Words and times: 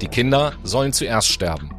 Die 0.00 0.08
Kinder 0.08 0.52
sollen 0.62 0.92
zuerst 0.92 1.28
sterben. 1.28 1.70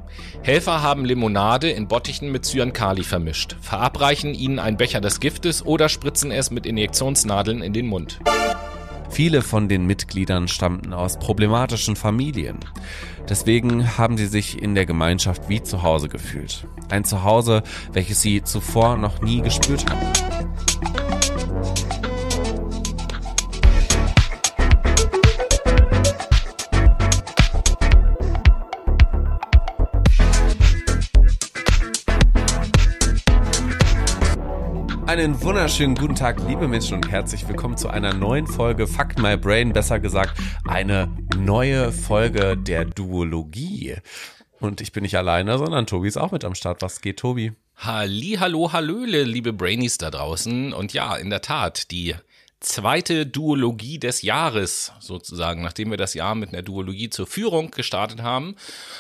Helfer 0.42 0.82
haben 0.82 1.06
Limonade 1.06 1.70
in 1.70 1.88
Bottichen 1.88 2.32
mit 2.32 2.46
Cyankali 2.46 3.04
vermischt, 3.04 3.56
verabreichen 3.62 4.34
ihnen 4.34 4.60
einen 4.60 4.78
Becher 4.78 5.02
des 5.02 5.20
Giftes 5.20 5.66
oder 5.66 5.90
spritzen 5.90 6.32
es 6.32 6.52
mit 6.52 6.66
Injektionsnadeln 6.66 7.62
in 7.62 7.74
den 7.74 7.88
Mund. 7.88 8.20
Viele 9.10 9.42
von 9.42 9.68
den 9.68 9.86
Mitgliedern 9.86 10.48
stammten 10.48 10.94
aus 10.94 11.18
problematischen 11.18 11.96
Familien. 11.96 12.60
Deswegen 13.28 13.98
haben 13.98 14.18
sie 14.18 14.28
sich 14.28 14.62
in 14.62 14.76
der 14.76 14.86
Gemeinschaft 14.86 15.50
wie 15.50 15.62
zu 15.64 15.82
Hause 15.82 16.10
gefühlt. 16.10 16.68
Ein 16.90 17.04
Zuhause, 17.04 17.64
welches 17.92 18.22
sie 18.22 18.44
zuvor 18.44 18.98
noch 18.98 19.22
nie 19.22 19.42
gespürt 19.42 19.86
hatten. 19.90 20.29
Einen 35.10 35.42
wunderschönen 35.42 35.96
guten 35.96 36.14
Tag, 36.14 36.38
liebe 36.48 36.68
Menschen 36.68 36.94
und 36.94 37.10
herzlich 37.10 37.48
willkommen 37.48 37.76
zu 37.76 37.90
einer 37.90 38.14
neuen 38.14 38.46
Folge 38.46 38.86
Fuck 38.86 39.18
My 39.18 39.38
Brain, 39.38 39.74
besser 39.74 40.00
gesagt 40.00 40.40
eine 40.68 41.10
neue 41.36 41.92
Folge 41.92 42.56
der 42.56 42.86
Duologie. 42.86 43.96
Und 44.60 44.82
ich 44.82 44.92
bin 44.92 45.02
nicht 45.02 45.18
alleine, 45.18 45.58
sondern 45.58 45.88
Tobi 45.88 46.10
ist 46.10 46.18
auch 46.18 46.32
mit 46.32 46.46
am 46.46 46.54
Start. 46.54 46.84
Was 46.84 47.02
geht, 47.02 47.18
Tobi? 47.18 47.54
Halli, 47.78 48.38
hallo, 48.40 48.72
hallöle, 48.72 49.24
liebe 49.24 49.52
Brainies 49.52 49.98
da 49.98 50.12
draußen. 50.12 50.74
Und 50.74 50.94
ja, 50.94 51.16
in 51.16 51.32
der 51.32 51.42
Tat, 51.42 51.90
die 51.90 52.14
zweite 52.60 53.26
Duologie 53.26 54.00
des 54.00 54.22
Jahres 54.22 54.92
sozusagen. 55.00 55.62
Nachdem 55.62 55.92
wir 55.92 55.98
das 55.98 56.14
Jahr 56.14 56.36
mit 56.36 56.54
einer 56.54 56.62
Duologie 56.62 57.10
zur 57.10 57.28
Führung 57.28 57.72
gestartet 57.72 58.22
haben, 58.22 58.56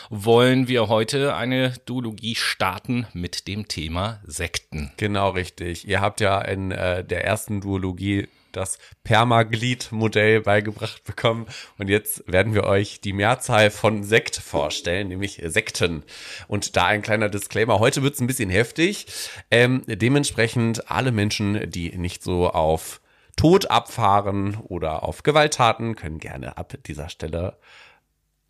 wollen 0.09 0.68
wir 0.68 0.88
heute 0.88 1.35
eine 1.35 1.73
Duologie 1.85 2.35
starten 2.35 3.08
mit 3.13 3.48
dem 3.48 3.68
Thema 3.68 4.21
Sekten. 4.26 4.91
Genau 4.98 5.30
richtig. 5.30 5.87
Ihr 5.87 6.02
habt 6.02 6.21
ja 6.21 6.41
in 6.41 6.71
äh, 6.71 7.04
der 7.04 7.26
ersten 7.26 7.62
Duologie 7.62 8.27
das 8.52 8.80
Permaglid-Modell 9.04 10.41
beigebracht 10.41 11.04
bekommen. 11.04 11.46
Und 11.77 11.90
jetzt 11.90 12.24
werden 12.26 12.54
wir 12.54 12.63
euch 12.63 13.02
die 13.02 13.13
Mehrzahl 13.13 13.70
von 13.71 14.04
Sekt 14.04 14.35
vorstellen, 14.35 15.10
nämlich 15.10 15.41
Sekten. 15.46 16.04
Und 16.48 16.76
da 16.76 16.85
ein 16.85 17.02
kleiner 17.02 17.30
Disclaimer. 17.30 17.80
Heute 17.80 18.02
wird 18.02 18.15
es 18.15 18.21
ein 18.21 18.27
bisschen 18.27 18.49
heftig. 18.49 19.05
Ähm, 19.52 19.84
dementsprechend 19.85 20.90
alle 20.90 21.12
Menschen, 21.12 21.70
die 21.70 21.96
nicht 21.98 22.24
so 22.24 22.49
auf 22.49 23.02
Tod 23.40 23.71
abfahren 23.71 24.57
oder 24.68 25.04
auf 25.04 25.23
Gewalttaten, 25.23 25.95
können 25.95 26.20
gerne 26.20 26.57
ab 26.57 26.77
dieser 26.85 27.07
Stelle 27.07 27.57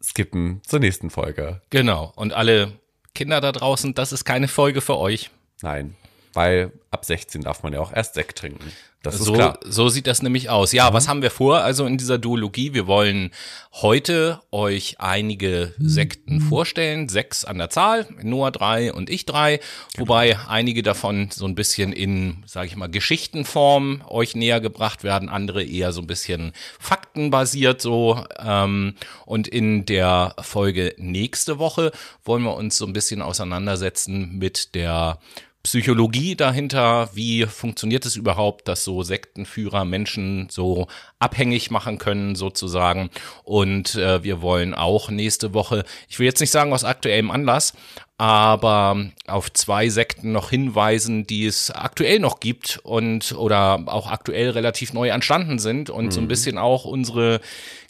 skippen 0.01 0.61
zur 0.65 0.79
nächsten 0.79 1.11
Folge. 1.11 1.61
Genau. 1.69 2.11
Und 2.15 2.33
alle 2.33 2.71
Kinder 3.13 3.39
da 3.39 3.51
draußen, 3.51 3.93
das 3.93 4.11
ist 4.11 4.25
keine 4.25 4.47
Folge 4.47 4.81
für 4.81 4.97
euch. 4.97 5.29
Nein, 5.61 5.95
weil 6.33 6.71
ab 6.89 7.05
16 7.05 7.43
darf 7.43 7.61
man 7.61 7.73
ja 7.73 7.81
auch 7.81 7.93
erst 7.93 8.15
Sekt 8.15 8.39
trinken. 8.39 8.71
Das 9.01 9.15
ist 9.15 9.25
so, 9.25 9.33
klar. 9.33 9.57
So 9.63 9.87
sieht 9.87 10.07
das 10.07 10.21
nämlich 10.21 10.49
aus. 10.49 10.73
Ja, 10.73 10.89
mhm. 10.89 10.93
was 10.93 11.07
haben 11.07 11.21
wir 11.21 11.31
vor? 11.31 11.61
Also 11.61 11.85
in 11.85 11.97
dieser 11.97 12.17
Duologie, 12.17 12.73
wir 12.73 12.85
wollen 12.85 13.31
heute 13.71 14.41
euch 14.51 14.97
einige 14.99 15.73
Sekten 15.79 16.41
vorstellen. 16.41 17.07
Sechs 17.07 17.45
an 17.45 17.57
der 17.57 17.69
Zahl, 17.69 18.07
Noah 18.21 18.51
drei 18.51 18.91
und 18.91 19.09
ich 19.09 19.25
drei. 19.25 19.57
Genau. 19.93 20.01
Wobei 20.01 20.37
einige 20.49 20.83
davon 20.83 21.29
so 21.31 21.45
ein 21.45 21.55
bisschen 21.55 21.93
in, 21.93 22.43
sage 22.45 22.67
ich 22.67 22.75
mal, 22.75 22.89
Geschichtenform 22.89 24.01
euch 24.05 24.35
näher 24.35 24.59
gebracht 24.59 25.05
werden. 25.05 25.29
Andere 25.29 25.63
eher 25.63 25.93
so 25.93 26.01
ein 26.01 26.07
bisschen 26.07 26.51
faktenbasiert 26.77 27.81
so. 27.81 28.25
Ähm, 28.37 28.95
und 29.25 29.47
in 29.47 29.85
der 29.85 30.35
Folge 30.41 30.93
nächste 30.97 31.57
Woche 31.57 31.93
wollen 32.25 32.43
wir 32.43 32.55
uns 32.55 32.77
so 32.77 32.85
ein 32.85 32.93
bisschen 32.93 33.21
auseinandersetzen 33.21 34.37
mit 34.37 34.75
der 34.75 35.19
Psychologie 35.63 36.37
dahinter, 36.37 37.09
wie 37.13 37.45
funktioniert 37.45 38.05
es 38.05 38.15
überhaupt, 38.15 38.69
dass 38.69 38.85
so 38.85 39.03
Sektenführer 39.03 39.83
Menschen 39.83 40.47
so 40.49 40.87
abhängig 41.19 41.69
machen 41.69 41.97
können 41.97 42.35
sozusagen. 42.35 43.09
Und 43.43 43.95
äh, 43.95 44.23
wir 44.23 44.41
wollen 44.41 44.73
auch 44.73 45.09
nächste 45.09 45.53
Woche, 45.53 45.83
ich 46.07 46.17
will 46.17 46.25
jetzt 46.25 46.39
nicht 46.39 46.51
sagen 46.51 46.71
aus 46.71 46.85
aktuellem 46.85 47.29
Anlass, 47.29 47.73
aber 48.17 49.11
auf 49.27 49.51
zwei 49.51 49.89
Sekten 49.89 50.31
noch 50.31 50.49
hinweisen, 50.49 51.27
die 51.27 51.45
es 51.45 51.71
aktuell 51.71 52.19
noch 52.19 52.39
gibt 52.39 52.79
und 52.83 53.33
oder 53.33 53.83
auch 53.87 54.09
aktuell 54.09 54.51
relativ 54.51 54.93
neu 54.93 55.09
entstanden 55.09 55.59
sind 55.59 55.89
und 55.89 56.05
mhm. 56.05 56.11
so 56.11 56.21
ein 56.21 56.23
mhm. 56.23 56.29
bisschen 56.29 56.57
auch 56.57 56.85
unsere 56.85 57.41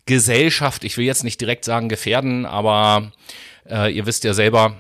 Gesellschaft, 0.08 0.84
ich 0.84 0.98
will 0.98 1.06
jetzt 1.06 1.24
nicht 1.24 1.40
direkt 1.40 1.66
sagen 1.66 1.88
gefährden, 1.88 2.48
aber 2.48 3.12
äh, 3.70 3.94
ihr 3.94 4.08
wisst 4.08 4.24
ja 4.24 4.34
selber, 4.34 4.76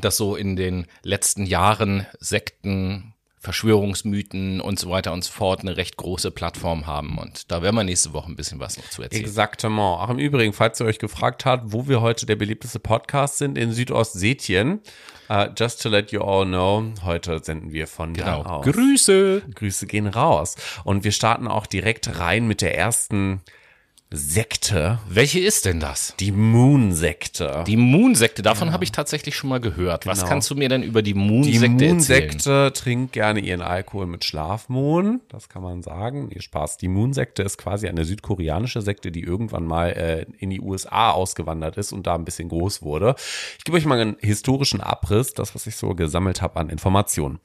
dass 0.00 0.16
so 0.16 0.36
in 0.36 0.56
den 0.56 0.86
letzten 1.02 1.46
Jahren 1.46 2.06
Sekten, 2.18 3.12
Verschwörungsmythen 3.42 4.60
und 4.60 4.78
so 4.78 4.88
weiter 4.88 5.12
und 5.12 5.24
so 5.24 5.32
fort 5.32 5.62
eine 5.62 5.76
recht 5.76 5.96
große 5.96 6.30
Plattform 6.30 6.86
haben. 6.86 7.18
Und 7.18 7.50
da 7.50 7.60
werden 7.60 7.74
wir 7.74 7.82
nächste 7.82 8.12
Woche 8.12 8.30
ein 8.30 8.36
bisschen 8.36 8.60
was 8.60 8.76
noch 8.76 8.88
zu 8.88 9.02
erzählen. 9.02 9.24
Exaktement. 9.24 10.00
Auch 10.00 10.10
im 10.10 10.20
Übrigen, 10.20 10.52
falls 10.52 10.80
ihr 10.80 10.86
euch 10.86 11.00
gefragt 11.00 11.44
habt, 11.44 11.72
wo 11.72 11.88
wir 11.88 12.00
heute 12.00 12.24
der 12.24 12.36
beliebteste 12.36 12.78
Podcast 12.78 13.38
sind, 13.38 13.58
in 13.58 13.72
Südostsetien. 13.72 14.80
Uh, 15.28 15.46
just 15.58 15.82
to 15.82 15.88
let 15.88 16.12
you 16.12 16.20
all 16.20 16.44
know, 16.46 16.84
heute 17.04 17.42
senden 17.42 17.72
wir 17.72 17.88
von 17.88 18.12
genau. 18.12 18.44
da 18.44 18.50
aus. 18.50 18.66
Grüße! 18.66 19.42
Grüße 19.54 19.86
gehen 19.86 20.06
raus. 20.06 20.54
Und 20.84 21.02
wir 21.02 21.12
starten 21.12 21.48
auch 21.48 21.66
direkt 21.66 22.18
rein 22.20 22.46
mit 22.46 22.60
der 22.60 22.76
ersten 22.76 23.40
Sekte. 24.14 24.98
Welche 25.08 25.40
ist 25.40 25.64
denn 25.64 25.80
das? 25.80 26.14
Die 26.20 26.32
Moon-Sekte. 26.32 27.64
Die 27.66 27.76
Moon-Sekte, 27.76 28.42
davon 28.42 28.68
ja. 28.68 28.74
habe 28.74 28.84
ich 28.84 28.92
tatsächlich 28.92 29.36
schon 29.36 29.48
mal 29.50 29.60
gehört. 29.60 30.04
Genau. 30.04 30.12
Was 30.12 30.26
kannst 30.26 30.50
du 30.50 30.54
mir 30.54 30.68
denn 30.68 30.82
über 30.82 31.02
die 31.02 31.14
Moon-Sekte 31.14 31.64
erzählen? 31.64 31.78
Die 31.78 31.86
Moon-Sekte 31.86 32.72
trinkt 32.74 33.12
gerne 33.12 33.40
ihren 33.40 33.62
Alkohol 33.62 34.06
mit 34.06 34.24
Schlafmohn, 34.24 35.20
das 35.28 35.48
kann 35.48 35.62
man 35.62 35.82
sagen. 35.82 36.30
Ihr 36.30 36.42
Spaß. 36.42 36.76
Die 36.76 36.88
Moon-Sekte 36.88 37.42
ist 37.42 37.58
quasi 37.58 37.88
eine 37.88 38.04
südkoreanische 38.04 38.82
Sekte, 38.82 39.10
die 39.10 39.22
irgendwann 39.22 39.64
mal 39.64 39.88
äh, 39.90 40.26
in 40.38 40.50
die 40.50 40.60
USA 40.60 41.10
ausgewandert 41.10 41.76
ist 41.76 41.92
und 41.92 42.06
da 42.06 42.14
ein 42.14 42.24
bisschen 42.24 42.48
groß 42.48 42.82
wurde. 42.82 43.14
Ich 43.58 43.64
gebe 43.64 43.76
euch 43.76 43.86
mal 43.86 43.98
einen 43.98 44.16
historischen 44.20 44.80
Abriss, 44.80 45.34
das, 45.34 45.54
was 45.54 45.66
ich 45.66 45.76
so 45.76 45.94
gesammelt 45.94 46.42
habe 46.42 46.60
an 46.60 46.68
Informationen. 46.68 47.40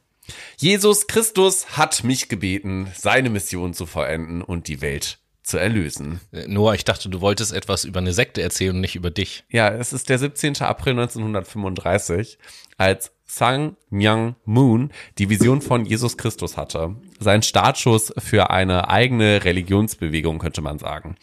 Jesus 0.58 1.08
Christus 1.08 1.78
hat 1.78 2.04
mich 2.04 2.28
gebeten, 2.28 2.92
seine 2.94 3.30
Mission 3.30 3.74
zu 3.74 3.86
vollenden 3.86 4.42
und 4.42 4.68
die 4.68 4.82
Welt 4.82 5.20
zu 5.48 5.58
erlösen. 5.58 6.20
Äh, 6.32 6.48
Noah, 6.48 6.76
ich 6.76 6.86
dachte, 6.86 7.10
du 7.10 7.22
wolltest 7.22 7.54
etwas 7.54 7.86
über 7.86 8.00
eine 8.00 8.14
Sekte 8.14 8.42
erzählen 8.42 8.76
und 8.76 8.82
nicht 8.82 8.96
über 8.96 9.10
dich. 9.10 9.46
Ja, 9.50 9.70
es 9.70 9.94
ist 9.94 10.10
der 10.10 10.20
17. 10.20 10.62
April 10.62 10.94
1935, 10.94 12.38
als 12.78 13.12
Sang 13.30 13.76
Myung 13.90 14.36
Moon 14.46 14.92
die 15.18 15.30
Vision 15.30 15.62
von 15.62 15.86
Jesus 15.86 16.18
Christus 16.18 16.56
hatte. 16.56 16.96
Sein 17.20 17.44
Startschuss 17.44 18.14
für 18.18 18.52
eine 18.52 18.90
eigene 18.90 19.44
Religionsbewegung, 19.44 20.40
könnte 20.40 20.62
man 20.62 20.80
sagen. 20.80 21.18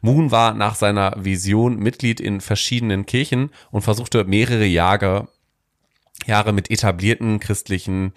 Moon 0.00 0.30
war 0.30 0.54
nach 0.54 0.76
seiner 0.76 1.14
Vision 1.16 1.76
Mitglied 1.78 2.20
in 2.20 2.40
verschiedenen 2.40 3.06
Kirchen 3.06 3.50
und 3.72 3.82
versuchte 3.82 4.24
mehrere 4.24 4.66
Jahre 4.66 5.28
Jahre 6.26 6.52
mit 6.52 6.70
etablierten 6.70 7.38
christlichen 7.38 8.12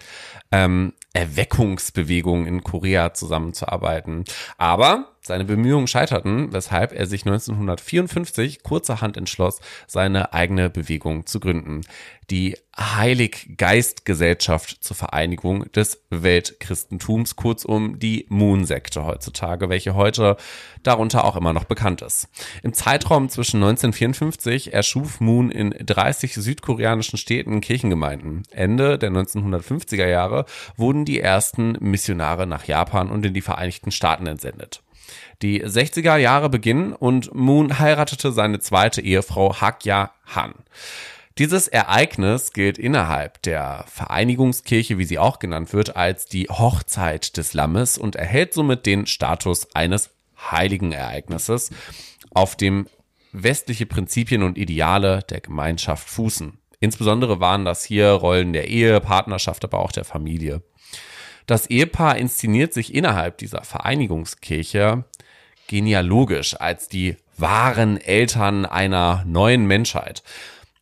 ähm, 0.50 0.92
Erweckungsbewegungen 1.12 2.46
in 2.46 2.64
Korea 2.64 3.14
zusammenzuarbeiten. 3.14 4.24
Aber 4.58 5.11
seine 5.22 5.44
Bemühungen 5.44 5.86
scheiterten, 5.86 6.52
weshalb 6.52 6.92
er 6.92 7.06
sich 7.06 7.24
1954 7.24 8.62
kurzerhand 8.62 9.16
entschloss, 9.16 9.60
seine 9.86 10.32
eigene 10.32 10.68
Bewegung 10.68 11.26
zu 11.26 11.38
gründen. 11.38 11.82
Die 12.28 12.56
Heiliggeistgesellschaft 12.78 14.82
zur 14.82 14.96
Vereinigung 14.96 15.70
des 15.72 16.02
Weltchristentums, 16.10 17.36
kurzum 17.36 17.98
die 17.98 18.26
Moon-Sekte 18.30 19.04
heutzutage, 19.04 19.68
welche 19.68 19.94
heute 19.94 20.36
darunter 20.82 21.24
auch 21.24 21.36
immer 21.36 21.52
noch 21.52 21.64
bekannt 21.64 22.02
ist. 22.02 22.28
Im 22.62 22.72
Zeitraum 22.72 23.28
zwischen 23.28 23.62
1954 23.62 24.72
erschuf 24.72 25.20
Moon 25.20 25.50
in 25.50 25.70
30 25.70 26.34
südkoreanischen 26.34 27.18
Städten 27.18 27.60
Kirchengemeinden. 27.60 28.44
Ende 28.50 28.98
der 28.98 29.10
1950er 29.10 30.06
Jahre 30.06 30.46
wurden 30.76 31.04
die 31.04 31.20
ersten 31.20 31.76
Missionare 31.80 32.46
nach 32.46 32.64
Japan 32.64 33.10
und 33.10 33.26
in 33.26 33.34
die 33.34 33.42
Vereinigten 33.42 33.90
Staaten 33.90 34.26
entsendet. 34.26 34.82
Die 35.42 35.64
60er 35.64 36.16
Jahre 36.16 36.48
beginnen 36.48 36.92
und 36.92 37.34
Moon 37.34 37.80
heiratete 37.80 38.30
seine 38.30 38.60
zweite 38.60 39.00
Ehefrau 39.00 39.60
Hakya 39.60 40.12
Han. 40.26 40.54
Dieses 41.38 41.66
Ereignis 41.66 42.52
gilt 42.52 42.78
innerhalb 42.78 43.42
der 43.42 43.84
Vereinigungskirche, 43.88 44.98
wie 44.98 45.04
sie 45.04 45.18
auch 45.18 45.40
genannt 45.40 45.72
wird, 45.72 45.96
als 45.96 46.26
die 46.26 46.48
Hochzeit 46.48 47.36
des 47.36 47.54
Lammes 47.54 47.98
und 47.98 48.14
erhält 48.14 48.54
somit 48.54 48.86
den 48.86 49.06
Status 49.06 49.74
eines 49.74 50.10
heiligen 50.38 50.92
Ereignisses, 50.92 51.70
auf 52.32 52.54
dem 52.54 52.86
westliche 53.32 53.86
Prinzipien 53.86 54.44
und 54.44 54.58
Ideale 54.58 55.24
der 55.28 55.40
Gemeinschaft 55.40 56.08
fußen. 56.08 56.58
Insbesondere 56.78 57.40
waren 57.40 57.64
das 57.64 57.84
hier 57.84 58.10
Rollen 58.10 58.52
der 58.52 58.68
Ehe, 58.68 59.00
Partnerschaft, 59.00 59.64
aber 59.64 59.80
auch 59.80 59.92
der 59.92 60.04
Familie. 60.04 60.62
Das 61.46 61.66
Ehepaar 61.66 62.16
inszeniert 62.16 62.72
sich 62.72 62.94
innerhalb 62.94 63.38
dieser 63.38 63.64
Vereinigungskirche 63.64 65.04
genealogisch 65.72 66.54
als 66.60 66.86
die 66.88 67.16
wahren 67.38 67.96
Eltern 67.96 68.66
einer 68.66 69.24
neuen 69.26 69.64
Menschheit. 69.64 70.22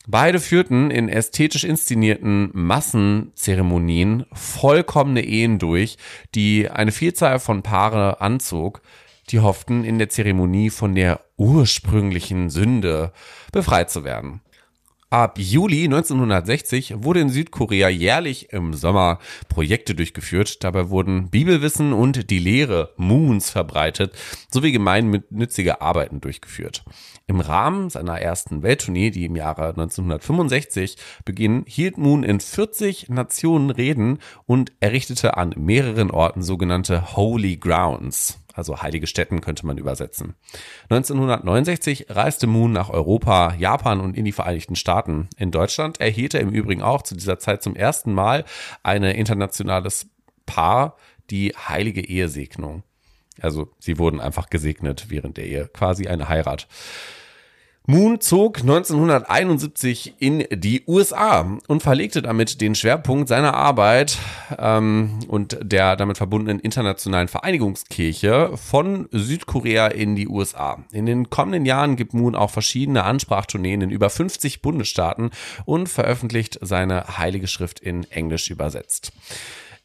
Beide 0.08 0.40
führten 0.40 0.90
in 0.90 1.08
ästhetisch 1.08 1.62
inszenierten 1.62 2.50
Massenzeremonien 2.52 4.26
vollkommene 4.32 5.22
Ehen 5.22 5.60
durch, 5.60 5.96
die 6.34 6.68
eine 6.68 6.90
Vielzahl 6.90 7.38
von 7.38 7.62
Paare 7.62 8.20
anzog, 8.20 8.82
die 9.28 9.38
hofften, 9.38 9.84
in 9.84 10.00
der 10.00 10.08
Zeremonie 10.08 10.70
von 10.70 10.96
der 10.96 11.20
ursprünglichen 11.36 12.50
Sünde 12.50 13.12
befreit 13.52 13.90
zu 13.90 14.02
werden. 14.02 14.40
Ab 15.12 15.40
Juli 15.40 15.86
1960 15.86 17.02
wurde 17.02 17.18
in 17.18 17.30
Südkorea 17.30 17.88
jährlich 17.88 18.52
im 18.52 18.74
Sommer 18.74 19.18
Projekte 19.48 19.96
durchgeführt. 19.96 20.62
Dabei 20.62 20.88
wurden 20.88 21.30
Bibelwissen 21.30 21.92
und 21.92 22.30
die 22.30 22.38
Lehre 22.38 22.94
Moons 22.96 23.50
verbreitet 23.50 24.14
sowie 24.52 24.70
gemeinnützige 24.70 25.80
Arbeiten 25.80 26.20
durchgeführt. 26.20 26.84
Im 27.26 27.40
Rahmen 27.40 27.90
seiner 27.90 28.20
ersten 28.20 28.62
Welttournee, 28.62 29.10
die 29.10 29.24
im 29.24 29.34
Jahre 29.34 29.70
1965 29.70 30.96
beginn, 31.24 31.64
hielt 31.66 31.98
Moon 31.98 32.22
in 32.22 32.38
40 32.38 33.08
Nationen 33.08 33.70
Reden 33.70 34.20
und 34.46 34.70
errichtete 34.78 35.36
an 35.36 35.54
mehreren 35.56 36.12
Orten 36.12 36.44
sogenannte 36.44 37.16
Holy 37.16 37.56
Grounds 37.56 38.40
also 38.60 38.82
heilige 38.82 39.06
Städten 39.06 39.40
könnte 39.40 39.64
man 39.64 39.78
übersetzen. 39.78 40.34
1969 40.90 42.06
reiste 42.10 42.46
Moon 42.46 42.72
nach 42.72 42.90
Europa, 42.90 43.54
Japan 43.54 44.00
und 44.00 44.18
in 44.18 44.26
die 44.26 44.32
Vereinigten 44.32 44.76
Staaten. 44.76 45.30
In 45.38 45.50
Deutschland 45.50 45.98
erhielt 45.98 46.34
er 46.34 46.40
im 46.40 46.50
Übrigen 46.50 46.82
auch 46.82 47.00
zu 47.00 47.14
dieser 47.14 47.38
Zeit 47.38 47.62
zum 47.62 47.74
ersten 47.74 48.12
Mal 48.12 48.44
eine 48.82 49.14
internationales 49.14 50.08
Paar 50.44 50.96
die 51.30 51.54
heilige 51.56 52.06
Ehesegnung. 52.06 52.82
Also 53.40 53.72
sie 53.78 53.96
wurden 53.96 54.20
einfach 54.20 54.50
gesegnet 54.50 55.06
während 55.08 55.38
der 55.38 55.46
Ehe, 55.46 55.68
quasi 55.72 56.06
eine 56.06 56.28
Heirat. 56.28 56.68
Moon 57.90 58.20
zog 58.20 58.60
1971 58.60 60.14
in 60.20 60.46
die 60.48 60.84
USA 60.86 61.58
und 61.66 61.82
verlegte 61.82 62.22
damit 62.22 62.60
den 62.60 62.76
Schwerpunkt 62.76 63.26
seiner 63.26 63.54
Arbeit 63.54 64.16
ähm, 64.56 65.18
und 65.26 65.58
der 65.60 65.96
damit 65.96 66.16
verbundenen 66.16 66.60
internationalen 66.60 67.26
Vereinigungskirche 67.26 68.52
von 68.56 69.08
Südkorea 69.10 69.88
in 69.88 70.14
die 70.14 70.28
USA. 70.28 70.84
In 70.92 71.04
den 71.04 71.30
kommenden 71.30 71.66
Jahren 71.66 71.96
gibt 71.96 72.14
Moon 72.14 72.36
auch 72.36 72.50
verschiedene 72.50 73.02
Ansprachtourneen 73.02 73.80
in 73.80 73.90
über 73.90 74.08
50 74.08 74.62
Bundesstaaten 74.62 75.30
und 75.64 75.88
veröffentlicht 75.88 76.60
seine 76.62 77.18
heilige 77.18 77.48
Schrift 77.48 77.80
in 77.80 78.08
Englisch 78.12 78.50
übersetzt. 78.50 79.10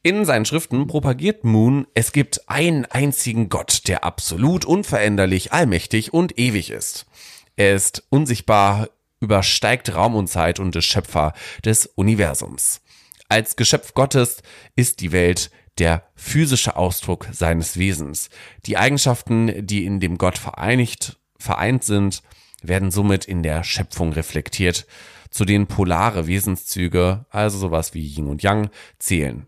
In 0.03 0.25
seinen 0.25 0.45
Schriften 0.45 0.85
propagiert 0.85 1.43
Moon, 1.43 1.87
es 1.95 2.11
gibt 2.11 2.47
einen 2.47 2.85
einzigen 2.85 3.49
Gott, 3.49 3.87
der 3.87 4.03
absolut 4.03 4.63
unveränderlich, 4.63 5.51
allmächtig 5.51 6.13
und 6.13 6.37
ewig 6.37 6.69
ist. 6.69 7.07
Er 7.55 7.75
ist 7.75 8.03
unsichtbar, 8.09 8.89
übersteigt 9.19 9.93
Raum 9.95 10.15
und 10.15 10.27
Zeit 10.27 10.59
und 10.59 10.75
ist 10.75 10.85
Schöpfer 10.85 11.33
des 11.63 11.85
Universums. 11.85 12.81
Als 13.29 13.55
Geschöpf 13.55 13.93
Gottes 13.93 14.43
ist 14.75 15.01
die 15.01 15.11
Welt 15.11 15.49
der 15.77 16.03
physische 16.15 16.75
Ausdruck 16.75 17.27
seines 17.31 17.77
Wesens. 17.77 18.29
Die 18.65 18.77
Eigenschaften, 18.77 19.65
die 19.65 19.85
in 19.85 19.99
dem 19.99 20.17
Gott 20.17 20.37
vereinigt, 20.37 21.17
vereint 21.37 21.83
sind, 21.83 22.21
werden 22.61 22.91
somit 22.91 23.25
in 23.25 23.43
der 23.43 23.63
Schöpfung 23.63 24.13
reflektiert, 24.13 24.85
zu 25.29 25.43
denen 25.43 25.67
polare 25.67 26.27
Wesenszüge, 26.27 27.25
also 27.29 27.57
sowas 27.57 27.93
wie 27.93 28.05
Yin 28.05 28.27
und 28.27 28.43
Yang, 28.43 28.69
zählen. 28.99 29.47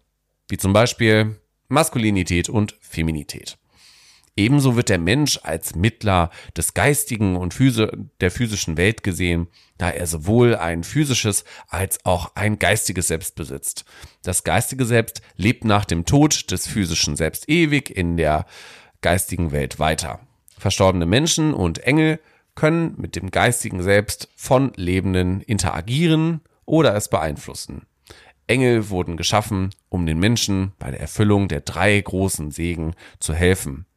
Wie 0.49 0.57
zum 0.57 0.73
Beispiel 0.73 1.39
Maskulinität 1.69 2.49
und 2.49 2.77
Feminität. 2.81 3.57
Ebenso 4.37 4.75
wird 4.75 4.89
der 4.89 4.99
Mensch 4.99 5.39
als 5.41 5.75
Mittler 5.75 6.29
des 6.55 6.75
geistigen 6.75 7.35
und 7.35 7.57
der 8.21 8.31
physischen 8.31 8.77
Welt 8.77 9.03
gesehen, 9.03 9.47
da 9.79 9.89
er 9.89 10.05
sowohl 10.05 10.55
ein 10.55 10.83
physisches 10.83 11.43
als 11.69 12.05
auch 12.05 12.35
ein 12.35 12.59
geistiges 12.59 13.07
Selbst 13.07 13.35
besitzt. 13.35 13.83
Das 14.21 14.43
geistige 14.43 14.85
Selbst 14.85 15.21
lebt 15.35 15.65
nach 15.65 15.85
dem 15.85 16.05
Tod 16.05 16.51
des 16.51 16.67
physischen 16.67 17.15
Selbst 17.15 17.49
ewig 17.49 17.89
in 17.89 18.15
der 18.15 18.45
geistigen 19.01 19.51
Welt 19.51 19.79
weiter. 19.79 20.19
Verstorbene 20.59 21.07
Menschen 21.07 21.55
und 21.55 21.79
Engel 21.79 22.19
können 22.53 22.93
mit 22.97 23.15
dem 23.15 23.31
geistigen 23.31 23.81
Selbst 23.81 24.29
von 24.35 24.71
Lebenden 24.75 25.41
interagieren 25.41 26.41
oder 26.65 26.95
es 26.95 27.09
beeinflussen. 27.09 27.87
Engel 28.45 28.89
wurden 28.89 29.17
geschaffen, 29.17 29.71
um 29.89 30.05
den 30.05 30.19
Menschen 30.19 30.73
bei 30.77 30.91
der 30.91 30.99
Erfüllung 30.99 31.47
der 31.47 31.61
drei 31.61 31.99
großen 31.99 32.51
Segen 32.51 32.93
zu 33.19 33.33
helfen. 33.33 33.87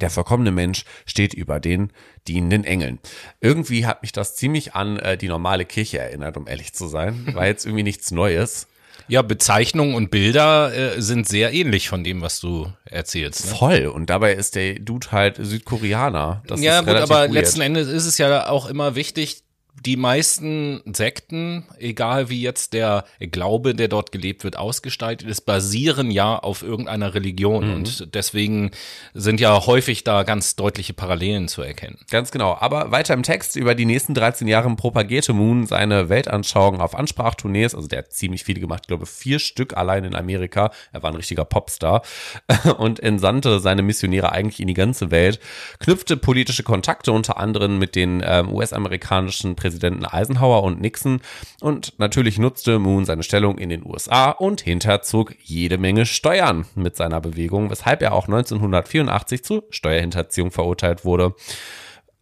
Der 0.00 0.10
verkommene 0.10 0.50
Mensch 0.50 0.84
steht 1.06 1.34
über 1.34 1.60
den 1.60 1.92
dienenden 2.28 2.64
Engeln. 2.64 2.98
Irgendwie 3.40 3.86
hat 3.86 4.02
mich 4.02 4.12
das 4.12 4.36
ziemlich 4.36 4.74
an 4.74 4.98
äh, 4.98 5.16
die 5.16 5.28
normale 5.28 5.64
Kirche 5.64 5.98
erinnert, 5.98 6.36
um 6.36 6.46
ehrlich 6.46 6.72
zu 6.72 6.86
sein. 6.86 7.28
War 7.34 7.46
jetzt 7.46 7.66
irgendwie 7.66 7.84
nichts 7.84 8.10
Neues. 8.10 8.68
Ja, 9.08 9.22
Bezeichnungen 9.22 9.94
und 9.94 10.10
Bilder 10.10 10.72
äh, 10.74 11.02
sind 11.02 11.26
sehr 11.28 11.52
ähnlich 11.52 11.88
von 11.88 12.04
dem, 12.04 12.22
was 12.22 12.40
du 12.40 12.72
erzählst. 12.84 13.46
Ne? 13.46 13.54
Voll. 13.54 13.86
Und 13.86 14.10
dabei 14.10 14.34
ist 14.34 14.54
der 14.54 14.74
Dude 14.74 15.10
halt 15.10 15.36
Südkoreaner. 15.40 16.42
Das 16.46 16.60
ja, 16.60 16.80
gut, 16.80 16.90
aber 16.90 17.22
weird. 17.22 17.32
letzten 17.32 17.60
Endes 17.60 17.88
ist 17.88 18.06
es 18.06 18.18
ja 18.18 18.48
auch 18.48 18.66
immer 18.66 18.94
wichtig, 18.94 19.42
die 19.74 19.96
meisten 19.96 20.82
Sekten, 20.92 21.64
egal 21.78 22.28
wie 22.28 22.40
jetzt 22.42 22.72
der 22.72 23.04
Glaube, 23.18 23.74
der 23.74 23.88
dort 23.88 24.12
gelebt 24.12 24.44
wird, 24.44 24.56
ausgestaltet 24.56 25.28
ist, 25.28 25.42
basieren 25.42 26.10
ja 26.10 26.38
auf 26.38 26.62
irgendeiner 26.62 27.14
Religion. 27.14 27.68
Mhm. 27.68 27.74
Und 27.74 28.14
deswegen 28.14 28.70
sind 29.14 29.40
ja 29.40 29.66
häufig 29.66 30.04
da 30.04 30.22
ganz 30.22 30.56
deutliche 30.56 30.92
Parallelen 30.92 31.48
zu 31.48 31.62
erkennen. 31.62 31.98
Ganz 32.10 32.30
genau. 32.30 32.56
Aber 32.60 32.90
weiter 32.90 33.14
im 33.14 33.22
Text 33.22 33.56
über 33.56 33.74
die 33.74 33.86
nächsten 33.86 34.14
13 34.14 34.46
Jahre 34.46 34.72
propagierte 34.76 35.32
Moon 35.32 35.66
seine 35.66 36.08
Weltanschauung 36.08 36.80
auf 36.80 36.94
Ansprachtournees. 36.94 37.74
Also 37.74 37.88
der 37.88 38.00
hat 38.00 38.12
ziemlich 38.12 38.44
viele 38.44 38.60
gemacht, 38.60 38.82
ich 38.84 38.88
glaube 38.88 39.06
vier 39.06 39.38
Stück 39.38 39.76
allein 39.76 40.04
in 40.04 40.14
Amerika. 40.14 40.70
Er 40.92 41.02
war 41.02 41.10
ein 41.10 41.16
richtiger 41.16 41.44
Popstar 41.44 42.02
und 42.78 43.00
entsandte 43.00 43.58
seine 43.58 43.82
Missionäre 43.82 44.32
eigentlich 44.32 44.60
in 44.60 44.68
die 44.68 44.74
ganze 44.74 45.10
Welt, 45.10 45.40
knüpfte 45.80 46.16
politische 46.16 46.62
Kontakte 46.62 47.10
unter 47.10 47.38
anderem 47.38 47.78
mit 47.78 47.96
den 47.96 48.22
ähm, 48.24 48.52
US-amerikanischen 48.52 49.56
Präsidenten 49.62 50.04
Eisenhower 50.04 50.64
und 50.64 50.80
Nixon 50.80 51.20
und 51.60 51.94
natürlich 51.98 52.36
nutzte 52.36 52.80
Moon 52.80 53.04
seine 53.04 53.22
Stellung 53.22 53.58
in 53.58 53.68
den 53.68 53.86
USA 53.86 54.30
und 54.30 54.60
hinterzog 54.60 55.36
jede 55.40 55.78
Menge 55.78 56.04
Steuern 56.04 56.66
mit 56.74 56.96
seiner 56.96 57.20
Bewegung, 57.20 57.70
weshalb 57.70 58.02
er 58.02 58.12
auch 58.12 58.26
1984 58.26 59.44
zu 59.44 59.62
Steuerhinterziehung 59.70 60.50
verurteilt 60.50 61.04
wurde. 61.04 61.36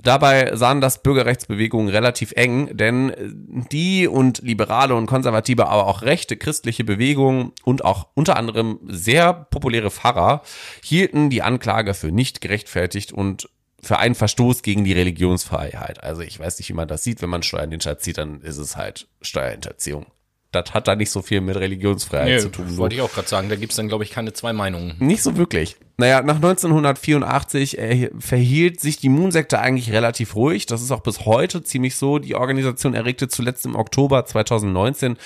Dabei 0.02 0.54
sahen 0.54 0.82
das 0.82 1.02
Bürgerrechtsbewegungen 1.02 1.88
relativ 1.88 2.32
eng, 2.32 2.76
denn 2.76 3.66
die 3.70 4.06
und 4.06 4.40
liberale 4.42 4.94
und 4.94 5.06
konservative, 5.06 5.66
aber 5.66 5.86
auch 5.86 6.02
rechte 6.02 6.36
christliche 6.36 6.84
Bewegungen 6.84 7.52
und 7.64 7.86
auch 7.86 8.08
unter 8.14 8.36
anderem 8.36 8.80
sehr 8.86 9.32
populäre 9.32 9.90
Pfarrer 9.90 10.42
hielten 10.82 11.30
die 11.30 11.42
Anklage 11.42 11.94
für 11.94 12.12
nicht 12.12 12.42
gerechtfertigt 12.42 13.12
und 13.12 13.48
für 13.82 13.98
einen 13.98 14.14
Verstoß 14.14 14.62
gegen 14.62 14.84
die 14.84 14.92
Religionsfreiheit. 14.92 16.02
Also 16.02 16.22
ich 16.22 16.38
weiß 16.38 16.58
nicht, 16.58 16.68
wie 16.68 16.74
man 16.74 16.88
das 16.88 17.02
sieht. 17.02 17.22
Wenn 17.22 17.30
man 17.30 17.42
Steuern 17.42 17.70
hinterzieht, 17.70 18.18
dann 18.18 18.40
ist 18.42 18.58
es 18.58 18.76
halt 18.76 19.08
Steuerhinterziehung. 19.22 20.06
Das 20.52 20.74
hat 20.74 20.88
da 20.88 20.96
nicht 20.96 21.10
so 21.10 21.22
viel 21.22 21.40
mit 21.40 21.56
Religionsfreiheit 21.56 22.26
nee, 22.26 22.38
zu 22.38 22.48
tun. 22.48 22.76
Wollte 22.76 22.96
ich 22.96 23.00
auch 23.02 23.12
gerade 23.12 23.28
sagen. 23.28 23.48
Da 23.48 23.54
gibt's 23.54 23.76
dann, 23.76 23.86
glaube 23.86 24.02
ich, 24.02 24.10
keine 24.10 24.32
zwei 24.32 24.52
Meinungen. 24.52 24.96
Nicht 24.98 25.22
so 25.22 25.36
wirklich. 25.36 25.76
Naja, 25.96 26.22
nach 26.22 26.36
1984 26.36 27.78
äh, 27.78 28.10
verhielt 28.18 28.80
sich 28.80 28.96
die 28.96 29.10
Moon-Sekte 29.10 29.60
eigentlich 29.60 29.92
relativ 29.92 30.34
ruhig. 30.34 30.66
Das 30.66 30.82
ist 30.82 30.90
auch 30.90 31.02
bis 31.02 31.24
heute 31.24 31.62
ziemlich 31.62 31.94
so. 31.94 32.18
Die 32.18 32.34
Organisation 32.34 32.94
erregte 32.94 33.28
zuletzt 33.28 33.64
im 33.64 33.76
Oktober 33.76 34.24
2019 34.24 35.18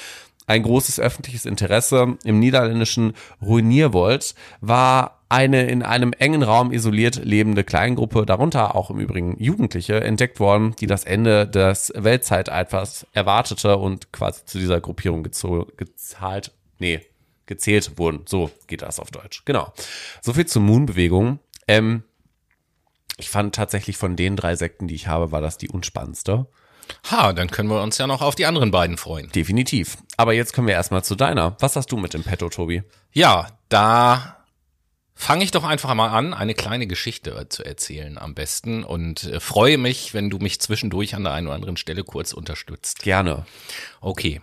ein 0.47 0.63
großes 0.63 1.01
öffentliches 1.01 1.47
Interesse. 1.47 2.19
Im 2.25 2.39
niederländischen 2.39 3.15
Ruinierwold 3.41 4.35
war 4.61 5.23
eine 5.29 5.67
in 5.67 5.83
einem 5.83 6.13
engen 6.13 6.43
Raum 6.43 6.71
isoliert 6.71 7.17
lebende 7.17 7.65
Kleingruppe, 7.65 8.25
darunter 8.27 8.77
auch 8.77 8.91
im 8.91 9.01
Übrigen 9.01 9.37
Jugendliche, 9.43 10.01
entdeckt 10.01 10.39
worden, 10.39 10.77
die 10.79 10.87
das 10.87 11.05
Ende 11.05 11.49
des 11.49 11.93
Weltzeitalters 11.97 13.07
erwartete 13.13 13.77
und 13.77 14.13
quasi 14.13 14.45
zu 14.45 14.59
dieser 14.59 14.81
Gruppierung 14.81 15.25
gezahlt, 15.25 16.53
nee, 16.79 17.01
gezählt 17.47 17.99
wurden. 17.99 18.23
So 18.27 18.51
geht 18.67 18.83
das 18.83 19.01
auf 19.01 19.11
Deutsch. 19.11 19.45
Genau. 19.45 19.73
So 20.21 20.35
viel 20.35 20.47
zur 20.47 20.63
Moon-Bewegung. 20.63 21.41
Ähm, 21.67 22.05
ich 23.17 23.31
fand 23.31 23.55
tatsächlich 23.55 23.97
von 23.97 24.17
den 24.17 24.37
drei 24.37 24.57
Sekten, 24.57 24.89
die 24.89 24.95
ich 24.95 25.07
habe, 25.07 25.33
war 25.33 25.41
das 25.41 25.59
die 25.59 25.69
unspannendste. 25.69 26.47
Ha, 27.11 27.33
dann 27.33 27.50
können 27.50 27.69
wir 27.69 27.83
uns 27.83 27.99
ja 27.99 28.07
noch 28.07 28.23
auf 28.23 28.35
die 28.35 28.47
anderen 28.47 28.71
beiden 28.71 28.97
freuen. 28.97 29.31
Definitiv. 29.33 29.99
Aber 30.17 30.33
jetzt 30.33 30.53
kommen 30.53 30.69
wir 30.69 30.75
erstmal 30.75 31.05
zu 31.05 31.14
deiner. 31.14 31.57
Was 31.61 31.76
hast 31.76 31.93
du 31.93 31.97
mit 31.97 32.14
dem 32.14 32.23
Petto, 32.23 32.49
Tobi? 32.49 32.83
Ja, 33.12 33.49
da 33.69 34.37
fange 35.14 35.45
ich 35.45 35.50
doch 35.50 35.64
einfach 35.64 35.95
mal 35.95 36.09
an, 36.09 36.35
eine 36.35 36.55
kleine 36.55 36.87
Geschichte 36.87 37.49
zu 37.49 37.64
erzählen 37.64 38.19
am 38.19 38.35
besten 38.35 38.85
und 38.85 39.25
äh, 39.25 39.41
freue 39.41 39.79
mich, 39.79 40.14
wenn 40.14 40.31
du 40.31 40.38
mich 40.38 40.61
zwischendurch 40.61 41.14
an 41.14 41.25
der 41.25 41.33
einen 41.33 41.47
oder 41.47 41.57
anderen 41.57 41.76
Stelle 41.76 42.05
kurz 42.05 42.33
unterstützt. 42.33 43.03
Gerne. 43.03 43.47
Okay. 44.00 44.41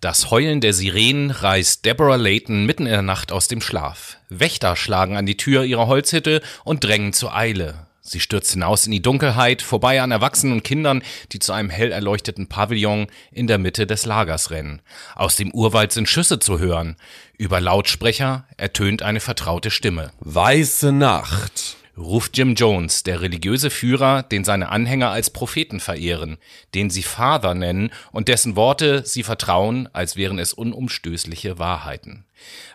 Das 0.00 0.32
Heulen 0.32 0.60
der 0.60 0.72
Sirenen 0.72 1.30
reißt 1.30 1.84
Deborah 1.84 2.16
Layton 2.16 2.66
mitten 2.66 2.86
in 2.86 2.92
der 2.92 3.02
Nacht 3.02 3.30
aus 3.30 3.46
dem 3.46 3.60
Schlaf. 3.60 4.18
Wächter 4.28 4.74
schlagen 4.74 5.16
an 5.16 5.26
die 5.26 5.36
Tür 5.36 5.62
ihrer 5.62 5.86
Holzhütte 5.86 6.42
und 6.64 6.82
drängen 6.82 7.12
zur 7.12 7.34
Eile. 7.34 7.86
Sie 8.04 8.18
stürzt 8.18 8.50
hinaus 8.50 8.84
in 8.84 8.90
die 8.90 9.00
Dunkelheit, 9.00 9.62
vorbei 9.62 10.02
an 10.02 10.10
Erwachsenen 10.10 10.54
und 10.54 10.64
Kindern, 10.64 11.02
die 11.30 11.38
zu 11.38 11.52
einem 11.52 11.70
hell 11.70 11.92
erleuchteten 11.92 12.48
Pavillon 12.48 13.06
in 13.30 13.46
der 13.46 13.58
Mitte 13.58 13.86
des 13.86 14.06
Lagers 14.06 14.50
rennen. 14.50 14.82
Aus 15.14 15.36
dem 15.36 15.52
Urwald 15.52 15.92
sind 15.92 16.08
Schüsse 16.08 16.40
zu 16.40 16.58
hören. 16.58 16.96
Über 17.38 17.60
Lautsprecher 17.60 18.44
ertönt 18.56 19.02
eine 19.02 19.20
vertraute 19.20 19.70
Stimme. 19.70 20.10
Weiße 20.18 20.90
Nacht 20.90 21.76
ruft 21.96 22.36
Jim 22.36 22.54
Jones, 22.54 23.04
der 23.04 23.20
religiöse 23.20 23.70
Führer, 23.70 24.24
den 24.24 24.44
seine 24.44 24.70
Anhänger 24.70 25.10
als 25.10 25.30
Propheten 25.30 25.78
verehren, 25.78 26.38
den 26.74 26.90
sie 26.90 27.02
Father 27.04 27.54
nennen 27.54 27.90
und 28.10 28.26
dessen 28.28 28.56
Worte 28.56 29.04
sie 29.04 29.22
vertrauen, 29.22 29.88
als 29.92 30.16
wären 30.16 30.40
es 30.40 30.52
unumstößliche 30.52 31.60
Wahrheiten. 31.60 32.24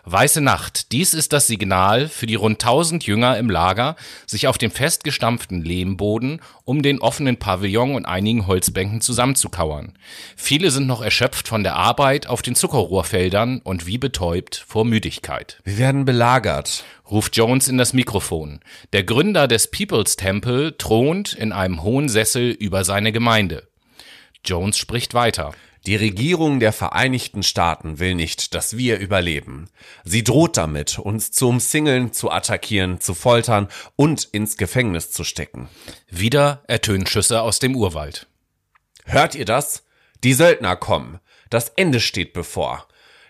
Weiße 0.04 0.40
Nacht, 0.40 0.92
dies 0.92 1.12
ist 1.12 1.32
das 1.32 1.46
Signal 1.46 2.08
für 2.08 2.26
die 2.26 2.34
rund 2.34 2.62
tausend 2.62 3.04
Jünger 3.04 3.36
im 3.36 3.50
Lager, 3.50 3.96
sich 4.26 4.46
auf 4.46 4.56
dem 4.56 4.70
festgestampften 4.70 5.62
Lehmboden 5.62 6.40
um 6.64 6.82
den 6.82 7.00
offenen 7.00 7.36
Pavillon 7.36 7.94
und 7.94 8.06
einigen 8.06 8.46
Holzbänken 8.46 9.00
zusammenzukauern. 9.00 9.98
Viele 10.36 10.70
sind 10.70 10.86
noch 10.86 11.02
erschöpft 11.02 11.48
von 11.48 11.62
der 11.62 11.76
Arbeit 11.76 12.26
auf 12.26 12.40
den 12.40 12.54
Zuckerrohrfeldern 12.54 13.60
und 13.62 13.86
wie 13.86 13.98
betäubt 13.98 14.64
vor 14.66 14.86
Müdigkeit. 14.86 15.60
Wir 15.64 15.78
werden 15.78 16.06
belagert, 16.06 16.84
ruft 17.10 17.36
Jones 17.36 17.68
in 17.68 17.76
das 17.76 17.92
Mikrofon. 17.92 18.60
Der 18.92 19.04
Gründer 19.04 19.46
des 19.46 19.70
People's 19.70 20.16
Temple 20.16 20.76
thront 20.78 21.34
in 21.34 21.52
einem 21.52 21.82
hohen 21.82 22.08
Sessel 22.08 22.50
über 22.50 22.84
seine 22.84 23.12
Gemeinde. 23.12 23.68
Jones 24.44 24.78
spricht 24.78 25.12
weiter. 25.12 25.52
Die 25.88 25.96
Regierung 25.96 26.60
der 26.60 26.74
Vereinigten 26.74 27.42
Staaten 27.42 27.98
will 27.98 28.14
nicht, 28.14 28.52
dass 28.54 28.76
wir 28.76 28.98
überleben. 28.98 29.70
Sie 30.04 30.22
droht 30.22 30.58
damit, 30.58 30.98
uns 30.98 31.30
zu 31.30 31.48
umsingeln, 31.48 32.12
zu 32.12 32.30
attackieren, 32.30 33.00
zu 33.00 33.14
foltern 33.14 33.68
und 33.96 34.24
ins 34.24 34.58
Gefängnis 34.58 35.10
zu 35.10 35.24
stecken. 35.24 35.70
Wieder 36.10 36.62
ertönen 36.66 37.06
Schüsse 37.06 37.40
aus 37.40 37.58
dem 37.58 37.74
Urwald. 37.74 38.26
Hört 39.06 39.34
ihr 39.34 39.46
das? 39.46 39.86
Die 40.24 40.34
Söldner 40.34 40.76
kommen. 40.76 41.20
Das 41.48 41.70
Ende 41.70 42.00
steht 42.00 42.34
bevor. 42.34 42.86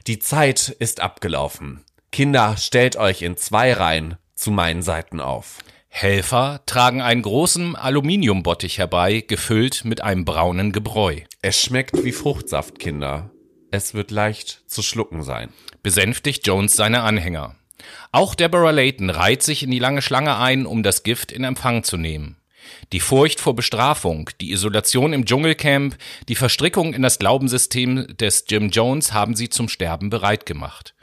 Die 0.08 0.18
Zeit 0.18 0.74
ist 0.80 0.98
abgelaufen. 0.98 1.84
Kinder, 2.10 2.56
stellt 2.56 2.96
euch 2.96 3.22
in 3.22 3.36
zwei 3.36 3.72
Reihen 3.72 4.16
zu 4.34 4.50
meinen 4.50 4.82
Seiten 4.82 5.20
auf. 5.20 5.58
Helfer 5.88 6.60
tragen 6.66 7.02
einen 7.02 7.22
großen 7.22 7.74
Aluminiumbottich 7.74 8.78
herbei, 8.78 9.24
gefüllt 9.26 9.84
mit 9.84 10.00
einem 10.00 10.24
braunen 10.24 10.72
Gebräu. 10.72 11.16
Es 11.42 11.60
schmeckt 11.60 12.04
wie 12.04 12.12
Fruchtsaft, 12.12 12.78
Kinder. 12.78 13.30
Es 13.70 13.94
wird 13.94 14.10
leicht 14.10 14.62
zu 14.66 14.82
schlucken 14.82 15.22
sein. 15.22 15.50
Besänftigt 15.82 16.46
Jones 16.46 16.74
seine 16.74 17.02
Anhänger. 17.02 17.56
Auch 18.12 18.34
Deborah 18.34 18.70
Layton 18.70 19.10
reiht 19.10 19.42
sich 19.42 19.62
in 19.62 19.70
die 19.70 19.78
lange 19.78 20.02
Schlange 20.02 20.36
ein, 20.36 20.66
um 20.66 20.82
das 20.82 21.02
Gift 21.02 21.32
in 21.32 21.44
Empfang 21.44 21.82
zu 21.82 21.96
nehmen. 21.96 22.36
Die 22.92 23.00
Furcht 23.00 23.40
vor 23.40 23.54
Bestrafung, 23.54 24.30
die 24.40 24.52
Isolation 24.52 25.12
im 25.12 25.24
Dschungelcamp, 25.24 25.96
die 26.28 26.34
Verstrickung 26.34 26.94
in 26.94 27.02
das 27.02 27.18
Glaubenssystem 27.18 28.16
des 28.16 28.44
Jim 28.48 28.70
Jones 28.70 29.12
haben 29.12 29.34
sie 29.34 29.48
zum 29.48 29.68
Sterben 29.68 30.10
bereit 30.10 30.46
gemacht. 30.46 30.94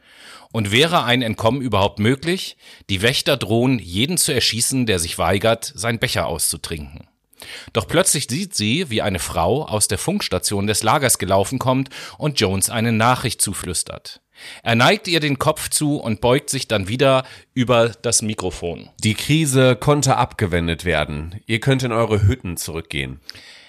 Und 0.56 0.72
wäre 0.72 1.04
ein 1.04 1.22
Entkommen 1.22 1.60
überhaupt 1.60 2.00
möglich? 2.00 2.56
Die 2.90 3.02
Wächter 3.02 3.36
drohen, 3.36 3.78
jeden 3.78 4.18
zu 4.18 4.34
erschießen, 4.34 4.86
der 4.86 5.00
sich 5.00 5.18
weigert, 5.18 5.74
sein 5.76 6.00
Becher 6.00 6.28
auszutrinken. 6.28 7.10
Doch 7.74 7.90
plötzlich 7.90 8.28
sieht 8.30 8.56
sie, 8.56 8.90
wie 8.90 9.02
eine 9.02 9.20
Frau 9.20 9.66
aus 9.66 9.90
der 9.90 9.98
Funkstation 9.98 10.66
des 10.66 10.82
Lagers 10.82 11.18
gelaufen 11.18 11.60
kommt 11.60 11.90
und 12.18 12.40
Jones 12.40 12.70
eine 12.70 12.94
Nachricht 12.94 13.42
zuflüstert. 13.42 14.22
Er 14.64 14.76
neigt 14.76 15.10
ihr 15.10 15.20
den 15.20 15.40
Kopf 15.40 15.70
zu 15.70 15.98
und 15.98 16.22
beugt 16.22 16.50
sich 16.50 16.70
dann 16.70 16.88
wieder 16.88 17.26
über 17.54 17.90
das 17.90 18.22
Mikrofon. 18.22 18.88
Die 19.04 19.16
Krise 19.16 19.76
konnte 19.76 20.16
abgewendet 20.16 20.86
werden. 20.86 21.42
Ihr 21.48 21.60
könnt 21.60 21.84
in 21.84 21.92
eure 21.92 22.26
Hütten 22.26 22.56
zurückgehen. 22.56 23.20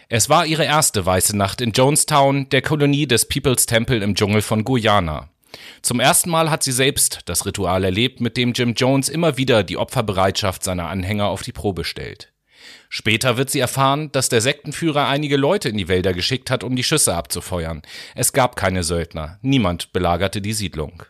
Es 0.09 0.29
war 0.29 0.47
ihre 0.47 0.65
erste 0.65 1.05
weiße 1.05 1.37
Nacht 1.37 1.61
in 1.61 1.73
Jonestown, 1.73 2.49
der 2.51 2.63
Kolonie 2.63 3.09
des 3.09 3.29
People's 3.29 3.67
Temple 3.67 4.05
im 4.05 4.15
Dschungel 4.15 4.41
von 4.41 4.63
Guyana. 4.63 5.31
Zum 5.83 6.01
ersten 6.01 6.31
Mal 6.31 6.51
hat 6.51 6.63
sie 6.63 6.73
selbst 6.73 7.21
das 7.27 7.47
Ritual 7.47 7.85
erlebt, 7.85 8.21
mit 8.21 8.37
dem 8.37 8.53
Jim 8.53 8.75
Jones 8.75 9.09
immer 9.09 9.37
wieder 9.37 9.63
die 9.63 9.77
Opferbereitschaft 9.77 10.65
seiner 10.65 10.89
Anhänger 10.89 11.27
auf 11.27 11.43
die 11.43 11.53
Probe 11.53 11.85
stellt. 11.85 12.33
Später 12.89 13.37
wird 13.37 13.51
sie 13.51 13.61
erfahren, 13.61 14.11
dass 14.13 14.29
der 14.29 14.41
Sektenführer 14.41 15.09
einige 15.09 15.37
Leute 15.37 15.69
in 15.69 15.77
die 15.77 15.89
Wälder 15.89 16.13
geschickt 16.13 16.51
hat, 16.51 16.65
um 16.65 16.77
die 16.77 16.85
Schüsse 16.85 17.15
abzufeuern. 17.15 17.83
Es 18.15 18.33
gab 18.33 18.57
keine 18.57 18.83
Söldner, 18.83 19.39
niemand 19.43 19.93
belagerte 19.93 20.41
die 20.41 20.53
Siedlung. 20.53 21.03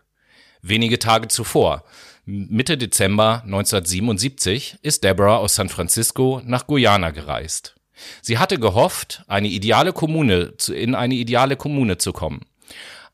Wenige 0.63 0.99
Tage 0.99 1.29
zuvor, 1.29 1.85
Mitte 2.25 2.77
Dezember 2.77 3.43
1977, 3.45 4.79
ist 4.83 5.05
Deborah 5.05 5.37
aus 5.37 5.55
San 5.55 5.69
Francisco 5.69 6.41
nach 6.45 6.67
Guyana 6.67 7.11
gereist. 7.11 7.77
Sie 8.21 8.39
hatte 8.39 8.59
gehofft, 8.59 9.23
eine 9.27 9.49
ideale 9.49 9.93
Kommune 9.93 10.57
zu, 10.57 10.75
in 10.75 10.95
eine 10.95 11.15
ideale 11.15 11.57
Kommune 11.57 11.99
zu 11.99 12.13
kommen. 12.13 12.41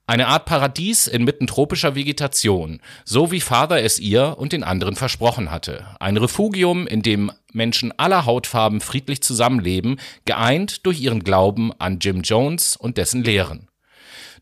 Eine 0.06 0.26
Art 0.26 0.47
Paradies 0.47 1.06
inmitten 1.06 1.47
tropischer 1.47 1.94
Vegetation, 1.94 2.80
so 3.04 3.30
wie 3.30 3.40
Father 3.40 3.82
es 3.82 4.00
ihr 4.00 4.37
und 4.37 4.52
den 4.52 4.64
anderen 4.64 4.97
versprochen 4.97 5.50
hatte. 5.50 5.87
Ein 6.00 6.16
Refugium, 6.16 6.87
in 6.88 7.02
dem 7.02 7.30
Menschen 7.52 7.97
aller 7.99 8.26
Hautfarben 8.26 8.80
friedlich 8.80 9.23
zusammenleben, 9.23 10.00
geeint 10.25 10.85
durch 10.87 11.00
ihren 11.00 11.23
Glauben 11.23 11.73
an 11.78 12.00
Jim 12.00 12.23
Jones 12.23 12.76
und 12.76 12.99
dessen 12.99 13.23
Lehren. 13.23 13.68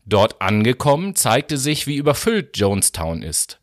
Dort 0.05 0.41
angekommen 0.41 1.15
zeigte 1.15 1.57
sich, 1.57 1.85
wie 1.85 1.95
überfüllt 1.95 2.57
Jonestown 2.57 3.21
ist. 3.21 3.59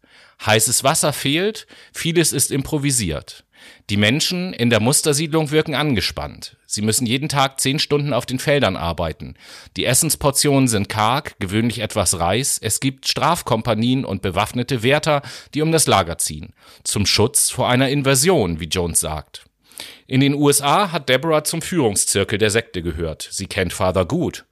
Heißes 0.46 0.84
Wasser 0.84 1.12
fehlt, 1.12 1.66
vieles 1.92 2.32
ist 2.32 2.52
improvisiert. 2.52 3.44
Die 3.90 3.96
Menschen 3.96 4.52
in 4.52 4.70
der 4.70 4.80
Mustersiedlung 4.80 5.50
wirken 5.50 5.74
angespannt. 5.74 6.56
Sie 6.66 6.82
müssen 6.82 7.06
jeden 7.06 7.28
Tag 7.28 7.60
zehn 7.60 7.78
Stunden 7.78 8.12
auf 8.12 8.26
den 8.26 8.38
Feldern 8.38 8.76
arbeiten. 8.76 9.34
Die 9.76 9.84
Essensportionen 9.84 10.68
sind 10.68 10.88
karg, 10.88 11.38
gewöhnlich 11.40 11.78
etwas 11.78 12.18
Reis. 12.18 12.58
Es 12.60 12.80
gibt 12.80 13.08
Strafkompanien 13.08 14.04
und 14.04 14.22
bewaffnete 14.22 14.82
Wärter, 14.82 15.22
die 15.54 15.62
um 15.62 15.72
das 15.72 15.86
Lager 15.86 16.18
ziehen. 16.18 16.52
Zum 16.84 17.06
Schutz 17.06 17.50
vor 17.50 17.68
einer 17.68 17.88
Invasion, 17.88 18.60
wie 18.60 18.66
Jones 18.66 19.00
sagt. 19.00 19.44
In 20.06 20.20
den 20.20 20.34
USA 20.34 20.92
hat 20.92 21.08
Deborah 21.08 21.44
zum 21.44 21.62
Führungszirkel 21.62 22.38
der 22.38 22.50
Sekte 22.50 22.82
gehört. 22.82 23.28
Sie 23.30 23.46
kennt 23.46 23.72
Father 23.72 24.04
gut. 24.04 24.46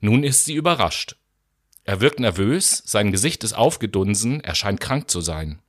Nun 0.00 0.24
ist 0.24 0.44
sie 0.44 0.54
überrascht. 0.54 1.16
Er 1.84 2.00
wirkt 2.00 2.18
nervös, 2.18 2.82
sein 2.84 3.12
Gesicht 3.12 3.44
ist 3.44 3.52
aufgedunsen, 3.52 4.40
er 4.42 4.56
scheint 4.56 4.80
krank 4.80 5.08
zu 5.08 5.20
sein. 5.20 5.60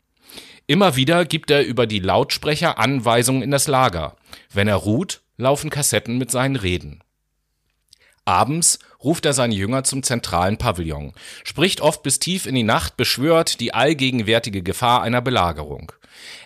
Immer 0.68 0.98
wieder 0.98 1.24
gibt 1.24 1.50
er 1.50 1.66
über 1.66 1.88
die 1.88 2.00
Lautsprecher 2.00 2.78
Anweisungen 2.78 3.42
in 3.42 3.52
das 3.52 3.68
Lager. 3.68 4.18
Wenn 4.54 4.68
er 4.68 4.76
ruht, 4.76 5.22
laufen 5.38 5.70
Kassetten 5.70 6.18
mit 6.18 6.30
seinen 6.30 6.58
Reden. 6.58 7.02
Abends 8.26 8.80
ruft 9.02 9.26
er 9.26 9.32
seine 9.32 9.56
Jünger 9.56 9.86
zum 9.86 10.04
zentralen 10.04 10.58
Pavillon, 10.58 11.14
spricht 11.46 11.80
oft 11.80 12.04
bis 12.04 12.20
tief 12.20 12.46
in 12.46 12.56
die 12.56 12.64
Nacht, 12.64 12.98
beschwört 12.98 13.62
die 13.62 13.74
allgegenwärtige 13.74 14.62
Gefahr 14.62 15.02
einer 15.02 15.22
Belagerung. 15.22 15.94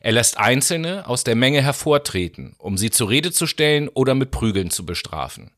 Er 0.01 0.11
lässt 0.11 0.37
Einzelne 0.37 1.07
aus 1.07 1.23
der 1.23 1.35
Menge 1.35 1.63
hervortreten, 1.63 2.55
um 2.59 2.77
sie 2.77 2.91
zur 2.91 3.09
Rede 3.09 3.31
zu 3.31 3.47
stellen 3.47 3.87
oder 3.87 4.13
mit 4.13 4.29
Prügeln 4.29 4.69
zu 4.69 4.85
bestrafen. 4.85 5.49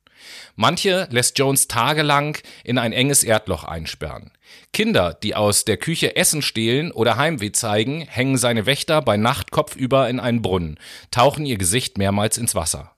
Manche 0.56 1.08
lässt 1.12 1.38
Jones 1.40 1.68
tagelang 1.68 2.38
in 2.64 2.78
ein 2.78 2.94
enges 2.94 3.24
Erdloch 3.24 3.64
einsperren. 3.64 4.32
Kinder, 4.72 5.14
die 5.14 5.36
aus 5.36 5.66
der 5.66 5.78
Küche 5.78 6.16
Essen 6.16 6.42
stehlen 6.42 6.92
oder 6.92 7.18
Heimweh 7.18 7.52
zeigen, 7.52 8.02
hängen 8.02 8.38
seine 8.38 8.66
Wächter 8.66 9.02
bei 9.02 9.18
Nacht 9.18 9.52
kopfüber 9.52 10.10
in 10.10 10.20
einen 10.20 10.42
Brunnen, 10.42 10.80
tauchen 11.12 11.46
ihr 11.46 11.58
Gesicht 11.58 11.98
mehrmals 11.98 12.38
ins 12.38 12.56
Wasser. 12.56 12.92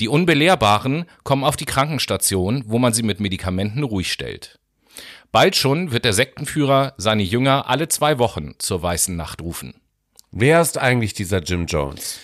Die 0.00 0.08
Unbelehrbaren 0.08 1.04
kommen 1.24 1.44
auf 1.44 1.56
die 1.56 1.66
Krankenstation, 1.66 2.64
wo 2.66 2.78
man 2.78 2.92
sie 2.92 3.02
mit 3.02 3.20
Medikamenten 3.20 3.82
ruhig 3.82 4.12
stellt. 4.12 4.58
Bald 5.32 5.56
schon 5.56 5.92
wird 5.92 6.04
der 6.04 6.12
Sektenführer 6.12 6.94
seine 6.96 7.22
Jünger 7.22 7.68
alle 7.68 7.88
zwei 7.88 8.18
Wochen 8.18 8.54
zur 8.58 8.82
Weißen 8.82 9.14
Nacht 9.14 9.40
rufen. 9.42 9.74
Wer 10.32 10.60
ist 10.60 10.78
eigentlich 10.78 11.14
dieser 11.14 11.42
Jim 11.42 11.66
Jones? 11.66 12.20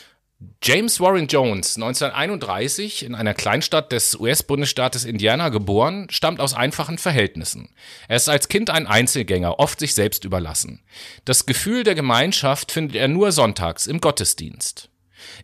James 0.62 1.00
Warren 1.00 1.28
Jones, 1.28 1.76
1931 1.76 3.05
in 3.05 3.14
einer 3.14 3.33
Kleinstadt 3.33 3.90
des 3.90 4.19
US-Bundesstaates 4.19 5.05
Indiana 5.05 5.49
geboren, 5.49 6.09
stammt 6.11 6.40
aus 6.40 6.52
einfachen 6.52 6.99
Verhältnissen. 6.99 7.71
Er 8.07 8.16
ist 8.16 8.28
als 8.28 8.49
Kind 8.49 8.69
ein 8.69 8.87
Einzelgänger, 8.87 9.59
oft 9.59 9.81
sich 9.81 9.95
selbst 9.95 10.25
überlassen. 10.25 10.83
Das 11.25 11.47
Gefühl 11.47 11.85
der 11.85 11.95
Gemeinschaft 11.95 12.71
findet 12.71 12.97
er 12.97 13.09
nur 13.09 13.33
sonntags 13.33 13.87
im 13.87 14.00
Gottesdienst. 14.00 14.90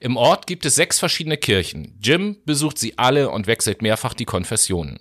Im 0.01 0.19
Ort 0.19 0.47
gibt 0.47 0.67
es 0.67 0.75
sechs 0.75 0.99
verschiedene 0.99 1.39
Kirchen. 1.39 1.99
Jim 2.03 2.37
besucht 2.45 2.79
sie 2.79 2.99
alle 2.99 3.31
und 3.31 3.47
wechselt 3.47 3.81
mehrfach 3.81 4.13
die 4.13 4.27
Konfessionen. 4.27 5.01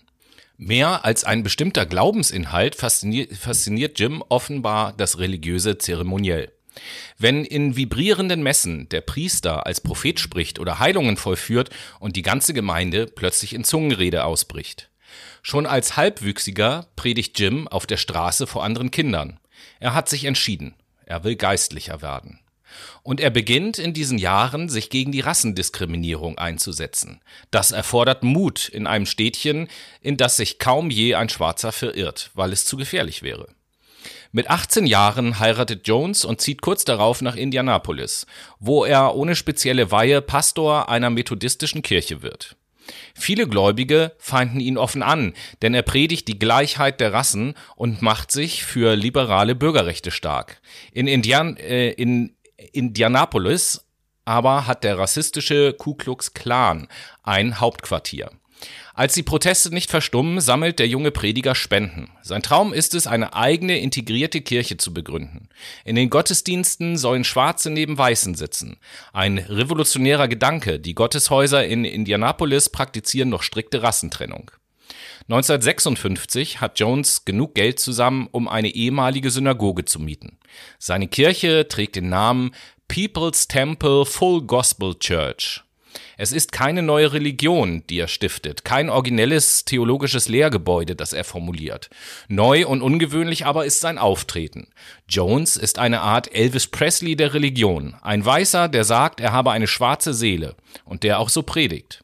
Mehr 0.55 1.03
als 1.03 1.25
ein 1.25 1.43
bestimmter 1.43 1.85
Glaubensinhalt 1.85 2.75
fasziniert, 2.75 3.99
Jim 3.99 4.23
offenbar 4.29 4.93
das 4.93 5.17
religiöse 5.17 5.77
Zeremoniell. 5.77 6.53
Wenn 7.17 7.45
in 7.45 7.75
vibrierenden 7.75 8.43
Messen 8.43 8.89
der 8.89 9.01
Priester 9.01 9.65
als 9.65 9.81
Prophet 9.81 10.19
spricht 10.19 10.59
oder 10.59 10.79
Heilungen 10.79 11.17
vollführt 11.17 11.69
und 11.99 12.15
die 12.15 12.21
ganze 12.21 12.53
Gemeinde 12.53 13.05
plötzlich 13.05 13.53
in 13.53 13.63
Zungenrede 13.63 14.23
ausbricht. 14.23 14.89
Schon 15.41 15.65
als 15.65 15.97
Halbwüchsiger 15.97 16.87
predigt 16.95 17.39
Jim 17.39 17.67
auf 17.67 17.85
der 17.85 17.97
Straße 17.97 18.47
vor 18.47 18.63
anderen 18.63 18.91
Kindern. 18.91 19.39
Er 19.79 19.93
hat 19.93 20.07
sich 20.09 20.25
entschieden. 20.25 20.75
Er 21.05 21.23
will 21.23 21.35
geistlicher 21.35 22.01
werden. 22.01 22.39
Und 23.03 23.19
er 23.19 23.31
beginnt 23.31 23.79
in 23.79 23.93
diesen 23.93 24.17
Jahren, 24.17 24.69
sich 24.69 24.89
gegen 24.89 25.11
die 25.11 25.19
Rassendiskriminierung 25.19 26.37
einzusetzen. 26.37 27.21
Das 27.49 27.71
erfordert 27.71 28.23
Mut 28.23 28.69
in 28.69 28.87
einem 28.87 29.05
Städtchen, 29.05 29.67
in 30.01 30.17
das 30.17 30.37
sich 30.37 30.59
kaum 30.59 30.89
je 30.89 31.15
ein 31.15 31.29
Schwarzer 31.29 31.71
verirrt, 31.71 32.31
weil 32.33 32.53
es 32.53 32.65
zu 32.65 32.77
gefährlich 32.77 33.23
wäre. 33.23 33.47
Mit 34.31 34.49
18 34.49 34.85
Jahren 34.85 35.39
heiratet 35.39 35.87
Jones 35.87 36.25
und 36.25 36.41
zieht 36.41 36.61
kurz 36.61 36.85
darauf 36.85 37.21
nach 37.21 37.35
Indianapolis, 37.35 38.25
wo 38.59 38.85
er 38.85 39.15
ohne 39.15 39.35
spezielle 39.35 39.91
Weihe 39.91 40.21
Pastor 40.21 40.89
einer 40.89 41.09
methodistischen 41.09 41.81
Kirche 41.81 42.21
wird. 42.21 42.55
Viele 43.13 43.47
Gläubige 43.47 44.13
feinden 44.17 44.59
ihn 44.59 44.77
offen 44.77 45.03
an, 45.03 45.33
denn 45.61 45.73
er 45.73 45.83
predigt 45.83 46.27
die 46.27 46.39
Gleichheit 46.39 46.99
der 46.99 47.13
Rassen 47.13 47.55
und 47.75 48.01
macht 48.01 48.31
sich 48.31 48.63
für 48.63 48.95
liberale 48.95 49.55
Bürgerrechte 49.55 50.11
stark. 50.11 50.61
In, 50.91 51.07
Indian, 51.07 51.57
äh, 51.57 51.91
in 51.91 52.35
Indianapolis 52.71 53.85
aber 54.25 54.67
hat 54.67 54.83
der 54.83 54.97
rassistische 54.97 55.73
Ku 55.73 55.95
Klux 55.95 56.33
Klan 56.33 56.87
ein 57.23 57.59
Hauptquartier. 57.59 58.31
Als 58.93 59.13
die 59.13 59.23
Proteste 59.23 59.73
nicht 59.73 59.89
verstummen, 59.89 60.41
sammelt 60.41 60.79
der 60.79 60.87
junge 60.87 61.11
Prediger 61.11 61.55
Spenden. 61.55 62.09
Sein 62.21 62.41
Traum 62.41 62.73
ist 62.73 62.93
es, 62.93 63.07
eine 63.07 63.33
eigene 63.33 63.79
integrierte 63.79 64.41
Kirche 64.41 64.77
zu 64.77 64.93
begründen. 64.93 65.47
In 65.85 65.95
den 65.95 66.09
Gottesdiensten 66.09 66.97
sollen 66.97 67.23
Schwarze 67.23 67.69
neben 67.69 67.97
Weißen 67.97 68.35
sitzen. 68.35 68.77
Ein 69.13 69.37
revolutionärer 69.37 70.27
Gedanke. 70.27 70.79
Die 70.79 70.95
Gotteshäuser 70.95 71.65
in 71.65 71.85
Indianapolis 71.85 72.69
praktizieren 72.69 73.29
noch 73.29 73.43
strikte 73.43 73.81
Rassentrennung. 73.81 74.51
1956 75.29 76.59
hat 76.59 76.79
Jones 76.79 77.23
genug 77.23 77.55
Geld 77.55 77.79
zusammen, 77.79 78.27
um 78.31 78.47
eine 78.47 78.69
ehemalige 78.69 79.31
Synagoge 79.31 79.85
zu 79.85 79.99
mieten. 79.99 80.37
Seine 80.79 81.07
Kirche 81.07 81.67
trägt 81.67 81.95
den 81.95 82.09
Namen 82.09 82.51
People's 82.89 83.47
Temple 83.47 84.05
Full 84.05 84.41
Gospel 84.41 84.95
Church. 84.95 85.63
Es 86.21 86.31
ist 86.31 86.51
keine 86.51 86.83
neue 86.83 87.13
Religion, 87.13 87.81
die 87.89 87.97
er 87.97 88.07
stiftet, 88.07 88.63
kein 88.63 88.91
originelles 88.91 89.65
theologisches 89.65 90.29
Lehrgebäude, 90.29 90.95
das 90.95 91.13
er 91.13 91.23
formuliert. 91.23 91.89
Neu 92.27 92.67
und 92.67 92.83
ungewöhnlich 92.83 93.47
aber 93.47 93.65
ist 93.65 93.79
sein 93.79 93.97
Auftreten. 93.97 94.67
Jones 95.09 95.57
ist 95.57 95.79
eine 95.79 96.01
Art 96.01 96.31
Elvis 96.31 96.67
Presley 96.67 97.15
der 97.15 97.33
Religion, 97.33 97.95
ein 98.03 98.23
Weißer, 98.23 98.67
der 98.67 98.83
sagt, 98.83 99.19
er 99.19 99.31
habe 99.31 99.49
eine 99.49 99.65
schwarze 99.65 100.13
Seele 100.13 100.55
und 100.85 101.01
der 101.01 101.17
auch 101.17 101.29
so 101.29 101.41
predigt. 101.41 102.03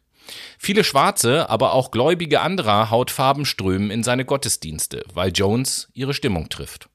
Viele 0.58 0.84
Schwarze, 0.84 1.48
aber 1.52 1.74
auch 1.74 1.92
Gläubige 1.92 2.42
anderer 2.42 2.90
Hautfarben 2.90 3.46
strömen 3.46 3.92
in 3.92 4.02
seine 4.02 4.26
Gottesdienste, 4.26 5.04
weil 5.14 5.32
Jones 5.32 5.90
ihre 5.94 6.16
Stimmung 6.16 6.50
trifft. 6.50 6.90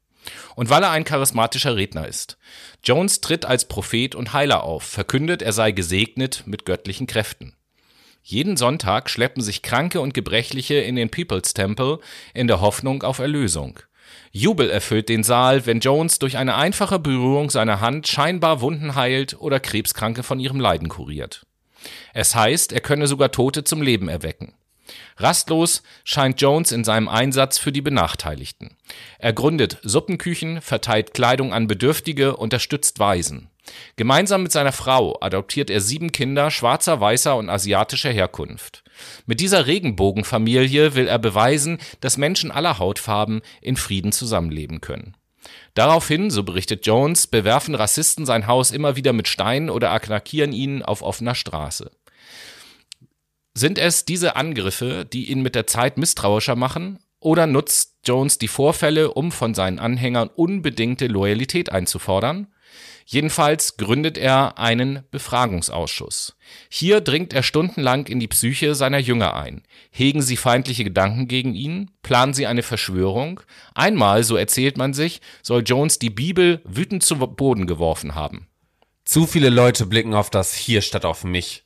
Und 0.57 0.71
weil 0.71 0.83
er 0.83 0.91
ein 0.91 1.05
charismatischer 1.05 1.77
Redner 1.77 2.07
ist. 2.07 2.37
Jones 2.85 3.21
tritt 3.21 3.45
als 3.45 3.67
Prophet 3.67 4.15
und 4.15 4.33
Heiler 4.33 4.65
auf, 4.65 4.83
verkündet, 4.83 5.41
er 5.41 5.53
sei 5.53 5.71
gesegnet 5.71 6.43
mit 6.47 6.65
göttlichen 6.65 7.07
Kräften. 7.07 7.55
Jeden 8.25 8.57
Sonntag 8.57 9.09
schleppen 9.09 9.43
sich 9.43 9.63
Kranke 9.63 10.01
und 10.01 10.15
Gebrechliche 10.15 10.75
in 10.75 10.97
den 10.97 11.11
People's 11.11 11.55
Temple 11.55 12.01
in 12.35 12.49
der 12.49 12.61
Hoffnung 12.61 13.03
auf 13.03 13.19
Erlösung. 13.19 13.79
Jubel 14.31 14.71
erfüllt 14.71 15.09
den 15.09 15.23
Saal, 15.23 15.67
wenn 15.67 15.81
Jones 15.81 16.19
durch 16.19 16.37
eine 16.37 16.57
einfache 16.57 16.99
Berührung 16.99 17.51
seiner 17.51 17.81
Hand 17.81 18.09
scheinbar 18.09 18.61
Wunden 18.61 18.95
heilt 18.95 19.39
oder 19.39 19.61
Krebskranke 19.61 20.23
von 20.23 20.41
ihrem 20.41 20.61
Leiden 20.61 20.89
kuriert. 20.89 21.47
Es 22.15 22.35
heißt, 22.35 22.73
er 22.73 22.81
könne 22.81 23.07
sogar 23.07 23.33
Tote 23.33 23.65
zum 23.65 23.83
Leben 23.83 24.09
erwecken. 24.09 24.55
Rastlos 25.17 25.83
scheint 26.05 26.41
Jones 26.41 26.73
in 26.73 26.85
seinem 26.85 27.09
Einsatz 27.09 27.59
für 27.59 27.73
die 27.73 27.83
Benachteiligten. 27.83 28.77
Er 29.19 29.33
gründet 29.33 29.79
Suppenküchen, 29.83 30.61
verteilt 30.61 31.15
Kleidung 31.15 31.53
an 31.53 31.67
Bedürftige, 31.67 32.37
unterstützt 32.37 32.99
Waisen. 32.99 33.49
Gemeinsam 33.97 34.43
mit 34.43 34.53
seiner 34.53 34.73
Frau 34.73 35.17
adoptiert 35.21 35.71
er 35.71 35.81
sieben 35.81 36.11
Kinder 36.11 36.51
schwarzer, 36.51 37.01
weißer 37.01 37.37
und 37.37 37.49
asiatischer 37.49 38.11
Herkunft. 38.11 38.83
Mit 39.27 39.41
dieser 39.41 39.67
Regenbogenfamilie 39.67 40.95
will 40.95 41.07
er 41.07 41.19
beweisen, 41.19 41.79
dass 42.01 42.17
Menschen 42.17 42.51
aller 42.51 42.79
Hautfarben 42.79 43.41
in 43.61 43.77
Frieden 43.77 44.13
zusammenleben 44.13 44.81
können. 44.81 45.17
Daraufhin, 45.75 46.31
so 46.31 46.43
berichtet 46.43 46.87
Jones, 46.87 47.27
bewerfen 47.27 47.75
Rassisten 47.75 48.27
sein 48.27 48.47
Haus 48.47 48.71
immer 48.71 48.97
wieder 48.97 49.13
mit 49.13 49.29
Steinen 49.29 49.71
oder 49.71 49.91
attackieren 49.91 50.53
ihn 50.53 50.83
auf 50.83 51.03
offener 51.03 51.35
Straße. 51.35 51.91
Sind 53.55 53.79
es 53.79 54.05
diese 54.05 54.37
Angriffe, 54.37 55.05
die 55.05 55.31
ihn 55.31 55.43
mit 55.43 55.55
der 55.55 55.67
Zeit 55.67 55.99
misstrauischer 55.99 56.57
machen? 56.57 56.99
Oder 57.21 57.47
nutzt 57.47 57.99
Jones 58.05 58.39
die 58.39 58.49
Vorfälle, 58.49 59.13
um 59.13 59.31
von 59.31 59.55
seinen 59.55 59.79
Anhängern 59.79 60.29
unbedingte 60.35 61.07
Loyalität 61.07 61.71
einzufordern? 61.71 62.49
Jedenfalls 63.05 63.77
gründet 63.77 64.17
er 64.17 64.59
einen 64.59 65.03
Befragungsausschuss. 65.11 66.37
Hier 66.71 67.01
dringt 67.01 67.35
er 67.35 67.43
stundenlang 67.43 68.07
in 68.07 68.21
die 68.21 68.29
Psyche 68.29 68.75
seiner 68.75 68.99
Jünger 68.99 69.35
ein. 69.35 69.63
Hegen 69.91 70.23
sie 70.23 70.37
feindliche 70.37 70.85
Gedanken 70.85 71.29
gegen 71.29 71.55
ihn? 71.55 71.91
Planen 72.03 72.33
sie 72.33 72.47
eine 72.47 72.63
Verschwörung? 72.63 73.41
Einmal, 73.75 74.25
so 74.25 74.37
erzählt 74.37 74.79
man 74.79 74.95
sich, 74.95 75.21
soll 75.43 75.63
Jones 75.65 75.99
die 75.99 76.11
Bibel 76.11 76.63
wütend 76.65 77.03
zu 77.03 77.17
Boden 77.19 77.67
geworfen 77.67 78.15
haben. 78.15 78.47
Zu 79.05 79.27
viele 79.27 79.51
Leute 79.51 79.85
blicken 79.87 80.15
auf 80.15 80.31
das 80.31 80.55
Hier 80.55 80.81
statt 80.81 81.05
auf 81.05 81.25
mich. 81.25 81.65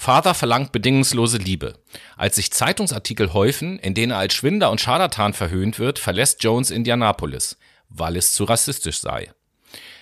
Vater 0.00 0.32
verlangt 0.32 0.70
bedingungslose 0.70 1.38
Liebe. 1.38 1.74
Als 2.16 2.36
sich 2.36 2.52
Zeitungsartikel 2.52 3.32
häufen, 3.32 3.80
in 3.80 3.94
denen 3.94 4.12
er 4.12 4.18
als 4.18 4.32
Schwinder 4.32 4.70
und 4.70 4.80
Scharlatan 4.80 5.32
verhöhnt 5.32 5.80
wird, 5.80 5.98
verlässt 5.98 6.44
Jones 6.44 6.70
Indianapolis, 6.70 7.58
weil 7.88 8.16
es 8.16 8.32
zu 8.32 8.44
rassistisch 8.44 9.00
sei. 9.00 9.32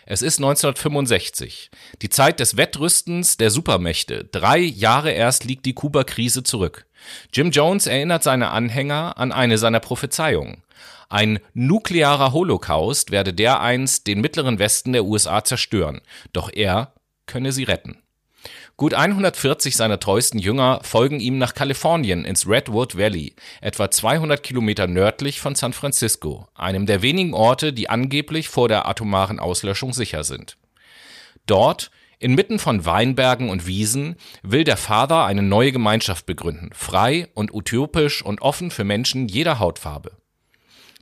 Es 0.05 0.21
ist 0.21 0.37
1965, 0.37 1.71
die 2.03 2.11
Zeit 2.11 2.41
des 2.41 2.59
Wettrüstens 2.59 3.39
der 3.39 3.51
Supermächte. 3.51 4.25
Drei 4.25 4.59
Jahre 4.59 5.13
erst 5.13 5.45
liegt 5.45 5.65
die 5.65 5.73
Kuba-Krise 5.73 6.43
zurück. 6.43 6.85
Jim 7.33 7.51
Jones 7.51 7.87
erinnert 7.87 8.23
seine 8.23 8.51
Anhänger 8.51 9.17
an 9.17 9.33
eine 9.33 9.57
seiner 9.57 9.81
Prophezeiungen. 9.81 10.63
Ein 11.09 11.39
nuklearer 11.55 12.35
Holocaust 12.35 13.13
werde 13.13 13.33
dereinst 13.33 14.07
den 14.07 14.21
mittleren 14.21 14.59
Westen 14.59 14.93
der 14.93 15.07
USA 15.07 15.43
zerstören, 15.43 16.03
doch 16.35 16.53
er 16.53 16.93
könne 17.25 17.51
sie 17.51 17.65
retten. 17.65 18.03
Gut 18.79 18.93
140 18.93 19.75
seiner 19.75 19.99
treuesten 19.99 20.39
Jünger 20.39 20.81
folgen 20.83 21.19
ihm 21.19 21.39
nach 21.39 21.55
Kalifornien 21.55 22.27
ins 22.27 22.47
Redwood 22.47 22.99
Valley, 22.99 23.35
etwa 23.63 23.91
200 23.91 24.43
Kilometer 24.43 24.87
nördlich 24.87 25.41
von 25.41 25.55
San 25.55 25.73
Francisco, 25.73 26.47
einem 26.55 26.85
der 26.85 27.01
wenigen 27.01 27.33
Orte, 27.33 27.73
die 27.73 27.89
angeblich 27.89 28.51
vor 28.51 28.69
der 28.69 28.87
atomaren 28.87 29.39
Auslöschung 29.39 29.95
sicher 29.95 30.25
sind. 30.25 30.59
Dort, 31.47 31.91
inmitten 32.19 32.59
von 32.59 32.85
Weinbergen 32.85 33.49
und 33.49 33.67
Wiesen, 33.67 34.17
will 34.43 34.65
der 34.65 34.77
Vater 34.77 35.25
eine 35.25 35.43
neue 35.43 35.73
Gemeinschaft 35.73 36.27
begründen, 36.27 36.69
frei 36.75 37.29
und 37.33 37.55
utopisch 37.55 38.21
und 38.21 38.43
offen 38.43 38.71
für 38.71 38.85
Menschen 38.85 39.27
jeder 39.27 39.59
Hautfarbe. 39.59 40.19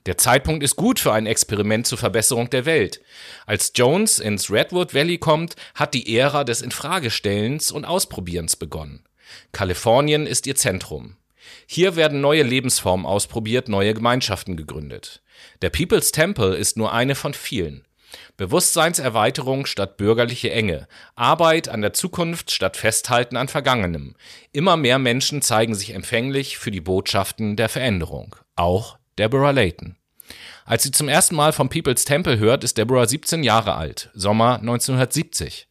Der 0.06 0.18
Zeitpunkt 0.18 0.62
ist 0.62 0.76
gut 0.76 1.00
für 1.00 1.12
ein 1.12 1.26
Experiment 1.26 1.86
zur 1.86 1.96
Verbesserung 1.96 2.50
der 2.50 2.66
Welt. 2.66 3.00
Als 3.46 3.72
Jones 3.74 4.18
ins 4.18 4.50
Redwood 4.50 4.92
Valley 4.92 5.16
kommt, 5.18 5.56
hat 5.74 5.94
die 5.94 6.16
Ära 6.16 6.44
des 6.44 6.60
Infragestellens 6.60 7.70
und 7.70 7.86
Ausprobierens 7.86 8.56
begonnen. 8.56 9.04
Kalifornien 9.52 10.26
ist 10.26 10.46
ihr 10.46 10.56
Zentrum. 10.56 11.16
Hier 11.66 11.96
werden 11.96 12.20
neue 12.20 12.42
Lebensformen 12.42 13.06
ausprobiert, 13.06 13.68
neue 13.68 13.94
Gemeinschaften 13.94 14.56
gegründet. 14.56 15.22
Der 15.62 15.70
People's 15.70 16.12
Temple 16.12 16.54
ist 16.54 16.76
nur 16.76 16.92
eine 16.92 17.14
von 17.14 17.32
vielen. 17.32 17.84
Bewusstseinserweiterung 18.36 19.66
statt 19.66 19.96
bürgerliche 19.96 20.50
Enge, 20.50 20.86
Arbeit 21.14 21.68
an 21.68 21.82
der 21.82 21.92
Zukunft 21.92 22.50
statt 22.50 22.76
Festhalten 22.76 23.36
an 23.36 23.48
Vergangenem. 23.48 24.14
Immer 24.52 24.76
mehr 24.76 24.98
Menschen 24.98 25.42
zeigen 25.42 25.74
sich 25.74 25.94
empfänglich 25.94 26.58
für 26.58 26.70
die 26.70 26.80
Botschaften 26.80 27.56
der 27.56 27.68
Veränderung, 27.68 28.36
auch 28.54 28.98
Deborah 29.18 29.50
Layton. 29.50 29.96
Als 30.64 30.82
sie 30.82 30.90
zum 30.90 31.08
ersten 31.08 31.34
Mal 31.34 31.52
vom 31.52 31.68
People's 31.68 32.06
Temple 32.06 32.38
hört, 32.38 32.64
ist 32.64 32.78
Deborah 32.78 33.06
17 33.06 33.42
Jahre 33.42 33.74
alt, 33.74 34.10
Sommer 34.14 34.58
1970. 34.60 35.68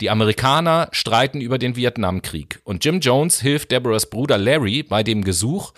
Die 0.00 0.08
Amerikaner 0.08 0.88
streiten 0.92 1.40
über 1.40 1.58
den 1.58 1.74
Vietnamkrieg 1.74 2.60
und 2.62 2.84
Jim 2.84 3.00
Jones 3.00 3.40
hilft 3.40 3.72
Deborahs 3.72 4.08
Bruder 4.08 4.38
Larry 4.38 4.84
bei 4.84 5.02
dem 5.02 5.24
Gesuch, 5.24 5.72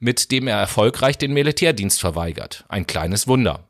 mit 0.00 0.30
dem 0.30 0.48
er 0.48 0.56
erfolgreich 0.56 1.18
den 1.18 1.34
Militärdienst 1.34 2.00
verweigert. 2.00 2.64
Ein 2.68 2.86
kleines 2.86 3.28
Wunder. 3.28 3.68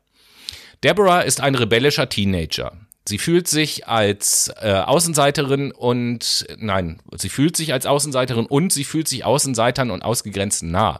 Deborah 0.83 1.21
ist 1.21 1.41
ein 1.41 1.55
rebellischer 1.55 2.07
Teenager. 2.07 2.71
Sie 3.07 3.17
fühlt 3.17 3.47
sich 3.47 3.87
als 3.87 4.51
äh, 4.61 4.71
Außenseiterin 4.71 5.71
und 5.71 6.47
nein, 6.57 7.01
sie 7.15 7.29
fühlt 7.29 7.55
sich 7.55 7.71
als 7.71 7.85
Außenseiterin 7.85 8.47
und 8.47 8.73
sie 8.73 8.83
fühlt 8.83 9.07
sich 9.07 9.25
Außenseitern 9.25 9.91
und 9.91 10.01
Ausgegrenzten 10.01 10.71
nah. 10.71 10.99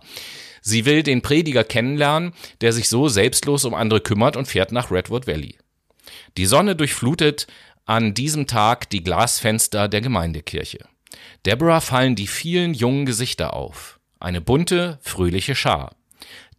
Sie 0.67 0.86
will 0.86 1.04
den 1.04 1.21
Prediger 1.21 1.63
kennenlernen, 1.63 2.34
der 2.60 2.73
sich 2.73 2.89
so 2.89 3.08
selbstlos 3.08 3.65
um 3.65 3.75
andere 3.75 4.01
kümmert 4.01 4.36
und 4.36 4.47
fährt 4.47 4.71
nach 4.71 4.89
Redwood 4.89 5.28
Valley. 5.28 5.60
Die 6.38 6.47
Sonne 6.47 6.75
durchflutet 6.75 7.45
an 7.86 8.15
diesem 8.15 8.47
Tag 8.47 8.89
die 8.89 9.04
Glasfenster 9.04 9.88
der 9.88 10.01
Gemeindekirche. 10.01 10.80
Deborah 11.45 11.82
fallen 11.82 12.15
die 12.15 12.25
vielen 12.25 12.73
jungen 12.73 13.06
Gesichter 13.06 13.54
auf. 13.54 13.99
Eine 14.19 14.41
bunte, 14.41 14.97
fröhliche 15.04 15.54
Schar. 15.54 15.95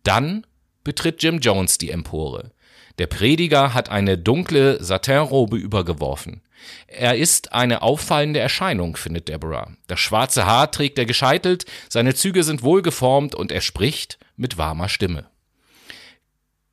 Dann 0.05 0.47
betritt 0.85 1.21
Jim 1.25 1.41
Jones 1.41 1.79
die 1.79 1.91
Empore. 1.91 2.53
Der 2.99 3.09
Prediger 3.09 3.75
hat 3.75 3.89
eine 3.89 4.17
dunkle 4.17 4.83
Satinrobe 4.83 5.57
übergeworfen. 5.57 6.43
Er 6.87 7.17
ist 7.17 7.53
eine 7.53 7.83
auffallende 7.83 8.41
Erscheinung, 8.41 8.97
findet 8.97 9.29
Deborah. 9.29 9.73
Das 9.87 10.01
schwarze 10.01 10.47
Haar 10.47 10.71
trägt 10.71 10.99
er 10.99 11.07
gescheitelt, 11.07 11.65
seine 11.89 12.15
Züge 12.15 12.45
sind 12.45 12.63
wohlgeformt 12.63 13.35
und 13.35 13.53
er 13.53 13.61
spricht 13.61 14.19
mit 14.37 14.59
warmer 14.59 14.89
Stimme. 14.89 15.29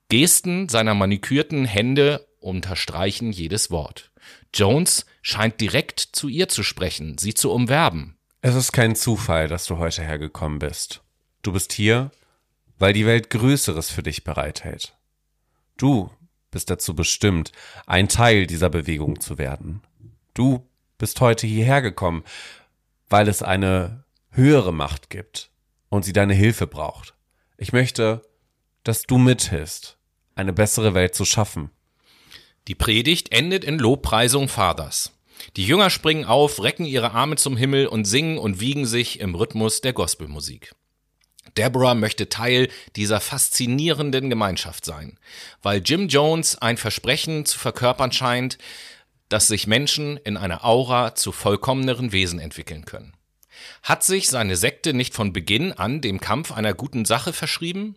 Gesten 0.09 0.69
seiner 0.69 0.93
manikürten 0.93 1.65
Hände 1.65 2.27
unterstreichen 2.39 3.31
jedes 3.31 3.71
Wort. 3.71 4.11
Jones 4.53 5.05
scheint 5.21 5.59
direkt 5.59 5.99
zu 5.99 6.27
ihr 6.27 6.49
zu 6.49 6.63
sprechen, 6.63 7.17
sie 7.17 7.33
zu 7.33 7.51
umwerben. 7.51 8.17
Es 8.41 8.55
ist 8.55 8.73
kein 8.73 8.95
Zufall, 8.95 9.47
dass 9.47 9.65
du 9.65 9.77
heute 9.77 10.03
hergekommen 10.03 10.59
bist. 10.59 11.01
Du 11.41 11.53
bist 11.53 11.73
hier, 11.73 12.11
weil 12.77 12.93
die 12.93 13.05
Welt 13.05 13.29
Größeres 13.29 13.89
für 13.89 14.03
dich 14.03 14.23
bereithält. 14.23 14.95
Du 15.77 16.11
bist 16.53 16.69
dazu 16.69 16.95
bestimmt, 16.95 17.51
ein 17.85 18.07
Teil 18.07 18.47
dieser 18.47 18.69
Bewegung 18.69 19.19
zu 19.19 19.37
werden. 19.37 19.81
Du 20.33 20.65
bist 20.97 21.19
heute 21.19 21.45
hierher 21.45 21.81
gekommen, 21.81 22.23
weil 23.09 23.27
es 23.27 23.43
eine 23.43 24.05
höhere 24.31 24.73
Macht 24.73 25.09
gibt 25.09 25.51
und 25.89 26.05
sie 26.05 26.13
deine 26.13 26.33
Hilfe 26.33 26.65
braucht. 26.65 27.13
Ich 27.57 27.73
möchte, 27.73 28.21
dass 28.83 29.03
du 29.03 29.17
mithilfst, 29.17 29.97
eine 30.35 30.53
bessere 30.53 30.93
Welt 30.93 31.13
zu 31.13 31.25
schaffen. 31.25 31.69
Die 32.67 32.75
Predigt 32.75 33.31
endet 33.31 33.63
in 33.63 33.77
Lobpreisung 33.77 34.47
Vaters. 34.47 35.11
Die 35.57 35.65
Jünger 35.65 35.89
springen 35.89 36.25
auf, 36.25 36.63
recken 36.63 36.85
ihre 36.85 37.11
Arme 37.11 37.35
zum 37.35 37.57
Himmel 37.57 37.87
und 37.87 38.05
singen 38.05 38.37
und 38.37 38.59
wiegen 38.59 38.85
sich 38.85 39.19
im 39.19 39.35
Rhythmus 39.35 39.81
der 39.81 39.93
Gospelmusik. 39.93 40.73
Deborah 41.57 41.95
möchte 41.95 42.29
Teil 42.29 42.69
dieser 42.95 43.19
faszinierenden 43.19 44.29
Gemeinschaft 44.29 44.85
sein, 44.85 45.17
weil 45.61 45.81
Jim 45.83 46.07
Jones 46.07 46.57
ein 46.57 46.77
Versprechen 46.77 47.45
zu 47.45 47.59
verkörpern 47.59 48.11
scheint, 48.11 48.57
dass 49.29 49.47
sich 49.47 49.67
Menschen 49.67 50.17
in 50.17 50.37
einer 50.37 50.63
Aura 50.63 51.15
zu 51.15 51.31
vollkommeneren 51.31 52.11
Wesen 52.11 52.39
entwickeln 52.39 52.85
können. 52.85 53.13
Hat 53.81 54.03
sich 54.03 54.29
seine 54.29 54.55
Sekte 54.55 54.93
nicht 54.93 55.13
von 55.13 55.33
Beginn 55.33 55.71
an 55.71 56.01
dem 56.01 56.19
Kampf 56.19 56.51
einer 56.51 56.73
guten 56.73 57.05
Sache 57.05 57.33
verschrieben? 57.33 57.95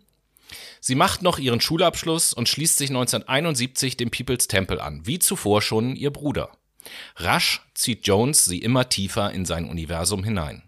Sie 0.79 0.95
macht 0.95 1.21
noch 1.21 1.39
ihren 1.39 1.59
Schulabschluss 1.59 2.33
und 2.33 2.47
schließt 2.47 2.77
sich 2.77 2.89
1971 2.89 3.97
dem 3.97 4.09
People's 4.09 4.47
Temple 4.47 4.81
an, 4.81 5.05
wie 5.05 5.19
zuvor 5.19 5.61
schon 5.61 5.95
ihr 5.95 6.11
Bruder. 6.11 6.51
Rasch 7.17 7.61
zieht 7.73 8.07
Jones 8.07 8.45
sie 8.45 8.59
immer 8.59 8.87
tiefer 8.89 9.31
in 9.31 9.45
sein 9.45 9.69
Universum 9.69 10.23
hinein. 10.23 10.66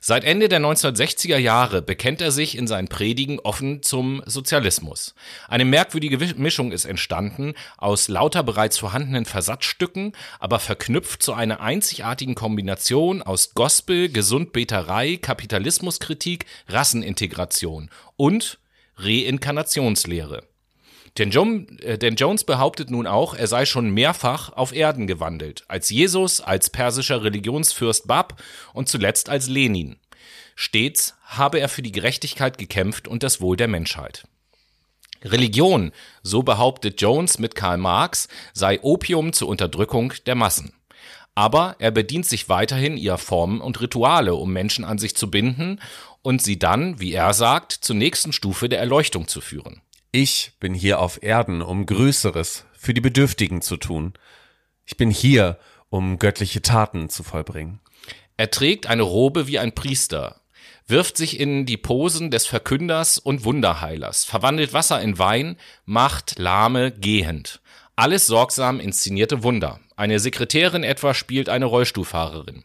Seit 0.00 0.24
Ende 0.24 0.48
der 0.48 0.60
1960er 0.60 1.36
Jahre 1.36 1.82
bekennt 1.82 2.20
er 2.20 2.30
sich 2.30 2.56
in 2.56 2.66
seinen 2.66 2.88
Predigen 2.88 3.38
offen 3.40 3.82
zum 3.82 4.22
Sozialismus. 4.26 5.14
Eine 5.48 5.64
merkwürdige 5.64 6.18
Mischung 6.36 6.72
ist 6.72 6.84
entstanden 6.84 7.54
aus 7.78 8.08
lauter 8.08 8.42
bereits 8.42 8.78
vorhandenen 8.78 9.24
Versatzstücken, 9.24 10.12
aber 10.38 10.58
verknüpft 10.58 11.22
zu 11.22 11.32
einer 11.32 11.60
einzigartigen 11.60 12.34
Kombination 12.34 13.22
aus 13.22 13.54
Gospel, 13.54 14.08
Gesundbeterei, 14.08 15.16
Kapitalismuskritik, 15.16 16.46
Rassenintegration 16.68 17.90
und 18.16 18.58
Reinkarnationslehre. 18.96 20.49
Denn, 21.18 21.30
John, 21.30 21.78
äh, 21.80 21.98
denn, 21.98 22.16
Jones 22.16 22.44
behauptet 22.44 22.90
nun 22.90 23.06
auch, 23.06 23.34
er 23.34 23.46
sei 23.46 23.66
schon 23.66 23.90
mehrfach 23.90 24.52
auf 24.52 24.72
Erden 24.72 25.06
gewandelt, 25.06 25.64
als 25.68 25.90
Jesus, 25.90 26.40
als 26.40 26.70
persischer 26.70 27.24
Religionsfürst 27.24 28.06
Bab 28.06 28.42
und 28.72 28.88
zuletzt 28.88 29.28
als 29.28 29.48
Lenin. 29.48 29.96
Stets 30.54 31.14
habe 31.24 31.58
er 31.58 31.68
für 31.68 31.82
die 31.82 31.92
Gerechtigkeit 31.92 32.58
gekämpft 32.58 33.08
und 33.08 33.22
das 33.22 33.40
Wohl 33.40 33.56
der 33.56 33.68
Menschheit. 33.68 34.24
Religion, 35.22 35.92
so 36.22 36.42
behauptet 36.42 37.00
Jones 37.00 37.38
mit 37.38 37.54
Karl 37.54 37.76
Marx, 37.76 38.28
sei 38.52 38.80
Opium 38.82 39.32
zur 39.32 39.48
Unterdrückung 39.48 40.14
der 40.26 40.34
Massen. 40.34 40.72
Aber 41.34 41.76
er 41.78 41.90
bedient 41.90 42.26
sich 42.26 42.48
weiterhin 42.48 42.96
ihrer 42.96 43.18
Formen 43.18 43.60
und 43.60 43.80
Rituale, 43.80 44.34
um 44.34 44.52
Menschen 44.52 44.84
an 44.84 44.98
sich 44.98 45.14
zu 45.16 45.30
binden 45.30 45.80
und 46.22 46.42
sie 46.42 46.58
dann, 46.58 47.00
wie 47.00 47.12
er 47.12 47.32
sagt, 47.34 47.72
zur 47.72 47.96
nächsten 47.96 48.32
Stufe 48.32 48.68
der 48.68 48.80
Erleuchtung 48.80 49.28
zu 49.28 49.40
führen. 49.40 49.80
Ich 50.12 50.54
bin 50.58 50.74
hier 50.74 50.98
auf 50.98 51.22
Erden, 51.22 51.62
um 51.62 51.86
Größeres 51.86 52.64
für 52.72 52.92
die 52.92 53.00
Bedürftigen 53.00 53.62
zu 53.62 53.76
tun. 53.76 54.14
Ich 54.84 54.96
bin 54.96 55.08
hier, 55.08 55.56
um 55.88 56.18
göttliche 56.18 56.62
Taten 56.62 57.08
zu 57.08 57.22
vollbringen. 57.22 57.78
Er 58.36 58.50
trägt 58.50 58.88
eine 58.88 59.02
Robe 59.02 59.46
wie 59.46 59.60
ein 59.60 59.72
Priester, 59.72 60.40
wirft 60.88 61.16
sich 61.16 61.38
in 61.38 61.64
die 61.64 61.76
Posen 61.76 62.32
des 62.32 62.46
Verkünders 62.46 63.18
und 63.18 63.44
Wunderheilers, 63.44 64.24
verwandelt 64.24 64.72
Wasser 64.72 65.00
in 65.00 65.20
Wein, 65.20 65.56
macht 65.84 66.40
Lahme 66.40 66.90
gehend. 66.90 67.60
Alles 67.94 68.26
sorgsam 68.26 68.80
inszenierte 68.80 69.44
Wunder. 69.44 69.78
Eine 69.94 70.18
Sekretärin 70.18 70.82
etwa 70.82 71.14
spielt 71.14 71.48
eine 71.48 71.66
Rollstuhlfahrerin. 71.66 72.64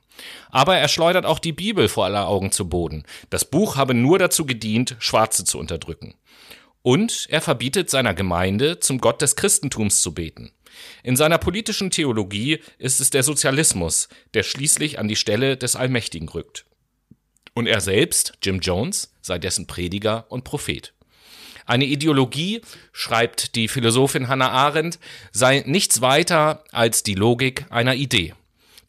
Aber 0.50 0.78
er 0.78 0.88
schleudert 0.88 1.28
auch 1.28 1.38
die 1.38 1.54
Bibel 1.54 1.90
vor 1.90 2.06
aller 2.06 2.28
Augen 2.28 2.52
zu 2.52 2.68
Boden. 2.68 3.04
Das 3.30 3.46
Buch 3.46 3.76
habe 3.76 3.94
nur 3.94 4.18
dazu 4.18 4.48
gedient, 4.48 4.96
Schwarze 4.98 5.44
zu 5.44 5.60
unterdrücken. 5.60 6.16
Und 6.86 7.26
er 7.32 7.42
verbietet 7.42 7.90
seiner 7.90 8.14
Gemeinde, 8.14 8.80
zum 8.80 9.02
Gott 9.02 9.20
des 9.20 9.36
Christentums 9.36 10.02
zu 10.02 10.14
beten. 10.14 10.52
In 11.02 11.16
seiner 11.16 11.40
politischen 11.40 11.90
Theologie 11.90 12.60
ist 12.78 13.02
es 13.02 13.10
der 13.10 13.24
Sozialismus, 13.24 14.08
der 14.36 14.44
schließlich 14.44 15.00
an 15.00 15.08
die 15.08 15.16
Stelle 15.16 15.58
des 15.58 15.76
Allmächtigen 15.76 16.30
rückt. 16.30 16.66
Und 17.56 17.66
er 17.66 17.82
selbst, 17.82 18.34
Jim 18.44 18.60
Jones, 18.60 19.12
sei 19.24 19.40
dessen 19.40 19.66
Prediger 19.66 20.28
und 20.30 20.44
Prophet. 20.44 20.94
Eine 21.66 21.86
Ideologie, 21.86 22.62
schreibt 22.94 23.56
die 23.56 23.68
Philosophin 23.68 24.28
Hannah 24.28 24.52
Arendt, 24.52 25.00
sei 25.32 25.64
nichts 25.66 26.02
weiter 26.02 26.64
als 26.72 27.02
die 27.02 27.16
Logik 27.16 27.66
einer 27.72 27.96
Idee. 27.96 28.36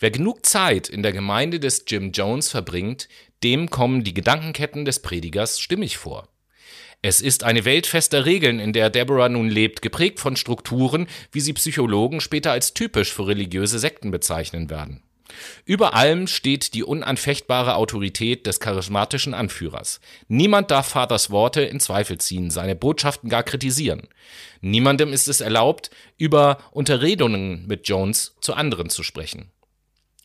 Wer 0.01 0.11
genug 0.11 0.45
Zeit 0.45 0.91
in 0.91 1.03
der 1.03 1.13
Gemeinde 1.13 1.61
des 1.61 1.87
Jim 1.87 2.13
Jones 2.13 2.51
verbringt, 2.51 3.09
dem 3.43 3.71
kommen 3.71 4.05
die 4.05 4.13
Gedankenketten 4.13 4.85
des 4.85 5.01
Predigers 5.01 5.59
stimmig 5.59 5.97
vor. 5.97 6.29
Es 7.03 7.21
ist 7.21 7.45
eine 7.45 7.65
Welt 7.65 7.87
fester 7.87 8.25
Regeln, 8.25 8.59
in 8.59 8.73
der 8.73 8.91
Deborah 8.91 9.29
nun 9.29 9.49
lebt, 9.49 9.83
geprägt 9.83 10.19
von 10.19 10.37
Strukturen, 10.37 11.07
wie 11.31 11.41
sie 11.41 11.53
Psychologen 11.53 12.21
später 12.21 12.53
als 12.53 12.75
typisch 12.75 13.13
für 13.13 13.29
religiöse 13.29 13.79
Sekten 13.79 14.11
bezeichnen 14.11 14.71
werden. 14.71 15.03
Über 15.65 15.95
allem 15.95 16.27
steht 16.27 16.75
die 16.75 16.85
unanfechtbare 16.85 17.75
Autorität 17.75 18.47
des 18.47 18.61
charismatischen 18.61 19.35
Anführers. 19.35 20.01
Niemand 20.29 20.71
darf 20.71 20.89
Vaters 20.89 21.31
Worte 21.31 21.63
in 21.63 21.81
Zweifel 21.81 22.19
ziehen, 22.19 22.51
seine 22.51 22.77
Botschaften 22.77 23.29
gar 23.29 23.43
kritisieren. 23.43 24.09
Niemandem 24.61 25.13
ist 25.13 25.29
es 25.29 25.41
erlaubt, 25.41 25.91
über 26.17 26.59
Unterredungen 26.71 27.67
mit 27.67 27.89
Jones 27.89 28.37
zu 28.41 28.55
anderen 28.55 28.89
zu 28.89 29.03
sprechen. 29.03 29.51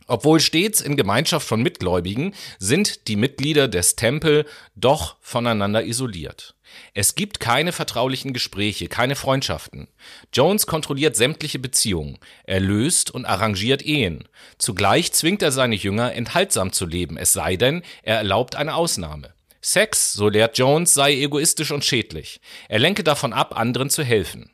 Obwohl 0.08 0.40
stets 0.40 0.82
in 0.82 0.98
Gemeinschaft 0.98 1.48
von 1.48 1.62
Mitgläubigen 1.62 2.34
sind 2.60 3.08
die 3.08 3.16
Mitglieder 3.16 3.68
des 3.68 3.96
Tempel 3.96 4.46
doch 4.76 5.18
voneinander 5.22 5.86
isoliert. 5.86 6.56
Es 6.94 7.16
gibt 7.16 7.40
keine 7.40 7.72
vertraulichen 7.72 8.34
Gespräche, 8.34 8.88
keine 8.88 9.16
Freundschaften. 9.16 9.88
Jones 10.34 10.68
kontrolliert 10.68 11.16
sämtliche 11.16 11.60
Beziehungen. 11.60 12.18
Er 12.44 12.60
löst 12.60 13.12
und 13.12 13.26
arrangiert 13.26 13.82
Ehen. 13.84 14.28
Zugleich 14.58 15.12
zwingt 15.14 15.42
er 15.42 15.52
seine 15.52 15.76
Jünger, 15.76 16.14
enthaltsam 16.14 16.72
zu 16.72 16.86
leben, 16.86 17.18
es 17.18 17.34
sei 17.34 17.56
denn, 17.56 17.84
er 18.04 18.18
erlaubt 18.18 18.56
eine 18.56 18.76
Ausnahme. 18.76 19.34
Sex, 19.62 20.14
so 20.14 20.28
lehrt 20.28 20.58
Jones, 20.58 20.94
sei 20.94 21.14
egoistisch 21.14 21.72
und 21.72 21.86
schädlich. 21.86 22.42
Er 22.68 22.80
lenke 22.80 23.04
davon 23.04 23.32
ab, 23.32 23.58
anderen 23.58 23.90
zu 23.90 24.04
helfen. 24.04 24.50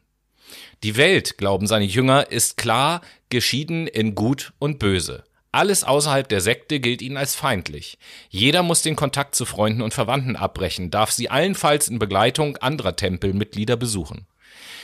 Die 0.84 0.98
Welt, 0.98 1.38
glauben 1.38 1.66
seine 1.66 1.86
Jünger, 1.86 2.30
ist 2.30 2.58
klar 2.58 3.02
geschieden 3.30 3.88
in 3.88 4.16
Gut 4.16 4.54
und 4.60 4.80
Böse. 4.80 5.24
Alles 5.58 5.84
außerhalb 5.84 6.30
der 6.30 6.40
Sekte 6.40 6.80
gilt 6.80 7.02
ihnen 7.02 7.18
als 7.18 7.34
feindlich. 7.34 7.98
Jeder 8.30 8.62
muss 8.62 8.84
den 8.84 8.96
Kontakt 8.96 9.34
zu 9.34 9.44
Freunden 9.44 9.82
und 9.82 9.92
Verwandten 9.92 10.36
abbrechen, 10.36 10.92
darf 10.92 11.10
sie 11.10 11.32
allenfalls 11.32 11.88
in 11.88 11.98
Begleitung 11.98 12.58
anderer 12.58 12.96
Tempelmitglieder 12.96 13.76
besuchen. 13.76 14.28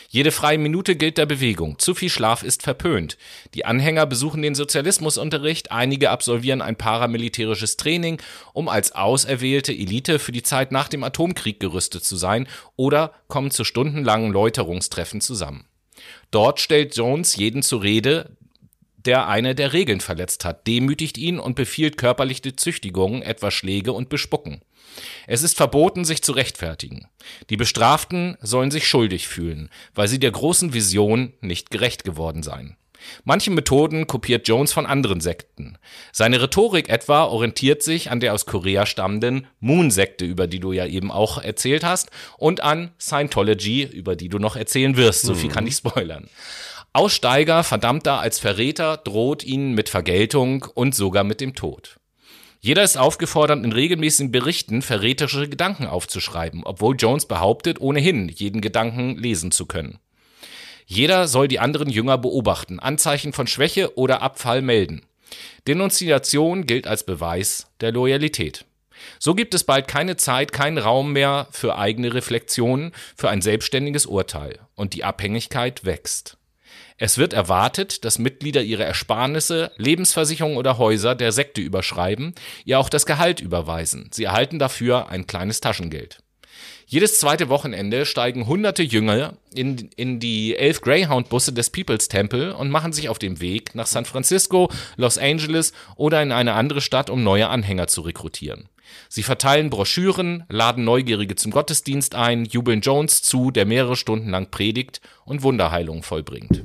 Jede 0.10 0.32
freie 0.32 0.58
Minute 0.58 0.96
gilt 0.96 1.20
der 1.20 1.28
Bewegung. 1.28 1.78
Zu 1.78 1.94
viel 1.94 2.10
Schlaf 2.10 2.42
ist 2.42 2.64
verpönt. 2.64 3.20
Die 3.54 3.66
Anhänger 3.66 4.08
besuchen 4.08 4.42
den 4.42 4.56
Sozialismusunterricht, 4.56 5.72
einige 5.72 6.10
absolvieren 6.10 6.64
ein 6.64 6.76
paramilitärisches 6.76 7.78
Training, 7.78 8.20
um 8.54 8.68
als 8.68 8.96
auserwählte 8.96 9.74
Elite 9.74 10.18
für 10.18 10.32
die 10.32 10.42
Zeit 10.42 10.72
nach 10.72 10.88
dem 10.88 11.04
Atomkrieg 11.04 11.60
gerüstet 11.60 12.04
zu 12.04 12.16
sein 12.16 12.48
oder 12.78 13.14
kommen 13.28 13.52
zu 13.52 13.64
stundenlangen 13.64 14.32
Läuterungstreffen 14.32 15.22
zusammen. 15.22 15.66
Dort 16.32 16.60
stellt 16.60 16.96
Jones 16.96 17.36
jeden 17.36 17.62
zur 17.62 17.84
Rede, 17.84 18.36
der 19.06 19.28
eine 19.28 19.56
der 19.56 19.74
Regeln 19.74 20.00
verletzt 20.00 20.46
hat, 20.46 20.68
demütigt 20.68 21.18
ihn 21.18 21.40
und 21.40 21.56
befiehlt 21.56 21.98
körperliche 21.98 22.56
Züchtigungen, 22.56 23.22
etwa 23.22 23.52
Schläge 23.52 23.94
und 23.94 24.10
Bespucken. 24.10 24.62
Es 25.28 25.44
ist 25.44 25.58
verboten, 25.58 26.06
sich 26.06 26.22
zu 26.22 26.34
rechtfertigen. 26.34 27.08
Die 27.50 27.58
Bestraften 27.58 28.38
sollen 28.42 28.72
sich 28.72 28.88
schuldig 28.88 29.28
fühlen, 29.28 29.70
weil 29.96 30.08
sie 30.08 30.20
der 30.20 30.32
großen 30.32 30.74
Vision 30.74 31.34
nicht 31.42 31.72
gerecht 31.72 32.04
geworden 32.04 32.44
seien. 32.44 32.78
Manche 33.26 33.52
Methoden 33.52 34.08
kopiert 34.08 34.48
Jones 34.48 34.72
von 34.72 34.86
anderen 34.86 35.20
Sekten. 35.20 35.78
Seine 36.12 36.42
Rhetorik 36.42 36.88
etwa 36.90 37.26
orientiert 37.26 37.84
sich 37.84 38.12
an 38.12 38.22
der 38.22 38.34
aus 38.34 38.46
Korea 38.46 38.86
stammenden 38.86 39.48
Moon-Sekte, 39.60 40.26
über 40.26 40.48
die 40.48 40.60
du 40.60 40.72
ja 40.72 40.86
eben 40.86 41.12
auch 41.12 41.38
erzählt 41.38 41.84
hast, 41.84 42.12
und 42.38 42.62
an 42.62 42.92
Scientology, 43.00 43.84
über 43.84 44.16
die 44.16 44.30
du 44.30 44.40
noch 44.40 44.56
erzählen 44.56 44.96
wirst. 44.96 45.24
So 45.24 45.36
viel 45.36 45.50
kann 45.50 45.68
ich 45.68 45.76
spoilern. 45.76 46.30
Aussteiger, 46.96 47.64
Verdammter 47.64 48.20
als 48.20 48.38
Verräter 48.38 48.98
droht 48.98 49.44
ihnen 49.44 49.74
mit 49.74 49.90
Vergeltung 49.90 50.68
und 50.76 50.94
sogar 50.94 51.24
mit 51.24 51.42
dem 51.42 51.56
Tod. 51.56 51.98
Jeder 52.60 52.84
ist 52.84 52.98
aufgefordert, 52.98 53.66
in 53.66 53.72
regelmäßigen 53.72 54.32
Berichten 54.32 54.84
verräterische 54.84 55.50
Gedanken 55.50 55.88
aufzuschreiben, 55.88 56.64
obwohl 56.64 56.96
Jones 56.96 57.26
behauptet, 57.26 57.82
ohnehin 57.82 58.30
jeden 58.30 58.62
Gedanken 58.62 59.18
lesen 59.18 59.50
zu 59.50 59.66
können. 59.66 59.98
Jeder 60.86 61.28
soll 61.28 61.48
die 61.48 61.60
anderen 61.60 61.90
Jünger 61.90 62.20
beobachten, 62.20 62.80
Anzeichen 62.80 63.34
von 63.34 63.48
Schwäche 63.48 63.98
oder 63.98 64.22
Abfall 64.22 64.62
melden. 64.62 65.02
Denunziation 65.68 66.68
gilt 66.68 66.86
als 66.86 67.08
Beweis 67.08 67.72
der 67.82 67.92
Loyalität. 67.92 68.66
So 69.18 69.34
gibt 69.34 69.56
es 69.56 69.64
bald 69.64 69.88
keine 69.88 70.16
Zeit, 70.16 70.52
keinen 70.52 70.78
Raum 70.78 71.12
mehr 71.12 71.48
für 71.50 71.76
eigene 71.76 72.14
Reflexionen, 72.14 72.92
für 73.16 73.30
ein 73.30 73.42
selbstständiges 73.42 74.06
Urteil. 74.06 74.60
Und 74.76 74.94
die 74.94 75.04
Abhängigkeit 75.04 75.86
wächst. 75.86 76.38
Es 76.98 77.18
wird 77.18 77.34
erwartet, 77.34 78.06
dass 78.06 78.20
Mitglieder 78.20 78.62
ihre 78.62 78.84
Ersparnisse, 78.84 79.72
Lebensversicherungen 79.78 80.58
oder 80.58 80.78
Häuser 80.78 81.16
der 81.16 81.32
Sekte 81.32 81.62
überschreiben, 81.62 82.34
ihr 82.66 82.80
auch 82.80 82.90
das 82.90 83.06
Gehalt 83.06 83.40
überweisen. 83.40 84.10
Sie 84.12 84.26
erhalten 84.26 84.60
dafür 84.60 85.10
ein 85.10 85.28
kleines 85.28 85.62
Taschengeld. 85.62 86.20
Jedes 86.86 87.20
zweite 87.20 87.50
Wochenende 87.50 88.06
steigen 88.06 88.46
hunderte 88.46 88.84
Jünger 88.84 89.34
in, 89.56 89.90
in 89.96 90.20
die 90.20 90.56
elf 90.56 90.82
Greyhound-Busse 90.82 91.54
des 91.54 91.70
People's 91.70 92.08
Temple 92.08 92.56
und 92.56 92.70
machen 92.70 92.94
sich 92.94 93.10
auf 93.10 93.18
den 93.18 93.42
Weg 93.42 93.74
nach 93.74 93.88
San 93.88 94.06
Francisco, 94.06 94.70
Los 94.96 95.18
Angeles 95.18 95.74
oder 95.96 96.22
in 96.22 96.32
eine 96.32 96.54
andere 96.54 96.82
Stadt, 96.82 97.10
um 97.10 97.24
neue 97.24 97.48
Anhänger 97.48 97.88
zu 97.88 98.02
rekrutieren. 98.02 98.70
Sie 99.10 99.24
verteilen 99.24 99.70
Broschüren, 99.70 100.44
laden 100.50 100.84
Neugierige 100.84 101.36
zum 101.36 101.52
Gottesdienst 101.52 102.16
ein, 102.16 102.46
jubeln 102.46 102.82
Jones 102.82 103.24
zu, 103.24 103.50
der 103.50 103.66
mehrere 103.66 103.96
Stunden 103.96 104.30
lang 104.30 104.52
predigt 104.52 105.02
und 105.26 105.42
Wunderheilung 105.42 106.04
vollbringt. 106.04 106.64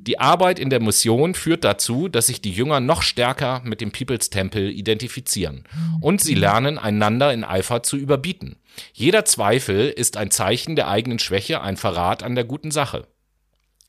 Die 0.00 0.18
Arbeit 0.18 0.58
in 0.58 0.70
der 0.70 0.80
Mission 0.80 1.34
führt 1.34 1.64
dazu, 1.64 2.08
dass 2.08 2.26
sich 2.26 2.40
die 2.40 2.52
Jünger 2.52 2.80
noch 2.80 3.02
stärker 3.02 3.60
mit 3.64 3.80
dem 3.80 3.92
People's 3.92 4.30
Temple 4.30 4.70
identifizieren 4.70 5.64
und 6.00 6.20
sie 6.20 6.34
lernen, 6.34 6.78
einander 6.78 7.32
in 7.32 7.44
Eifer 7.44 7.82
zu 7.82 7.96
überbieten. 7.96 8.56
Jeder 8.92 9.24
Zweifel 9.24 9.88
ist 9.88 10.16
ein 10.16 10.30
Zeichen 10.30 10.76
der 10.76 10.88
eigenen 10.88 11.18
Schwäche, 11.18 11.60
ein 11.60 11.76
Verrat 11.76 12.22
an 12.22 12.34
der 12.34 12.44
guten 12.44 12.70
Sache. 12.70 13.06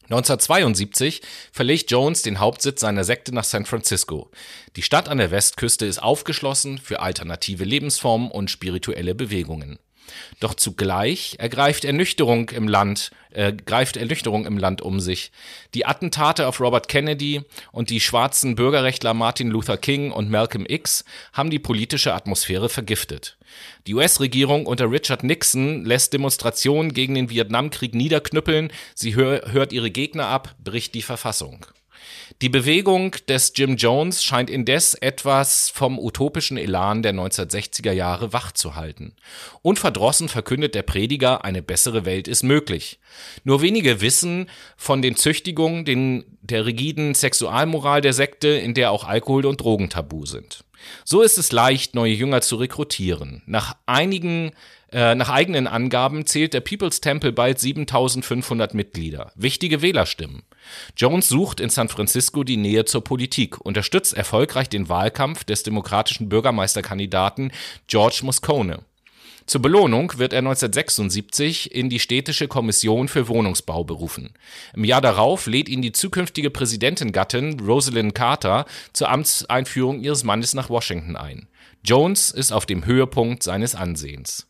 1972 0.09 1.21
verlegt 1.51 1.91
Jones 1.91 2.23
den 2.23 2.39
Hauptsitz 2.39 2.81
seiner 2.81 3.03
Sekte 3.03 3.33
nach 3.33 3.43
San 3.43 3.65
Francisco. 3.65 4.31
Die 4.75 4.81
Stadt 4.81 5.07
an 5.07 5.19
der 5.19 5.29
Westküste 5.29 5.85
ist 5.85 6.01
aufgeschlossen 6.01 6.79
für 6.79 6.99
alternative 6.99 7.63
Lebensformen 7.63 8.31
und 8.31 8.49
spirituelle 8.49 9.13
Bewegungen. 9.13 9.77
Doch 10.39 10.53
zugleich 10.53 11.35
ergreift 11.39 11.85
Ernüchterung 11.85 12.49
im 12.49 12.67
Land, 12.67 13.11
äh, 13.31 13.53
greift 13.53 13.97
Ernüchterung 13.97 14.45
im 14.45 14.57
Land 14.57 14.81
um 14.81 14.99
sich. 14.99 15.31
Die 15.73 15.85
Attentate 15.85 16.47
auf 16.47 16.59
Robert 16.59 16.87
Kennedy 16.87 17.41
und 17.71 17.89
die 17.89 17.99
schwarzen 17.99 18.55
Bürgerrechtler 18.55 19.13
Martin 19.13 19.49
Luther 19.49 19.77
King 19.77 20.11
und 20.11 20.29
Malcolm 20.29 20.65
X 20.67 21.05
haben 21.33 21.49
die 21.49 21.59
politische 21.59 22.13
Atmosphäre 22.13 22.69
vergiftet. 22.69 23.37
Die 23.87 23.95
US-Regierung 23.95 24.65
unter 24.65 24.91
Richard 24.91 25.23
Nixon 25.23 25.85
lässt 25.85 26.13
Demonstrationen 26.13 26.93
gegen 26.93 27.15
den 27.15 27.29
Vietnamkrieg 27.29 27.95
niederknüppeln, 27.95 28.71
sie 28.93 29.15
hör 29.15 29.51
hört 29.51 29.73
ihre 29.73 29.91
Gegner 29.91 30.27
ab, 30.27 30.55
bricht 30.63 30.93
die 30.93 31.01
Verfassung. 31.01 31.65
Die 32.41 32.47
Bewegung 32.47 33.17
des 33.27 33.51
Jim 33.53 33.75
Jones 33.75 34.23
scheint 34.23 34.49
indes 34.49 34.93
etwas 34.93 35.69
vom 35.69 35.99
utopischen 35.99 36.57
Elan 36.57 37.03
der 37.03 37.13
1960er 37.13 37.91
Jahre 37.91 38.31
wachzuhalten. 38.31 39.13
Unverdrossen 39.61 40.29
verkündet 40.29 40.73
der 40.73 40.83
Prediger, 40.83 41.43
eine 41.43 41.61
bessere 41.61 42.05
Welt 42.05 42.29
ist 42.29 42.43
möglich. 42.43 42.99
Nur 43.43 43.61
wenige 43.61 43.99
wissen 43.99 44.49
von 44.77 45.01
den 45.01 45.17
Züchtigungen, 45.17 45.83
den, 45.83 46.23
der 46.41 46.65
rigiden 46.65 47.13
Sexualmoral 47.13 47.99
der 47.99 48.13
Sekte, 48.13 48.47
in 48.47 48.73
der 48.73 48.91
auch 48.91 49.03
Alkohol 49.03 49.45
und 49.45 49.59
Drogen 49.59 49.89
tabu 49.89 50.25
sind. 50.25 50.63
So 51.03 51.21
ist 51.23 51.37
es 51.37 51.51
leicht, 51.51 51.93
neue 51.93 52.13
Jünger 52.13 52.39
zu 52.39 52.55
rekrutieren. 52.55 53.43
Nach 53.47 53.75
einigen 53.85 54.51
äh, 54.91 55.13
nach 55.13 55.29
eigenen 55.29 55.67
Angaben 55.67 56.25
zählt 56.25 56.53
der 56.53 56.61
People's 56.61 57.01
Temple 57.01 57.31
bald 57.31 57.59
7500 57.59 58.73
Mitglieder. 58.73 59.31
Wichtige 59.35 59.81
Wählerstimmen. 59.81 60.43
Jones 60.95 61.29
sucht 61.29 61.59
in 61.59 61.69
San 61.69 61.89
Francisco 61.89 62.43
die 62.43 62.57
Nähe 62.57 62.85
zur 62.85 63.03
Politik, 63.03 63.59
unterstützt 63.59 64.13
erfolgreich 64.13 64.69
den 64.69 64.89
Wahlkampf 64.89 65.43
des 65.43 65.63
demokratischen 65.63 66.29
Bürgermeisterkandidaten 66.29 67.51
George 67.87 68.21
Moscone. 68.23 68.79
Zur 69.49 69.63
Belohnung 69.63 70.13
wird 70.17 70.31
er 70.31 70.39
1976 70.39 71.73
in 71.73 71.89
die 71.89 71.99
städtische 71.99 72.47
Kommission 72.47 73.07
für 73.07 73.27
Wohnungsbau 73.27 73.83
berufen. 73.83 74.29
Im 74.75 74.83
Jahr 74.83 75.01
darauf 75.01 75.47
lädt 75.47 75.69
ihn 75.69 75.81
die 75.81 75.91
zukünftige 75.91 76.51
Präsidentengattin 76.51 77.59
Rosalind 77.59 78.13
Carter 78.13 78.65
zur 78.93 79.09
Amtseinführung 79.09 80.01
ihres 80.01 80.23
Mannes 80.23 80.53
nach 80.53 80.69
Washington 80.69 81.15
ein. 81.15 81.47
Jones 81.83 82.29
ist 82.29 82.51
auf 82.51 82.67
dem 82.67 82.85
Höhepunkt 82.85 83.41
seines 83.41 83.73
Ansehens. 83.73 84.48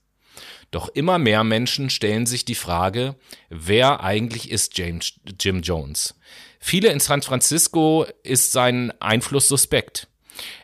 Doch 0.71 0.89
immer 0.89 1.17
mehr 1.17 1.43
Menschen 1.43 1.89
stellen 1.89 2.25
sich 2.25 2.45
die 2.45 2.55
Frage, 2.55 3.15
wer 3.49 4.03
eigentlich 4.03 4.51
ist 4.51 4.77
James, 4.77 5.13
Jim 5.39 5.61
Jones? 5.61 6.15
Viele 6.59 6.89
in 6.89 6.99
San 6.99 7.21
Francisco 7.21 8.05
ist 8.23 8.51
sein 8.51 8.93
Einfluss 8.99 9.47
suspekt. 9.47 10.07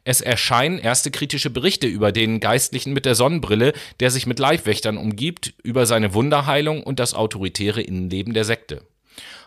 Es 0.04 0.22
erscheinen 0.22 0.80
erste 0.80 1.12
kritische 1.12 1.50
Berichte 1.50 1.88
über 1.88 2.12
den 2.12 2.40
Geistlichen 2.40 2.94
mit 2.94 3.06
der 3.06 3.16
Sonnenbrille, 3.16 3.74
der 4.00 4.12
sich 4.12 4.26
mit 4.26 4.40
Leibwächtern 4.40 4.98
umgibt, 4.98 5.54
über 5.64 5.86
seine 5.86 6.14
Wunderheilung 6.14 6.84
und 6.84 7.00
das 7.00 7.14
autoritäre 7.14 7.82
Innenleben 7.82 8.34
der 8.34 8.46
Sekte. 8.46 8.86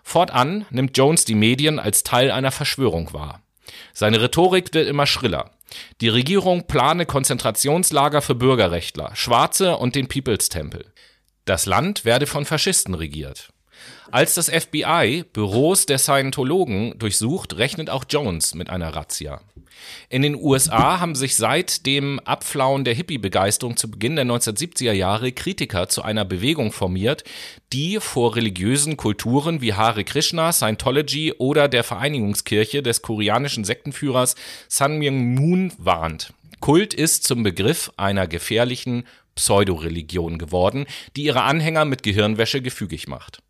Fortan 0.02 0.66
nimmt 0.70 0.96
Jones 0.96 1.24
die 1.24 1.34
Medien 1.34 1.78
als 1.78 2.02
Teil 2.02 2.30
einer 2.30 2.50
Verschwörung 2.50 3.12
wahr. 3.12 3.42
Seine 3.92 4.20
Rhetorik 4.20 4.74
wird 4.74 4.88
immer 4.88 5.06
schriller. 5.06 5.50
Die 6.00 6.08
Regierung 6.08 6.66
plane 6.66 7.06
Konzentrationslager 7.06 8.22
für 8.22 8.34
Bürgerrechtler, 8.34 9.14
Schwarze 9.14 9.76
und 9.76 9.94
den 9.94 10.08
People's 10.08 10.48
Temple. 10.48 10.84
Das 11.44 11.66
Land 11.66 12.04
werde 12.04 12.26
von 12.26 12.44
Faschisten 12.44 12.94
regiert. 12.94 13.50
Als 14.10 14.34
das 14.34 14.48
FBI 14.48 15.24
Büros 15.34 15.84
der 15.84 15.98
Scientologen 15.98 16.98
durchsucht, 16.98 17.58
rechnet 17.58 17.90
auch 17.90 18.04
Jones 18.08 18.54
mit 18.54 18.70
einer 18.70 18.96
Razzia. 18.96 19.40
In 20.08 20.22
den 20.22 20.34
USA 20.34 20.98
haben 20.98 21.14
sich 21.14 21.36
seit 21.36 21.84
dem 21.84 22.18
Abflauen 22.20 22.84
der 22.84 22.94
Hippie-Begeisterung 22.94 23.76
zu 23.76 23.90
Beginn 23.90 24.16
der 24.16 24.24
1970er 24.24 24.92
Jahre 24.92 25.32
Kritiker 25.32 25.88
zu 25.88 26.02
einer 26.02 26.24
Bewegung 26.24 26.72
formiert, 26.72 27.22
die 27.72 27.98
vor 28.00 28.34
religiösen 28.34 28.96
Kulturen 28.96 29.60
wie 29.60 29.74
Hare 29.74 30.04
Krishna, 30.04 30.52
Scientology 30.52 31.34
oder 31.34 31.68
der 31.68 31.84
Vereinigungskirche 31.84 32.82
des 32.82 33.02
koreanischen 33.02 33.64
Sektenführers 33.64 34.36
Sun 34.68 34.98
Myung 34.98 35.34
Moon 35.34 35.72
warnt. 35.76 36.32
Kult 36.60 36.94
ist 36.94 37.24
zum 37.24 37.42
Begriff 37.42 37.92
einer 37.98 38.26
gefährlichen 38.26 39.04
Pseudoreligion 39.36 40.38
geworden, 40.38 40.86
die 41.14 41.24
ihre 41.24 41.42
Anhänger 41.42 41.84
mit 41.84 42.02
Gehirnwäsche 42.02 42.62
gefügig 42.62 43.06
macht. 43.06 43.42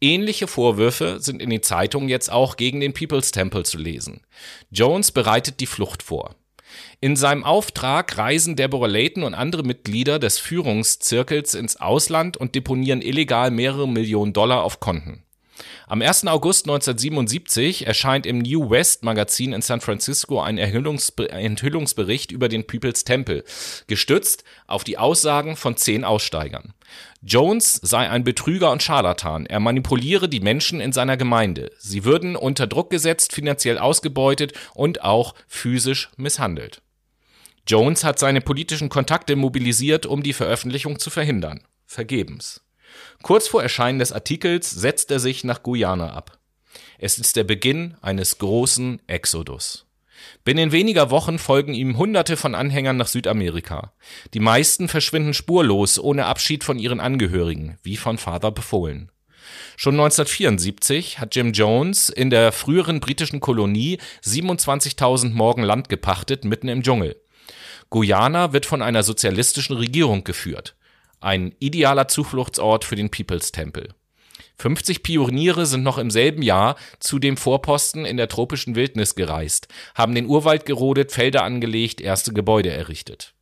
Ähnliche 0.00 0.46
Vorwürfe 0.46 1.20
sind 1.20 1.42
in 1.42 1.50
den 1.50 1.62
Zeitungen 1.62 2.08
jetzt 2.08 2.30
auch 2.30 2.56
gegen 2.56 2.80
den 2.80 2.94
People's 2.94 3.30
Temple 3.30 3.64
zu 3.64 3.78
lesen. 3.78 4.22
Jones 4.70 5.12
bereitet 5.12 5.60
die 5.60 5.66
Flucht 5.66 6.02
vor. 6.02 6.34
In 7.00 7.16
seinem 7.16 7.44
Auftrag 7.44 8.18
reisen 8.18 8.56
Deborah 8.56 8.88
Layton 8.88 9.22
und 9.22 9.34
andere 9.34 9.62
Mitglieder 9.62 10.18
des 10.18 10.38
Führungszirkels 10.38 11.54
ins 11.54 11.76
Ausland 11.76 12.36
und 12.36 12.54
deponieren 12.54 13.02
illegal 13.02 13.50
mehrere 13.50 13.88
Millionen 13.88 14.32
Dollar 14.32 14.64
auf 14.64 14.80
Konten. 14.80 15.22
Am 15.86 16.02
1. 16.02 16.26
August 16.26 16.66
1977 16.66 17.86
erscheint 17.86 18.26
im 18.26 18.38
New 18.38 18.70
West 18.70 19.04
Magazin 19.04 19.52
in 19.52 19.62
San 19.62 19.80
Francisco 19.80 20.40
ein 20.40 20.58
Enthüllungsbericht 20.58 22.30
über 22.30 22.48
den 22.48 22.66
People's 22.66 23.04
Temple, 23.04 23.44
gestützt 23.86 24.44
auf 24.66 24.84
die 24.84 24.98
Aussagen 24.98 25.56
von 25.56 25.76
zehn 25.76 26.04
Aussteigern. 26.04 26.74
Jones 27.22 27.80
sei 27.82 28.08
ein 28.08 28.24
Betrüger 28.24 28.70
und 28.70 28.82
Scharlatan. 28.82 29.46
Er 29.46 29.60
manipuliere 29.60 30.28
die 30.28 30.40
Menschen 30.40 30.80
in 30.80 30.92
seiner 30.92 31.16
Gemeinde. 31.16 31.72
Sie 31.78 32.04
würden 32.04 32.36
unter 32.36 32.66
Druck 32.66 32.90
gesetzt, 32.90 33.32
finanziell 33.32 33.78
ausgebeutet 33.78 34.52
und 34.74 35.02
auch 35.02 35.34
physisch 35.48 36.10
misshandelt. 36.16 36.82
Jones 37.66 38.04
hat 38.04 38.18
seine 38.18 38.40
politischen 38.40 38.88
Kontakte 38.88 39.36
mobilisiert, 39.36 40.06
um 40.06 40.22
die 40.22 40.32
Veröffentlichung 40.32 40.98
zu 40.98 41.10
verhindern. 41.10 41.60
Vergebens. 41.84 42.62
Kurz 43.22 43.48
vor 43.48 43.62
Erscheinen 43.62 43.98
des 43.98 44.12
Artikels 44.12 44.70
setzt 44.70 45.10
er 45.10 45.18
sich 45.18 45.44
nach 45.44 45.62
Guyana 45.62 46.12
ab. 46.12 46.38
Es 46.98 47.18
ist 47.18 47.36
der 47.36 47.44
Beginn 47.44 47.96
eines 48.00 48.38
großen 48.38 49.00
Exodus. 49.06 49.86
Binnen 50.44 50.72
weniger 50.72 51.10
Wochen 51.10 51.38
folgen 51.38 51.74
ihm 51.74 51.96
Hunderte 51.96 52.36
von 52.36 52.54
Anhängern 52.54 52.96
nach 52.96 53.06
Südamerika. 53.06 53.92
Die 54.34 54.40
meisten 54.40 54.88
verschwinden 54.88 55.34
spurlos, 55.34 55.98
ohne 55.98 56.26
Abschied 56.26 56.64
von 56.64 56.78
ihren 56.78 57.00
Angehörigen, 57.00 57.78
wie 57.82 57.96
von 57.96 58.18
Vater 58.18 58.50
befohlen. 58.50 59.10
Schon 59.76 59.94
1974 59.94 61.20
hat 61.20 61.34
Jim 61.34 61.52
Jones 61.52 62.08
in 62.08 62.30
der 62.30 62.52
früheren 62.52 63.00
britischen 63.00 63.40
Kolonie 63.40 63.98
27.000 64.24 65.30
Morgen 65.30 65.62
Land 65.62 65.88
gepachtet, 65.88 66.44
mitten 66.44 66.68
im 66.68 66.82
Dschungel. 66.82 67.20
Guyana 67.90 68.52
wird 68.52 68.66
von 68.66 68.82
einer 68.82 69.02
sozialistischen 69.02 69.76
Regierung 69.76 70.24
geführt. 70.24 70.76
Ein 71.20 71.54
idealer 71.58 72.08
Zufluchtsort 72.08 72.84
für 72.84 72.96
den 72.96 73.10
People's 73.10 73.52
Temple. 73.52 73.88
50 74.60 75.02
Pioniere 75.02 75.66
sind 75.66 75.84
noch 75.84 75.98
im 75.98 76.10
selben 76.10 76.42
Jahr 76.42 76.76
zu 76.98 77.18
dem 77.18 77.36
Vorposten 77.36 78.04
in 78.04 78.16
der 78.16 78.28
tropischen 78.28 78.74
Wildnis 78.74 79.14
gereist, 79.14 79.68
haben 79.94 80.14
den 80.14 80.26
Urwald 80.26 80.66
gerodet, 80.66 81.12
Felder 81.12 81.44
angelegt, 81.44 82.00
erste 82.00 82.32
Gebäude 82.32 82.70
errichtet. 82.70 83.34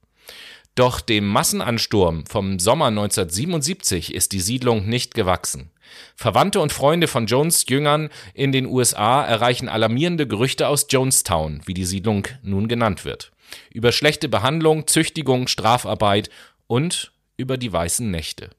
Doch 0.75 1.01
dem 1.01 1.27
Massenansturm 1.27 2.27
vom 2.27 2.59
Sommer 2.59 2.87
1977 2.87 4.15
ist 4.15 4.33
die 4.33 4.41
Siedlung 4.41 4.87
nicht 4.87 5.15
gewachsen. 5.15 5.71
Verwandte 6.17 6.61
und 6.61 6.71
Freunde 6.71 7.09
von 7.09 7.27
Jones 7.27 7.65
Jüngern 7.67 8.11
in 8.35 8.53
den 8.53 8.67
USA 8.67 9.25
erreichen 9.25 9.71
alarmierende 9.71 10.27
Gerüchte 10.27 10.69
aus 10.69 10.87
Jonestown, 10.91 11.63
wie 11.65 11.73
die 11.73 11.87
Siedlung 11.87 12.29
nun 12.43 12.69
genannt 12.69 13.07
wird. 13.07 13.33
Über 13.73 13.91
schlechte 13.91 14.29
Behandlung, 14.29 14.87
Züchtigung, 14.87 15.49
Strafarbeit 15.49 16.29
und 16.67 17.13
über 17.37 17.57
die 17.57 17.73
weißen 17.73 18.11
Nächte. 18.11 18.51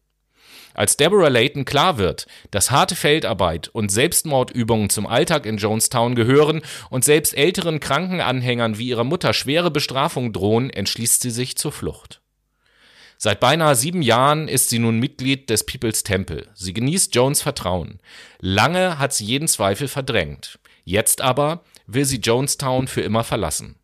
Als 0.74 0.96
Deborah 0.96 1.30
Layton 1.30 1.66
klar 1.66 1.98
wird, 1.98 2.28
dass 2.52 2.70
harte 2.70 2.96
Feldarbeit 2.96 3.68
und 3.70 3.92
Selbstmordübungen 3.92 4.92
zum 4.92 5.08
Alltag 5.08 5.48
in 5.48 5.58
Jonestown 5.58 6.14
gehören 6.14 6.62
und 6.92 7.04
selbst 7.04 7.36
älteren 7.36 7.80
Krankenanhängern 7.80 8.78
wie 8.78 8.90
ihrer 8.90 9.04
Mutter 9.04 9.34
schwere 9.34 9.72
Bestrafungen 9.72 10.34
drohen, 10.34 10.70
entschließt 10.70 11.24
sie 11.24 11.32
sich 11.32 11.58
zur 11.58 11.72
Flucht. 11.72 12.22
Seit 13.18 13.40
beinahe 13.40 13.76
sieben 13.76 14.04
Jahren 14.04 14.48
ist 14.48 14.70
sie 14.70 14.78
nun 14.78 15.00
Mitglied 15.00 15.50
des 15.50 15.66
People's 15.66 16.04
Temple. 16.04 16.48
Sie 16.54 16.74
genießt 16.74 17.16
Jones 17.16 17.42
Vertrauen. 17.42 18.00
Lange 18.40 19.00
hat 19.00 19.14
sie 19.14 19.26
jeden 19.26 19.48
Zweifel 19.48 19.88
verdrängt. 19.88 20.60
Jetzt 20.84 21.22
aber 21.22 21.64
will 21.88 22.06
sie 22.06 22.18
Jonestown 22.18 22.88
für 22.88 23.02
immer 23.02 23.24
verlassen. 23.24 23.77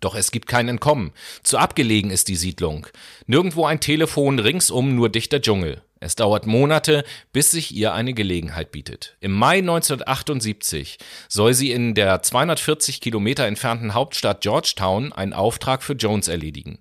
Doch 0.00 0.14
es 0.14 0.30
gibt 0.30 0.48
kein 0.48 0.68
Entkommen. 0.68 1.12
Zu 1.42 1.58
abgelegen 1.58 2.10
ist 2.10 2.28
die 2.28 2.36
Siedlung. 2.36 2.86
Nirgendwo 3.26 3.66
ein 3.66 3.80
Telefon, 3.80 4.38
ringsum 4.38 4.94
nur 4.94 5.08
dichter 5.08 5.40
Dschungel. 5.40 5.82
Es 6.02 6.16
dauert 6.16 6.46
Monate, 6.46 7.04
bis 7.32 7.50
sich 7.50 7.74
ihr 7.74 7.92
eine 7.92 8.14
Gelegenheit 8.14 8.72
bietet. 8.72 9.18
Im 9.20 9.32
Mai 9.32 9.58
1978 9.58 10.96
soll 11.28 11.52
sie 11.52 11.72
in 11.72 11.94
der 11.94 12.22
240 12.22 13.02
Kilometer 13.02 13.46
entfernten 13.46 13.92
Hauptstadt 13.92 14.40
Georgetown 14.40 15.12
einen 15.12 15.34
Auftrag 15.34 15.82
für 15.82 15.92
Jones 15.92 16.28
erledigen. 16.28 16.78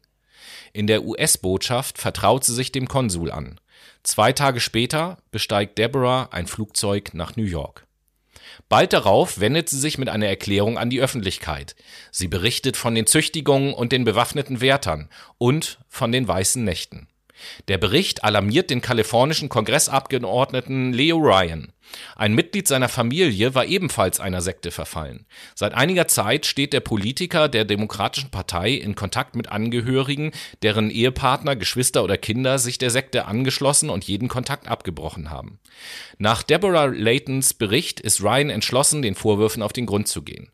In 0.71 0.87
der 0.87 1.03
US-Botschaft 1.03 1.97
vertraut 1.97 2.45
sie 2.45 2.53
sich 2.53 2.71
dem 2.71 2.87
Konsul 2.87 3.29
an. 3.29 3.59
Zwei 4.03 4.31
Tage 4.31 4.61
später 4.61 5.17
besteigt 5.31 5.77
Deborah 5.77 6.29
ein 6.31 6.47
Flugzeug 6.47 7.13
nach 7.13 7.35
New 7.35 7.43
York. 7.43 7.85
Bald 8.69 8.93
darauf 8.93 9.39
wendet 9.39 9.67
sie 9.69 9.79
sich 9.79 9.97
mit 9.97 10.07
einer 10.07 10.27
Erklärung 10.27 10.77
an 10.77 10.89
die 10.89 11.01
Öffentlichkeit. 11.01 11.75
Sie 12.11 12.27
berichtet 12.27 12.77
von 12.77 12.95
den 12.95 13.05
Züchtigungen 13.05 13.73
und 13.73 13.91
den 13.91 14.05
bewaffneten 14.05 14.61
Wärtern 14.61 15.09
und 15.37 15.79
von 15.89 16.11
den 16.11 16.27
weißen 16.27 16.63
Nächten. 16.63 17.08
Der 17.67 17.77
Bericht 17.77 18.23
alarmiert 18.23 18.69
den 18.69 18.81
kalifornischen 18.81 19.49
Kongressabgeordneten 19.49 20.93
Leo 20.93 21.17
Ryan. 21.17 21.71
Ein 22.15 22.35
Mitglied 22.35 22.67
seiner 22.67 22.89
Familie 22.89 23.55
war 23.55 23.65
ebenfalls 23.65 24.19
einer 24.19 24.41
Sekte 24.41 24.71
verfallen. 24.71 25.25
Seit 25.55 25.73
einiger 25.73 26.07
Zeit 26.07 26.45
steht 26.45 26.73
der 26.73 26.81
Politiker 26.81 27.49
der 27.49 27.65
Demokratischen 27.65 28.29
Partei 28.29 28.73
in 28.73 28.95
Kontakt 28.95 29.35
mit 29.35 29.51
Angehörigen, 29.51 30.31
deren 30.61 30.91
Ehepartner, 30.91 31.55
Geschwister 31.55 32.03
oder 32.03 32.17
Kinder 32.17 32.59
sich 32.59 32.77
der 32.77 32.89
Sekte 32.91 33.25
angeschlossen 33.25 33.89
und 33.89 34.03
jeden 34.03 34.27
Kontakt 34.27 34.67
abgebrochen 34.67 35.29
haben. 35.29 35.59
Nach 36.17 36.43
Deborah 36.43 36.85
Laytons 36.85 37.53
Bericht 37.53 37.99
ist 37.99 38.21
Ryan 38.21 38.49
entschlossen, 38.49 39.01
den 39.01 39.15
Vorwürfen 39.15 39.63
auf 39.63 39.73
den 39.73 39.85
Grund 39.85 40.07
zu 40.07 40.21
gehen. 40.21 40.51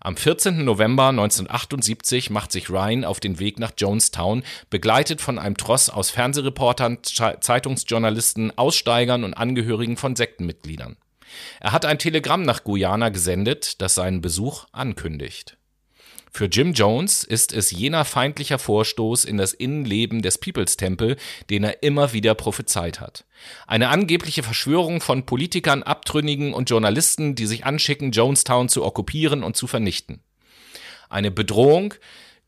Am 0.00 0.16
14. 0.16 0.64
November 0.64 1.08
1978 1.08 2.30
macht 2.30 2.52
sich 2.52 2.70
Ryan 2.70 3.04
auf 3.04 3.20
den 3.20 3.38
Weg 3.38 3.58
nach 3.58 3.72
Jonestown, 3.76 4.42
begleitet 4.70 5.20
von 5.20 5.38
einem 5.38 5.56
Tross 5.56 5.90
aus 5.90 6.10
Fernsehreportern, 6.10 6.98
Zeitungsjournalisten, 7.02 8.56
Aussteigern 8.56 9.24
und 9.24 9.34
Angehörigen 9.34 9.96
von 9.96 10.16
Sektenmitgliedern. 10.16 10.96
Er 11.60 11.72
hat 11.72 11.84
ein 11.84 11.98
Telegramm 11.98 12.42
nach 12.42 12.64
Guyana 12.64 13.08
gesendet, 13.08 13.80
das 13.80 13.94
seinen 13.94 14.20
Besuch 14.20 14.66
ankündigt. 14.72 15.58
Für 16.36 16.48
Jim 16.48 16.74
Jones 16.74 17.24
ist 17.24 17.54
es 17.54 17.70
jener 17.70 18.04
feindlicher 18.04 18.58
Vorstoß 18.58 19.24
in 19.24 19.38
das 19.38 19.54
Innenleben 19.54 20.20
des 20.20 20.36
People's 20.36 20.76
Temple, 20.76 21.16
den 21.48 21.64
er 21.64 21.82
immer 21.82 22.12
wieder 22.12 22.34
prophezeit 22.34 23.00
hat. 23.00 23.24
Eine 23.66 23.88
angebliche 23.88 24.42
Verschwörung 24.42 25.00
von 25.00 25.24
Politikern, 25.24 25.82
Abtrünnigen 25.82 26.52
und 26.52 26.68
Journalisten, 26.68 27.36
die 27.36 27.46
sich 27.46 27.64
anschicken, 27.64 28.10
Jonestown 28.10 28.68
zu 28.68 28.84
okkupieren 28.84 29.42
und 29.42 29.56
zu 29.56 29.66
vernichten. 29.66 30.20
Eine 31.08 31.30
Bedrohung, 31.30 31.94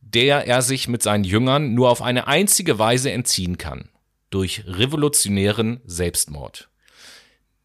der 0.03 0.47
er 0.47 0.61
sich 0.61 0.87
mit 0.89 1.03
seinen 1.03 1.25
Jüngern 1.25 1.73
nur 1.73 1.89
auf 1.89 2.03
eine 2.03 2.27
einzige 2.27 2.79
Weise 2.79 3.11
entziehen 3.11 3.57
kann. 3.57 3.89
Durch 4.29 4.65
revolutionären 4.67 5.81
Selbstmord. 5.87 6.69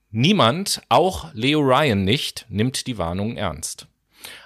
Niemand, 0.10 0.84
auch 0.88 1.34
Leo 1.34 1.60
Ryan 1.60 2.06
nicht, 2.06 2.46
nimmt 2.48 2.88
die 2.88 2.98
Warnung 2.98 3.36
ernst. 3.36 3.88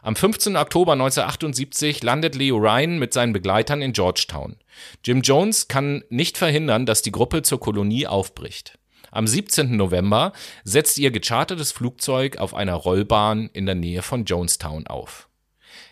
Am 0.02 0.16
15. 0.16 0.56
Oktober 0.56 0.94
1978 0.94 2.04
landet 2.04 2.36
Leo 2.36 2.58
Ryan 2.58 3.00
mit 3.00 3.14
seinen 3.14 3.34
Begleitern 3.34 3.82
in 3.82 3.94
Georgetown. 3.94 4.58
Jim 5.04 5.22
Jones 5.22 5.68
kann 5.68 6.04
nicht 6.10 6.38
verhindern, 6.38 6.86
dass 6.86 7.02
die 7.02 7.12
Gruppe 7.12 7.42
zur 7.42 7.60
Kolonie 7.60 8.08
aufbricht. 8.08 8.78
Am 9.12 9.26
17. 9.26 9.76
November 9.76 10.34
setzt 10.64 10.98
ihr 10.98 11.12
gechartertes 11.12 11.72
Flugzeug 11.72 12.38
auf 12.38 12.54
einer 12.54 12.76
Rollbahn 12.76 13.50
in 13.54 13.66
der 13.66 13.76
Nähe 13.76 14.02
von 14.02 14.26
Jonestown 14.26 14.88
auf. 14.88 15.28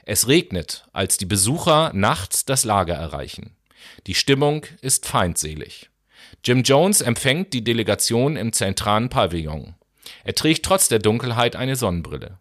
Es 0.04 0.28
regnet, 0.28 0.86
als 0.94 1.18
die 1.18 1.26
Besucher 1.26 1.92
nachts 1.94 2.46
das 2.46 2.64
Lager 2.66 2.96
erreichen. 2.96 3.56
Die 4.08 4.16
Stimmung 4.16 4.66
ist 4.82 5.08
feindselig. 5.08 5.90
Jim 6.44 6.64
Jones 6.64 7.02
empfängt 7.02 7.54
die 7.54 7.64
Delegation 7.64 8.36
im 8.36 8.54
zentralen 8.54 9.10
Pavillon. 9.10 9.76
Er 10.24 10.36
trägt 10.36 10.66
trotz 10.66 10.88
der 10.88 11.00
Dunkelheit 11.00 11.56
eine 11.56 11.76
Sonnenbrille. 11.76 12.38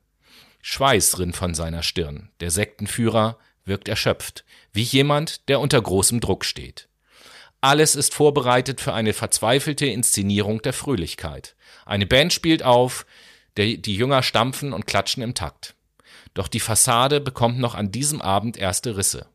Schweiß 0.67 1.19
rinnt 1.19 1.37
von 1.37 1.53
seiner 1.53 1.83
Stirn. 1.83 2.31
Der 2.41 2.51
Sektenführer 2.51 3.37
wirkt 3.67 3.87
erschöpft, 3.87 4.47
wie 4.73 4.81
jemand, 4.81 5.51
der 5.51 5.61
unter 5.61 5.81
großem 5.81 6.21
Druck 6.21 6.47
steht. 6.47 6.89
Alles 7.61 7.95
ist 7.95 8.15
vorbereitet 8.15 8.81
für 8.81 8.95
eine 8.95 9.13
verzweifelte 9.13 9.85
Inszenierung 9.85 10.63
der 10.63 10.73
Fröhlichkeit. 10.73 11.55
Eine 11.85 12.07
Band 12.07 12.33
spielt 12.33 12.63
auf, 12.63 13.05
der, 13.59 13.77
die 13.77 13.95
Jünger 13.95 14.23
stampfen 14.23 14.73
und 14.73 14.87
klatschen 14.87 15.23
im 15.23 15.35
Takt. 15.35 15.75
Doch 16.33 16.49
die 16.49 16.61
Fassade 16.61 17.21
bekommt 17.21 17.59
noch 17.59 17.75
an 17.75 17.93
diesem 17.93 18.23
Abend 18.23 18.57
erste 18.57 18.97
Risse. 18.97 19.27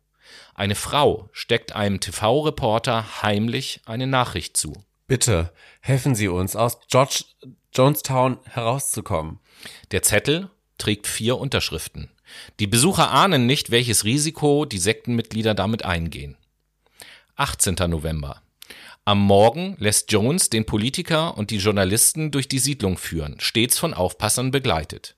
Eine 0.55 0.73
Frau 0.73 1.29
steckt 1.31 1.75
einem 1.75 1.99
TV-Reporter 1.99 3.21
heimlich 3.21 3.81
eine 3.85 4.07
Nachricht 4.07 4.57
zu. 4.57 4.73
Bitte, 5.05 5.53
helfen 5.81 6.15
Sie 6.15 6.27
uns, 6.27 6.55
aus 6.55 6.79
George 6.87 7.23
Jonestown 7.71 8.39
herauszukommen. 8.45 9.39
Der 9.91 10.01
Zettel 10.01 10.49
trägt 10.79 11.05
vier 11.05 11.37
Unterschriften. 11.37 12.09
Die 12.59 12.67
Besucher 12.67 13.11
ahnen 13.11 13.45
nicht, 13.45 13.69
welches 13.69 14.03
Risiko 14.03 14.65
die 14.65 14.79
Sektenmitglieder 14.79 15.53
damit 15.53 15.85
eingehen. 15.85 16.37
18. 17.35 17.75
November. 17.87 18.41
Am 19.05 19.19
Morgen 19.19 19.75
lässt 19.79 20.11
Jones 20.11 20.49
den 20.49 20.65
Politiker 20.65 21.37
und 21.37 21.51
die 21.51 21.57
Journalisten 21.57 22.31
durch 22.31 22.47
die 22.47 22.59
Siedlung 22.59 22.97
führen, 22.97 23.39
stets 23.39 23.77
von 23.79 23.93
Aufpassern 23.93 24.51
begleitet. 24.51 25.15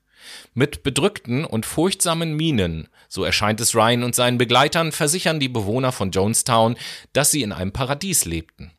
Mit 0.53 0.83
bedrückten 0.83 1.45
und 1.45 1.65
furchtsamen 1.65 2.35
Mienen, 2.35 2.87
so 3.09 3.23
erscheint 3.23 3.59
es 3.59 3.75
Ryan 3.75 4.03
und 4.03 4.15
seinen 4.15 4.37
Begleitern, 4.37 4.91
versichern 4.91 5.39
die 5.39 5.49
Bewohner 5.49 5.91
von 5.91 6.11
Jonestown, 6.11 6.77
dass 7.11 7.31
sie 7.31 7.41
in 7.41 7.51
einem 7.51 7.73
Paradies 7.73 8.25
lebten. 8.25 8.71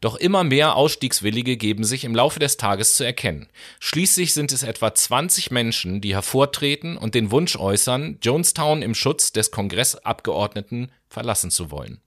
Doch 0.00 0.16
immer 0.16 0.44
mehr 0.44 0.76
Ausstiegswillige 0.76 1.56
geben 1.56 1.84
sich 1.84 2.04
im 2.04 2.14
Laufe 2.14 2.38
des 2.38 2.56
Tages 2.56 2.96
zu 2.96 3.04
erkennen. 3.04 3.48
Schließlich 3.80 4.32
sind 4.32 4.52
es 4.52 4.62
etwa 4.62 4.94
20 4.94 5.50
Menschen, 5.50 6.00
die 6.00 6.14
hervortreten 6.14 6.96
und 6.96 7.14
den 7.14 7.30
Wunsch 7.30 7.56
äußern, 7.56 8.18
Jonestown 8.22 8.82
im 8.82 8.94
Schutz 8.94 9.32
des 9.32 9.50
Kongressabgeordneten 9.50 10.92
verlassen 11.08 11.50
zu 11.50 11.70
wollen. 11.70 12.00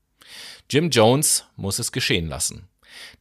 Jim 0.70 0.90
Jones 0.90 1.46
muss 1.56 1.80
es 1.80 1.92
geschehen 1.92 2.28
lassen. 2.28 2.68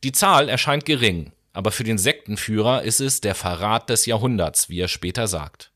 Die 0.02 0.12
Zahl 0.12 0.48
erscheint 0.48 0.84
gering, 0.84 1.32
aber 1.52 1.72
für 1.72 1.84
den 1.84 1.98
Sektenführer 1.98 2.82
ist 2.82 3.00
es 3.00 3.20
der 3.20 3.34
Verrat 3.34 3.90
des 3.90 4.06
Jahrhunderts, 4.06 4.68
wie 4.68 4.80
er 4.80 4.88
später 4.88 5.28
sagt. 5.28 5.70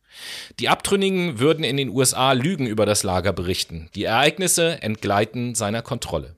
Die 0.58 0.68
Abtrünnigen 0.68 1.38
würden 1.38 1.64
in 1.64 1.76
den 1.76 1.90
USA 1.90 2.32
Lügen 2.32 2.66
über 2.66 2.86
das 2.86 3.02
Lager 3.02 3.32
berichten. 3.32 3.88
Die 3.94 4.04
Ereignisse 4.04 4.82
entgleiten 4.82 5.54
seiner 5.54 5.82
Kontrolle. 5.82 6.37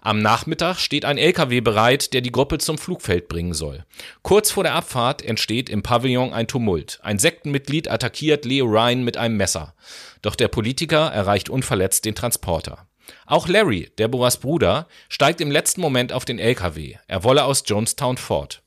Am 0.00 0.20
Nachmittag 0.20 0.78
steht 0.78 1.04
ein 1.04 1.18
LKW 1.18 1.60
bereit, 1.60 2.12
der 2.12 2.20
die 2.20 2.32
Gruppe 2.32 2.58
zum 2.58 2.78
Flugfeld 2.78 3.28
bringen 3.28 3.54
soll. 3.54 3.84
Kurz 4.22 4.50
vor 4.50 4.64
der 4.64 4.74
Abfahrt 4.74 5.22
entsteht 5.22 5.70
im 5.70 5.82
Pavillon 5.82 6.32
ein 6.32 6.48
Tumult. 6.48 6.98
Ein 7.02 7.18
Sektenmitglied 7.18 7.90
attackiert 7.90 8.44
Leo 8.44 8.66
Ryan 8.66 9.04
mit 9.04 9.16
einem 9.16 9.36
Messer. 9.36 9.74
Doch 10.20 10.34
der 10.34 10.48
Politiker 10.48 11.08
erreicht 11.08 11.48
unverletzt 11.48 12.04
den 12.04 12.14
Transporter. 12.14 12.86
Auch 13.26 13.48
Larry, 13.48 13.90
Deborahs 13.98 14.38
Bruder, 14.38 14.88
steigt 15.08 15.40
im 15.40 15.50
letzten 15.50 15.80
Moment 15.80 16.12
auf 16.12 16.24
den 16.24 16.38
LKW. 16.38 16.96
Er 17.06 17.24
wolle 17.24 17.44
aus 17.44 17.64
Jonestown 17.66 18.16
fort. 18.16 18.62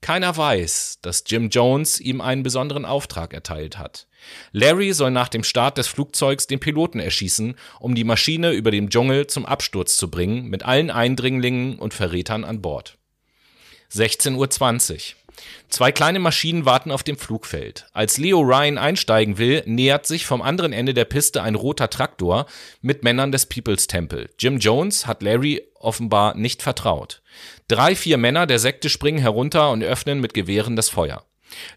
Keiner 0.00 0.36
weiß, 0.36 0.98
dass 1.02 1.24
Jim 1.26 1.50
Jones 1.50 2.00
ihm 2.00 2.20
einen 2.20 2.42
besonderen 2.42 2.84
Auftrag 2.84 3.34
erteilt 3.34 3.78
hat. 3.78 4.06
Larry 4.52 4.92
soll 4.92 5.10
nach 5.10 5.28
dem 5.28 5.44
Start 5.44 5.78
des 5.78 5.88
Flugzeugs 5.88 6.46
den 6.46 6.60
Piloten 6.60 7.00
erschießen, 7.00 7.54
um 7.78 7.94
die 7.94 8.04
Maschine 8.04 8.52
über 8.52 8.70
dem 8.70 8.90
Dschungel 8.90 9.26
zum 9.26 9.46
Absturz 9.46 9.96
zu 9.96 10.10
bringen, 10.10 10.48
mit 10.48 10.64
allen 10.64 10.90
Eindringlingen 10.90 11.78
und 11.78 11.94
Verrätern 11.94 12.44
an 12.44 12.62
Bord. 12.62 12.96
16.20 13.92 14.94
Uhr. 14.94 15.20
Zwei 15.68 15.92
kleine 15.92 16.18
Maschinen 16.18 16.64
warten 16.64 16.90
auf 16.90 17.02
dem 17.02 17.16
Flugfeld. 17.16 17.86
Als 17.92 18.18
Leo 18.18 18.40
Ryan 18.40 18.78
einsteigen 18.78 19.38
will, 19.38 19.62
nähert 19.66 20.06
sich 20.06 20.26
vom 20.26 20.42
anderen 20.42 20.72
Ende 20.72 20.94
der 20.94 21.04
Piste 21.04 21.42
ein 21.42 21.54
roter 21.54 21.88
Traktor 21.88 22.46
mit 22.82 23.04
Männern 23.04 23.32
des 23.32 23.46
People's 23.46 23.86
Temple. 23.86 24.28
Jim 24.38 24.58
Jones 24.58 25.06
hat 25.06 25.22
Larry 25.22 25.62
offenbar 25.74 26.34
nicht 26.34 26.62
vertraut. 26.62 27.22
Drei, 27.68 27.94
vier 27.94 28.18
Männer 28.18 28.46
der 28.46 28.58
Sekte 28.58 28.90
springen 28.90 29.20
herunter 29.20 29.70
und 29.70 29.82
öffnen 29.82 30.20
mit 30.20 30.34
Gewehren 30.34 30.76
das 30.76 30.88
Feuer. 30.88 31.24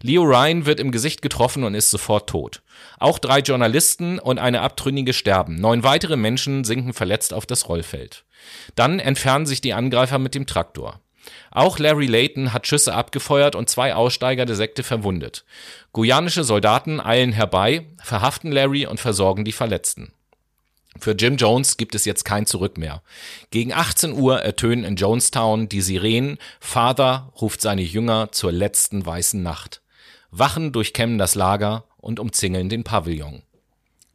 Leo 0.02 0.22
Ryan 0.22 0.66
wird 0.66 0.80
im 0.80 0.90
Gesicht 0.90 1.22
getroffen 1.22 1.64
und 1.64 1.74
ist 1.74 1.90
sofort 1.90 2.28
tot. 2.28 2.62
Auch 2.98 3.18
drei 3.18 3.40
Journalisten 3.40 4.18
und 4.18 4.38
eine 4.38 4.60
Abtrünnige 4.60 5.12
sterben. 5.12 5.56
Neun 5.56 5.82
weitere 5.82 6.16
Menschen 6.16 6.64
sinken 6.64 6.92
verletzt 6.92 7.34
auf 7.34 7.46
das 7.46 7.68
Rollfeld. 7.68 8.24
Dann 8.74 8.98
entfernen 8.98 9.46
sich 9.46 9.60
die 9.60 9.74
Angreifer 9.74 10.18
mit 10.18 10.34
dem 10.34 10.46
Traktor. 10.46 11.00
Auch 11.50 11.78
Larry 11.78 12.06
Layton 12.06 12.52
hat 12.52 12.66
Schüsse 12.66 12.94
abgefeuert 12.94 13.54
und 13.54 13.70
zwei 13.70 13.94
Aussteiger 13.94 14.44
der 14.44 14.56
Sekte 14.56 14.82
verwundet. 14.82 15.44
Guyanische 15.92 16.44
Soldaten 16.44 17.00
eilen 17.00 17.32
herbei, 17.32 17.86
verhaften 18.02 18.52
Larry 18.52 18.86
und 18.86 19.00
versorgen 19.00 19.44
die 19.44 19.52
Verletzten. 19.52 20.12
Für 20.98 21.12
Jim 21.12 21.36
Jones 21.36 21.76
gibt 21.76 21.94
es 21.94 22.04
jetzt 22.04 22.24
kein 22.24 22.46
Zurück 22.46 22.78
mehr. 22.78 23.02
Gegen 23.50 23.72
18 23.72 24.12
Uhr 24.12 24.40
ertönen 24.40 24.84
in 24.84 24.96
Jonestown 24.96 25.68
die 25.68 25.80
Sirenen. 25.80 26.38
Father 26.60 27.32
ruft 27.40 27.60
seine 27.60 27.82
Jünger 27.82 28.30
zur 28.32 28.52
letzten 28.52 29.04
weißen 29.04 29.42
Nacht. 29.42 29.82
Wachen 30.30 30.72
durchkämmen 30.72 31.18
das 31.18 31.34
Lager 31.34 31.84
und 31.98 32.20
umzingeln 32.20 32.68
den 32.68 32.84
Pavillon. 32.84 33.42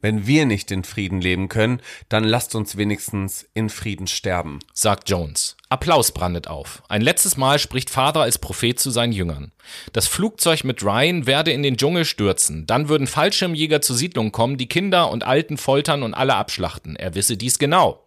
Wenn 0.02 0.28
wir 0.28 0.46
nicht 0.46 0.72
in 0.72 0.84
Frieden 0.84 1.20
leben 1.20 1.50
können, 1.50 1.82
dann 2.08 2.24
lasst 2.24 2.56
uns 2.56 2.78
wenigstens 2.78 3.48
in 3.54 3.70
Frieden 3.70 4.08
sterben, 4.08 4.60
sagt 4.74 5.10
Jones. 5.10 5.58
Applaus 5.72 6.12
brandet 6.12 6.48
auf. 6.48 6.82
Ein 6.90 7.02
letztes 7.02 7.38
Mal 7.38 7.60
spricht 7.60 7.92
Father 7.92 8.22
als 8.22 8.40
Prophet 8.40 8.80
zu 8.80 8.90
seinen 8.90 9.14
Jüngern. 9.14 9.52
Das 9.94 10.08
Flugzeug 10.08 10.64
mit 10.64 10.84
Ryan 10.84 11.28
werde 11.28 11.52
in 11.52 11.62
den 11.62 11.78
Dschungel 11.78 12.06
stürzen. 12.06 12.66
Dann 12.66 12.90
würden 12.90 13.06
Fallschirmjäger 13.06 13.80
zur 13.80 13.96
Siedlung 13.96 14.32
kommen, 14.32 14.58
die 14.58 14.68
Kinder 14.68 15.12
und 15.12 15.24
Alten 15.24 15.58
foltern 15.58 16.02
und 16.02 16.16
alle 16.16 16.34
abschlachten. 16.34 16.96
Er 16.96 17.14
wisse 17.14 17.38
dies 17.38 17.60
genau. 17.60 18.04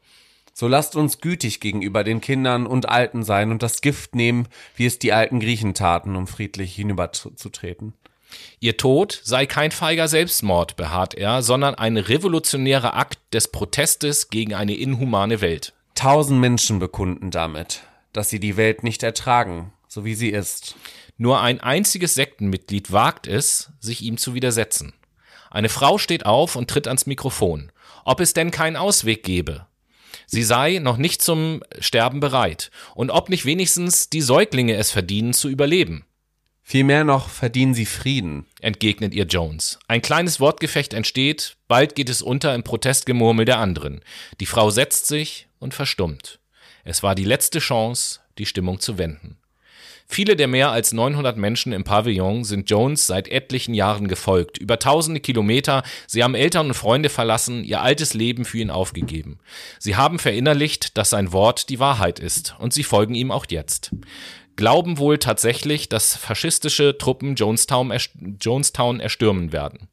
So 0.52 0.66
lasst 0.66 0.96
uns 0.96 1.20
gütig 1.20 1.60
gegenüber 1.60 2.02
den 2.02 2.20
Kindern 2.20 2.66
und 2.66 2.88
Alten 2.88 3.22
sein 3.22 3.52
und 3.52 3.62
das 3.62 3.80
Gift 3.80 4.16
nehmen, 4.16 4.48
wie 4.74 4.86
es 4.86 4.98
die 4.98 5.12
alten 5.12 5.38
Griechen 5.38 5.72
taten, 5.72 6.16
um 6.16 6.26
friedlich 6.26 6.74
hinüberzutreten. 6.74 7.94
Ihr 8.58 8.76
Tod 8.76 9.20
sei 9.22 9.46
kein 9.46 9.70
feiger 9.70 10.08
Selbstmord, 10.08 10.74
beharrt 10.74 11.14
er, 11.14 11.42
sondern 11.42 11.76
ein 11.76 11.96
revolutionärer 11.96 12.96
Akt 12.96 13.20
des 13.32 13.48
Protestes 13.48 14.30
gegen 14.30 14.52
eine 14.52 14.74
inhumane 14.74 15.40
Welt. 15.40 15.74
Tausend 16.02 16.40
Menschen 16.40 16.80
bekunden 16.80 17.30
damit, 17.30 17.84
dass 18.12 18.28
sie 18.28 18.40
die 18.40 18.56
Welt 18.56 18.82
nicht 18.82 19.04
ertragen, 19.04 19.72
so 19.86 20.04
wie 20.04 20.16
sie 20.16 20.30
ist. 20.30 20.74
Nur 21.16 21.40
ein 21.40 21.60
einziges 21.60 22.14
Sektenmitglied 22.14 22.90
wagt 22.90 23.28
es, 23.28 23.70
sich 23.78 24.02
ihm 24.02 24.16
zu 24.16 24.34
widersetzen. 24.34 24.94
Eine 25.48 25.68
Frau 25.68 25.98
steht 25.98 26.26
auf 26.26 26.56
und 26.56 26.68
tritt 26.68 26.88
ans 26.88 27.06
Mikrofon. 27.06 27.70
Ob 28.04 28.18
es 28.18 28.34
denn 28.34 28.50
keinen 28.50 28.74
Ausweg 28.74 29.22
gebe. 29.22 29.68
Sie 30.26 30.42
sei 30.42 30.80
noch 30.82 30.96
nicht 30.96 31.22
zum 31.22 31.62
Sterben 31.78 32.18
bereit 32.18 32.72
und 32.96 33.10
ob 33.10 33.28
nicht 33.28 33.44
wenigstens 33.44 34.10
die 34.10 34.22
Säuglinge 34.22 34.74
es 34.74 34.90
verdienen 34.90 35.32
zu 35.32 35.48
überleben. 35.48 36.04
Vielmehr 36.64 37.04
noch 37.04 37.28
verdienen 37.28 37.74
sie 37.74 37.86
Frieden, 37.86 38.46
entgegnet 38.60 39.14
ihr 39.14 39.26
Jones. 39.26 39.78
Ein 39.86 40.02
kleines 40.02 40.40
Wortgefecht 40.40 40.94
entsteht, 40.94 41.58
bald 41.68 41.94
geht 41.94 42.08
es 42.08 42.22
unter 42.22 42.56
im 42.56 42.64
Protestgemurmel 42.64 43.44
der 43.44 43.58
anderen. 43.58 44.00
Die 44.40 44.46
Frau 44.46 44.70
setzt 44.70 45.06
sich 45.06 45.46
und 45.62 45.74
verstummt. 45.74 46.40
Es 46.84 47.02
war 47.02 47.14
die 47.14 47.24
letzte 47.24 47.60
Chance, 47.60 48.20
die 48.38 48.46
Stimmung 48.46 48.80
zu 48.80 48.98
wenden. 48.98 49.38
Viele 50.06 50.36
der 50.36 50.48
mehr 50.48 50.70
als 50.70 50.92
900 50.92 51.38
Menschen 51.38 51.72
im 51.72 51.84
Pavillon 51.84 52.44
sind 52.44 52.68
Jones 52.68 53.06
seit 53.06 53.28
etlichen 53.28 53.72
Jahren 53.72 54.08
gefolgt. 54.08 54.58
Über 54.58 54.78
tausende 54.78 55.20
Kilometer. 55.20 55.82
Sie 56.06 56.22
haben 56.22 56.34
Eltern 56.34 56.66
und 56.66 56.74
Freunde 56.74 57.08
verlassen, 57.08 57.64
ihr 57.64 57.80
altes 57.80 58.12
Leben 58.12 58.44
für 58.44 58.58
ihn 58.58 58.70
aufgegeben. 58.70 59.38
Sie 59.78 59.96
haben 59.96 60.18
verinnerlicht, 60.18 60.98
dass 60.98 61.10
sein 61.10 61.32
Wort 61.32 61.70
die 61.70 61.78
Wahrheit 61.78 62.18
ist. 62.18 62.56
Und 62.58 62.74
sie 62.74 62.82
folgen 62.82 63.14
ihm 63.14 63.30
auch 63.30 63.46
jetzt 63.48 63.92
glauben 64.56 64.98
wohl 64.98 65.18
tatsächlich, 65.18 65.88
dass 65.88 66.16
faschistische 66.16 66.96
Truppen 66.98 67.34
Jonestown, 67.34 67.92
Jonestown 68.40 69.00
erstürmen 69.00 69.52
werden. 69.52 69.88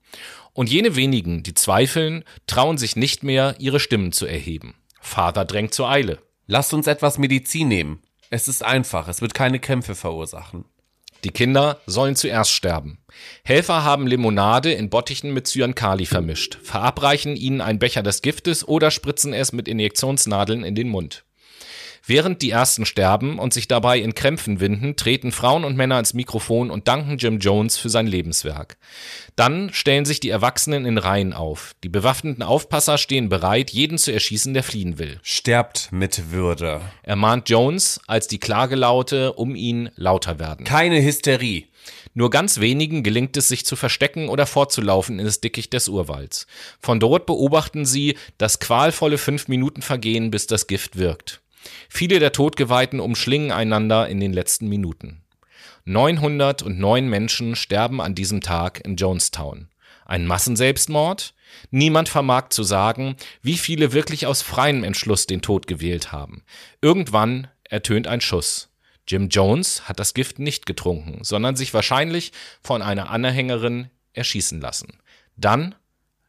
Und 0.54 0.70
jene 0.70 0.96
wenigen, 0.96 1.44
die 1.44 1.54
zweifeln, 1.54 2.24
trauen 2.48 2.78
sich 2.78 2.96
nicht 2.96 3.24
mehr, 3.24 3.56
ihre 3.60 3.80
Stimmen 3.80 4.12
zu 4.12 4.26
erheben. 4.26 4.76
Vater 5.02 5.46
drängt 5.46 5.74
zur 5.74 5.90
Eile. 5.90 6.20
Lasst 6.48 6.74
uns 6.74 6.88
etwas 6.88 7.18
Medizin 7.18 7.68
nehmen. 7.68 8.02
Es 8.30 8.48
ist 8.48 8.64
einfach, 8.64 9.08
es 9.08 9.22
wird 9.22 9.34
keine 9.34 9.60
Kämpfe 9.60 9.96
verursachen. 9.96 10.66
Die 11.24 11.32
Kinder 11.32 11.82
sollen 11.86 12.16
zuerst 12.16 12.52
sterben. 12.52 13.00
Helfer 13.44 13.84
haben 13.84 14.08
Limonade 14.08 14.72
in 14.72 14.90
Bottichen 14.90 15.34
mit 15.34 15.48
Cyankali 15.48 16.06
vermischt, 16.06 16.58
verabreichen 16.64 17.36
ihnen 17.36 17.60
einen 17.60 17.80
Becher 17.80 18.04
des 18.04 18.22
Giftes 18.22 18.66
oder 18.66 18.90
spritzen 18.90 19.34
es 19.34 19.52
mit 19.52 19.68
Injektionsnadeln 19.68 20.64
in 20.64 20.76
den 20.76 20.88
Mund. 20.88 21.26
Während 22.10 22.42
die 22.42 22.50
ersten 22.50 22.88
sterben 22.88 23.38
und 23.38 23.54
sich 23.54 23.68
dabei 23.68 24.00
in 24.00 24.16
Krämpfen 24.16 24.60
winden, 24.60 24.96
treten 24.96 25.32
Frauen 25.32 25.64
und 25.64 25.78
Männer 25.78 25.94
ans 25.94 26.16
Mikrofon 26.16 26.72
und 26.72 26.88
danken 26.88 27.20
Jim 27.20 27.38
Jones 27.38 27.78
für 27.78 27.90
sein 27.90 28.08
Lebenswerk. 28.08 28.78
Dann 29.36 29.72
stellen 29.74 30.06
sich 30.06 30.20
die 30.20 30.32
Erwachsenen 30.32 30.88
in 30.88 30.98
Reihen 30.98 31.34
auf. 31.34 31.76
Die 31.84 31.90
bewaffneten 31.90 32.42
Aufpasser 32.42 32.98
stehen 32.98 33.30
bereit, 33.30 33.70
jeden 33.70 34.00
zu 34.00 34.12
erschießen, 34.12 34.56
der 34.56 34.64
fliehen 34.64 34.98
will. 34.98 35.20
Sterbt 35.22 35.90
mit 35.92 36.32
Würde, 36.32 36.82
ermahnt 37.04 37.48
Jones, 37.48 38.02
als 38.08 38.28
die 38.28 38.40
Klagelaute 38.40 39.34
um 39.34 39.54
ihn 39.54 39.92
lauter 39.96 40.40
werden. 40.40 40.66
Keine 40.66 41.04
Hysterie. 41.04 41.68
Nur 42.16 42.32
ganz 42.32 42.60
wenigen 42.60 43.04
gelingt 43.04 43.38
es, 43.38 43.50
sich 43.50 43.68
zu 43.68 43.76
verstecken 43.76 44.30
oder 44.30 44.48
fortzulaufen 44.48 45.20
in 45.20 45.26
das 45.26 45.42
Dickicht 45.42 45.74
des 45.74 45.88
Urwalds. 45.88 46.48
Von 46.80 47.00
dort 47.00 47.28
beobachten 47.28 47.86
sie 47.86 48.18
das 48.40 48.58
qualvolle 48.58 49.20
fünf 49.20 49.48
Minuten 49.48 49.84
vergehen, 49.84 50.32
bis 50.32 50.48
das 50.48 50.66
Gift 50.66 50.98
wirkt. 50.98 51.42
Viele 51.90 52.20
der 52.20 52.32
Todgeweihten 52.32 53.00
umschlingen 53.00 53.52
einander 53.52 54.08
in 54.08 54.20
den 54.20 54.34
letzten 54.34 54.68
Minuten. 54.68 55.24
909 55.86 57.08
Menschen 57.08 57.56
sterben 57.56 58.02
an 58.02 58.16
diesem 58.16 58.42
Tag 58.42 58.86
in 58.86 58.96
Jonestown. 58.96 59.70
Ein 60.06 60.26
Massenselbstmord? 60.26 61.34
Niemand 61.72 62.10
vermag 62.10 62.50
zu 62.50 62.64
sagen, 62.64 63.16
wie 63.42 63.58
viele 63.58 63.94
wirklich 63.94 64.28
aus 64.28 64.42
freiem 64.42 64.84
Entschluss 64.84 65.26
den 65.26 65.42
Tod 65.42 65.68
gewählt 65.68 66.12
haben. 66.12 66.44
Irgendwann 66.82 67.48
ertönt 67.64 68.08
ein 68.08 68.22
Schuss. 68.22 68.70
Jim 69.08 69.30
Jones 69.30 69.90
hat 69.90 70.00
das 70.00 70.14
Gift 70.14 70.38
nicht 70.38 70.66
getrunken, 70.66 71.24
sondern 71.24 71.56
sich 71.56 71.74
wahrscheinlich 71.74 72.32
von 72.62 72.82
einer 72.82 73.10
Anhängerin 73.10 73.90
erschießen 74.14 74.62
lassen. 74.62 75.00
Dann 75.36 75.74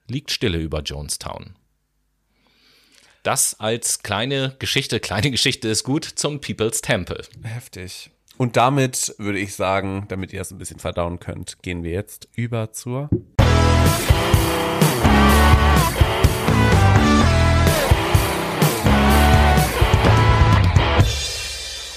liegt 0.09 0.31
Stille 0.31 0.59
über 0.59 0.81
Jonestown. 0.81 1.57
Das 3.23 3.61
als 3.61 4.03
kleine 4.03 4.57
Geschichte, 4.59 4.99
kleine 4.99 5.31
Geschichte 5.31 5.69
ist 5.69 5.85
gut 5.85 6.05
zum 6.05 6.41
People's 6.41 6.81
Temple. 6.81 7.23
Heftig. 7.43 8.11
Und 8.39 8.57
damit 8.57 9.15
würde 9.19 9.39
ich 9.39 9.55
sagen, 9.55 10.07
damit 10.09 10.33
ihr 10.33 10.41
es 10.41 10.51
ein 10.51 10.57
bisschen 10.57 10.79
verdauen 10.79 11.21
könnt, 11.21 11.63
gehen 11.63 11.83
wir 11.83 11.91
jetzt 11.91 12.29
über 12.35 12.73
zur 12.73 13.11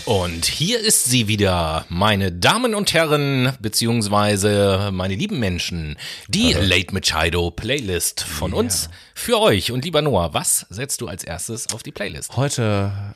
Und 0.05 0.45
hier 0.45 0.81
ist 0.81 1.05
sie 1.05 1.29
wieder, 1.29 1.85
meine 1.87 2.33
Damen 2.33 2.75
und 2.75 2.93
Herren, 2.93 3.53
beziehungsweise 3.61 4.89
meine 4.91 5.15
lieben 5.15 5.39
Menschen, 5.39 5.97
die 6.27 6.53
Hallo. 6.53 6.67
Late 6.67 6.93
Machado 6.93 7.51
Playlist 7.51 8.21
von 8.21 8.51
yeah. 8.51 8.59
uns 8.59 8.89
für 9.15 9.39
euch. 9.39 9.71
Und 9.71 9.85
lieber 9.85 10.01
Noah, 10.01 10.33
was 10.33 10.65
setzt 10.69 10.99
du 10.99 11.07
als 11.07 11.23
erstes 11.23 11.73
auf 11.73 11.83
die 11.83 11.93
Playlist? 11.93 12.35
Heute 12.35 13.15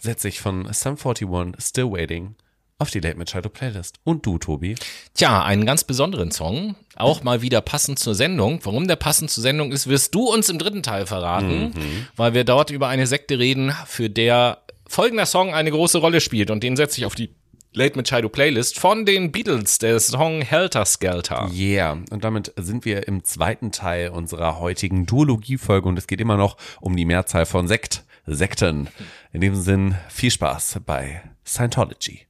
setze 0.00 0.26
ich 0.26 0.40
von 0.40 0.72
Sum 0.72 0.96
41 0.96 1.54
Still 1.64 1.92
Waiting 1.92 2.34
auf 2.78 2.90
die 2.90 3.00
Late 3.00 3.16
Machado 3.16 3.48
Playlist. 3.48 4.00
Und 4.02 4.26
du, 4.26 4.38
Tobi? 4.38 4.74
Tja, 5.14 5.44
einen 5.44 5.66
ganz 5.66 5.84
besonderen 5.84 6.32
Song. 6.32 6.74
Auch 6.96 7.22
mal 7.22 7.42
wieder 7.42 7.60
passend 7.60 8.00
zur 8.00 8.16
Sendung. 8.16 8.58
Warum 8.64 8.88
der 8.88 8.96
passend 8.96 9.30
zur 9.30 9.42
Sendung 9.42 9.70
ist, 9.70 9.86
wirst 9.86 10.16
du 10.16 10.32
uns 10.32 10.48
im 10.48 10.58
dritten 10.58 10.82
Teil 10.82 11.06
verraten, 11.06 11.74
mhm. 11.76 12.06
weil 12.16 12.34
wir 12.34 12.42
dort 12.42 12.70
über 12.70 12.88
eine 12.88 13.06
Sekte 13.06 13.38
reden, 13.38 13.72
für 13.86 14.10
der 14.10 14.62
folgender 14.88 15.26
Song 15.26 15.54
eine 15.54 15.70
große 15.70 15.98
Rolle 15.98 16.20
spielt 16.20 16.50
und 16.50 16.64
den 16.64 16.76
setze 16.76 17.00
ich 17.00 17.06
auf 17.06 17.14
die 17.14 17.34
Late 17.74 17.96
Machado 17.96 18.28
Playlist 18.30 18.78
von 18.78 19.04
den 19.04 19.30
Beatles, 19.30 19.78
der 19.78 20.00
Song 20.00 20.40
Helter 20.40 20.86
Skelter. 20.86 21.50
Yeah, 21.54 21.98
und 22.10 22.24
damit 22.24 22.52
sind 22.56 22.86
wir 22.86 23.06
im 23.06 23.22
zweiten 23.24 23.72
Teil 23.72 24.08
unserer 24.08 24.58
heutigen 24.58 25.04
Duologie-Folge 25.04 25.86
und 25.86 25.98
es 25.98 26.06
geht 26.06 26.20
immer 26.20 26.38
noch 26.38 26.56
um 26.80 26.96
die 26.96 27.04
Mehrzahl 27.04 27.44
von 27.44 27.68
Sekt, 27.68 28.04
Sekten. 28.26 28.88
In 29.32 29.42
dem 29.42 29.54
Sinn, 29.54 29.96
viel 30.08 30.30
Spaß 30.30 30.80
bei 30.86 31.22
Scientology. 31.46 32.26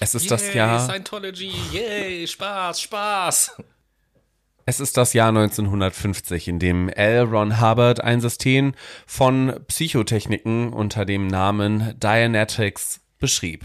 Es 0.00 0.14
ist 0.14 0.24
yay, 0.24 0.30
das 0.30 0.54
Jahr. 0.54 0.80
Scientology, 0.80 1.52
yay, 1.72 2.26
Spaß, 2.26 2.80
Spaß. 2.80 3.52
Es 4.70 4.78
ist 4.78 4.96
das 4.96 5.14
Jahr 5.14 5.30
1950, 5.30 6.46
in 6.46 6.60
dem 6.60 6.88
L. 6.88 7.22
Ron 7.24 7.60
Hubbard 7.60 8.04
ein 8.04 8.20
System 8.20 8.74
von 9.04 9.58
Psychotechniken 9.66 10.72
unter 10.72 11.04
dem 11.04 11.26
Namen 11.26 11.98
Dianetics 11.98 13.00
beschrieb. 13.18 13.64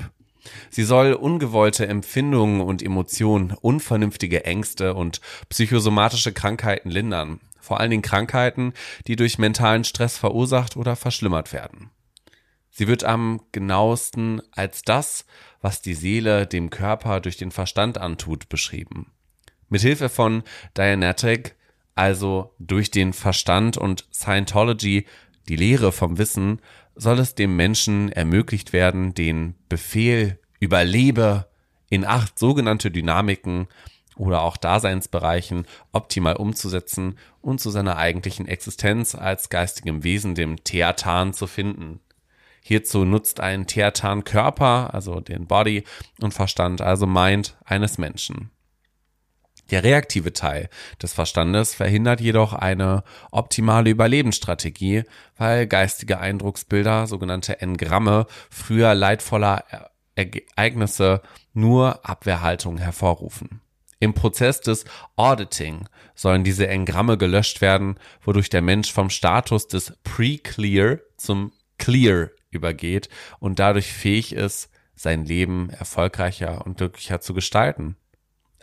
Sie 0.71 0.83
soll 0.83 1.13
ungewollte 1.13 1.85
Empfindungen 1.85 2.59
und 2.59 2.81
Emotionen, 2.81 3.51
unvernünftige 3.51 4.45
Ängste 4.45 4.95
und 4.95 5.21
psychosomatische 5.47 6.33
Krankheiten 6.33 6.89
lindern. 6.89 7.39
Vor 7.61 7.79
allen 7.79 7.91
Dingen 7.91 8.01
Krankheiten, 8.01 8.73
die 9.05 9.15
durch 9.15 9.37
mentalen 9.37 9.83
Stress 9.83 10.17
verursacht 10.17 10.75
oder 10.75 10.95
verschlimmert 10.95 11.53
werden. 11.53 11.91
Sie 12.71 12.87
wird 12.87 13.03
am 13.03 13.41
genauesten 13.51 14.41
als 14.53 14.81
das, 14.81 15.27
was 15.61 15.83
die 15.83 15.93
Seele 15.93 16.47
dem 16.47 16.71
Körper 16.71 17.19
durch 17.21 17.37
den 17.37 17.51
Verstand 17.51 17.99
antut, 17.99 18.49
beschrieben. 18.49 19.11
Mithilfe 19.69 20.09
von 20.09 20.43
Dianetic, 20.77 21.55
also 21.95 22.53
durch 22.59 22.91
den 22.91 23.13
Verstand 23.13 23.77
und 23.77 24.05
Scientology, 24.13 25.05
die 25.47 25.55
Lehre 25.55 25.91
vom 25.91 26.17
Wissen, 26.17 26.61
soll 26.95 27.19
es 27.19 27.35
dem 27.35 27.55
Menschen 27.55 28.11
ermöglicht 28.11 28.73
werden, 28.73 29.13
den 29.13 29.55
Befehl 29.69 30.39
überlebe 30.59 31.47
in 31.89 32.05
acht 32.05 32.39
sogenannte 32.39 32.91
Dynamiken 32.91 33.67
oder 34.15 34.41
auch 34.41 34.57
Daseinsbereichen 34.57 35.65
optimal 35.91 36.37
umzusetzen 36.37 37.17
und 37.41 37.59
zu 37.59 37.69
seiner 37.69 37.97
eigentlichen 37.97 38.47
Existenz 38.47 39.13
als 39.13 39.49
geistigem 39.49 40.03
Wesen, 40.03 40.35
dem 40.35 40.63
Theatan, 40.63 41.33
zu 41.33 41.47
finden. 41.47 41.99
Hierzu 42.61 43.05
nutzt 43.05 43.41
ein 43.41 43.67
Theatan 43.67 44.23
Körper, 44.23 44.93
also 44.93 45.19
den 45.19 45.47
Body 45.47 45.83
und 46.21 46.33
Verstand, 46.33 46.81
also 46.81 47.05
Mind 47.05 47.55
eines 47.65 47.97
Menschen. 47.97 48.49
Der 49.71 49.83
reaktive 49.83 50.33
Teil 50.33 50.69
des 51.01 51.13
Verstandes 51.13 51.73
verhindert 51.73 52.21
jedoch 52.21 52.53
eine 52.53 53.03
optimale 53.31 53.89
Überlebensstrategie, 53.89 55.03
weil 55.37 55.65
geistige 55.65 56.19
Eindrucksbilder, 56.19 57.07
sogenannte 57.07 57.61
Engramme, 57.61 58.27
früher 58.49 58.93
leidvoller 58.93 59.63
Ereignisse 60.15 61.21
nur 61.53 62.07
Abwehrhaltung 62.07 62.77
hervorrufen. 62.77 63.61
Im 63.99 64.13
Prozess 64.13 64.61
des 64.61 64.85
Auditing 65.15 65.87
sollen 66.13 66.43
diese 66.43 66.67
Engramme 66.67 67.17
gelöscht 67.17 67.61
werden, 67.61 67.95
wodurch 68.21 68.49
der 68.49 68.61
Mensch 68.61 68.91
vom 68.91 69.09
Status 69.09 69.67
des 69.67 69.93
Pre-Clear 70.03 70.99
zum 71.17 71.53
Clear 71.77 72.29
übergeht 72.51 73.09
und 73.39 73.59
dadurch 73.59 73.91
fähig 73.91 74.33
ist, 74.33 74.69
sein 74.95 75.25
Leben 75.25 75.69
erfolgreicher 75.69 76.65
und 76.65 76.77
glücklicher 76.77 77.19
zu 77.19 77.33
gestalten. 77.33 77.97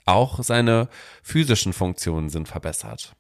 Auch 0.05 0.43
seine 0.43 0.89
physischen 1.23 1.73
Funktionen 1.73 2.29
sind 2.29 2.49
verbessert. 2.49 3.15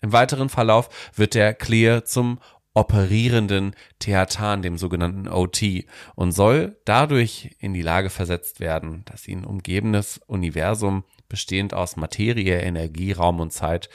Im 0.00 0.12
weiteren 0.12 0.48
Verlauf 0.48 0.88
wird 1.14 1.34
der 1.34 1.54
Clear 1.54 2.04
zum 2.04 2.38
operierenden 2.74 3.74
Theatan, 3.98 4.60
dem 4.60 4.76
sogenannten 4.76 5.28
OT, 5.28 5.86
und 6.14 6.32
soll 6.32 6.76
dadurch 6.84 7.56
in 7.58 7.72
die 7.72 7.80
Lage 7.80 8.10
versetzt 8.10 8.60
werden, 8.60 9.02
dass 9.06 9.26
ihn 9.26 9.44
umgebendes 9.44 10.20
Universum, 10.26 11.04
bestehend 11.28 11.72
aus 11.72 11.96
Materie, 11.96 12.60
Energie, 12.60 13.12
Raum 13.12 13.40
und 13.40 13.52
Zeit, 13.52 13.88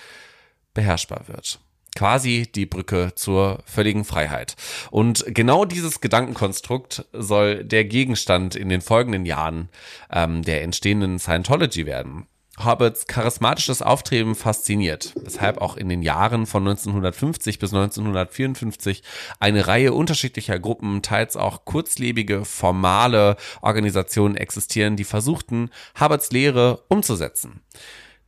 beherrschbar 0.74 1.28
wird 1.28 1.60
quasi 1.96 2.48
die 2.54 2.66
Brücke 2.66 3.14
zur 3.16 3.64
völligen 3.66 4.06
Freiheit. 4.06 4.56
Und 4.92 5.26
genau 5.28 5.66
dieses 5.66 6.02
Gedankenkonstrukt 6.02 7.06
soll 7.12 7.64
der 7.64 7.86
Gegenstand 7.86 8.56
in 8.56 8.70
den 8.70 8.82
folgenden 8.82 9.26
Jahren 9.26 9.70
ähm, 10.12 10.42
der 10.44 10.64
entstehenden 10.64 11.20
Scientology 11.20 11.86
werden. 11.86 12.28
Hobbarts 12.66 13.07
charismatisches 13.07 13.82
Auftreten 13.82 14.36
fasziniert, 14.36 15.14
weshalb 15.22 15.59
auch 15.59 15.78
in 15.78 15.89
den 15.89 16.01
Jahren 16.01 16.45
von 16.45 16.68
1950 16.68 17.59
bis 17.59 17.74
1954 17.74 19.03
eine 19.39 19.68
Reihe 19.68 19.93
unterschiedlicher 19.93 20.59
Gruppen, 20.59 21.01
teils 21.01 21.38
auch 21.38 21.66
kurzlebige, 21.66 22.45
formale 22.45 23.38
Organisationen 23.62 24.36
existieren, 24.36 24.95
die 24.95 25.03
versuchten, 25.03 25.70
Hubbards 25.99 26.32
Lehre 26.32 26.84
umzusetzen. 26.88 27.62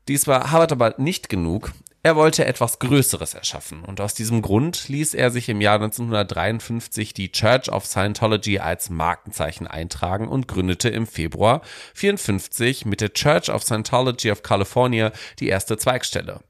Dies 0.08 0.28
war 0.28 0.52
Hubbard 0.52 0.72
aber 0.72 0.96
nicht 0.98 1.30
genug. 1.30 1.72
Er 2.06 2.18
wollte 2.18 2.44
etwas 2.44 2.80
Größeres 2.80 3.34
erschaffen 3.34 3.86
und 3.86 4.02
aus 4.02 4.14
diesem 4.14 4.42
Grund 4.42 4.90
ließ 4.90 5.14
er 5.14 5.32
sich 5.32 5.48
im 5.48 5.62
Jahr 5.62 5.76
1953 5.76 7.14
die 7.14 7.32
Church 7.32 7.72
of 7.72 7.86
Scientology 7.86 8.60
als 8.60 8.90
Markenzeichen 8.90 9.68
eintragen 9.68 10.28
und 10.28 10.50
gründete 10.50 10.90
im 10.90 11.08
Februar 11.08 11.62
54 11.94 12.84
mit 12.86 13.00
der 13.00 13.14
Church 13.14 13.50
of 13.50 13.64
Scientology 13.64 14.32
of 14.32 14.44
California 14.44 15.14
die 15.40 15.48
erste 15.48 15.78
Zweigstelle. 15.78 16.42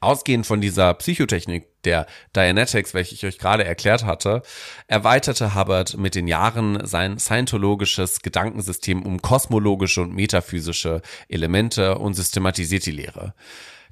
Ausgehend 0.00 0.46
von 0.46 0.62
dieser 0.62 0.94
Psychotechnik 0.94 1.82
der 1.82 2.06
Dianetics, 2.34 2.94
welche 2.94 3.14
ich 3.14 3.26
euch 3.26 3.36
gerade 3.36 3.64
erklärt 3.64 4.06
hatte, 4.06 4.40
erweiterte 4.86 5.54
Hubbard 5.54 5.98
mit 5.98 6.14
den 6.14 6.26
Jahren 6.26 6.86
sein 6.86 7.18
scientologisches 7.18 8.22
Gedankensystem 8.22 9.02
um 9.02 9.20
kosmologische 9.20 10.00
und 10.00 10.14
metaphysische 10.14 11.02
Elemente 11.28 11.98
und 11.98 12.14
systematisiert 12.14 12.86
die 12.86 12.92
Lehre. 12.92 13.34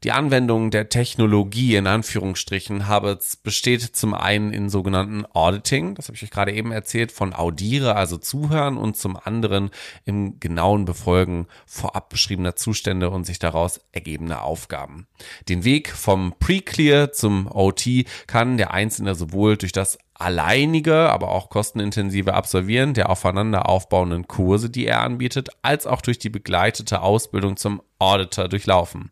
Die 0.05 0.13
Anwendung 0.13 0.71
der 0.71 0.89
Technologie 0.89 1.75
in 1.75 1.89
Anführungsstrichen 1.89 2.89
Hubbards 2.89 3.37
besteht 3.37 3.83
zum 3.83 4.15
einen 4.15 4.53
in 4.53 4.69
sogenannten 4.69 5.25
Auditing, 5.33 5.97
das 5.97 6.07
habe 6.07 6.17
ich 6.17 6.23
euch 6.23 6.31
gerade 6.31 6.53
eben 6.53 6.71
erzählt, 6.71 7.11
von 7.11 7.35
Audiere, 7.35 7.97
also 7.97 8.17
Zuhören 8.17 8.77
und 8.77 8.97
zum 8.97 9.17
anderen 9.17 9.71
im 10.05 10.39
genauen 10.39 10.85
Befolgen 10.85 11.49
vorab 11.67 12.11
beschriebener 12.11 12.55
Zustände 12.55 13.11
und 13.11 13.25
sich 13.25 13.41
daraus 13.41 13.81
ergebende 13.91 14.43
Aufgaben. 14.43 15.09
Den 15.49 15.65
Weg 15.65 15.91
vom 15.91 16.35
Pre-Clear 16.39 17.11
zum 17.13 17.49
OT 17.51 18.05
kann 18.29 18.57
der 18.57 18.73
Einzelne 18.73 19.17
sowohl 19.17 19.57
durch 19.57 19.73
das 19.73 19.99
alleinige, 20.19 21.11
aber 21.11 21.31
auch 21.31 21.49
kostenintensive 21.49 22.35
Absolvieren 22.35 22.95
der 22.95 23.09
aufeinander 23.09 23.69
aufbauenden 23.69 24.27
Kurse, 24.27 24.69
die 24.69 24.87
er 24.87 25.03
anbietet, 25.03 25.51
als 25.63 25.87
auch 25.87 26.01
durch 26.01 26.19
die 26.19 26.31
begleitete 26.31 27.01
Ausbildung 27.01 27.57
zum 27.57 27.83
Auditor 27.99 28.49
durchlaufen. 28.49 29.11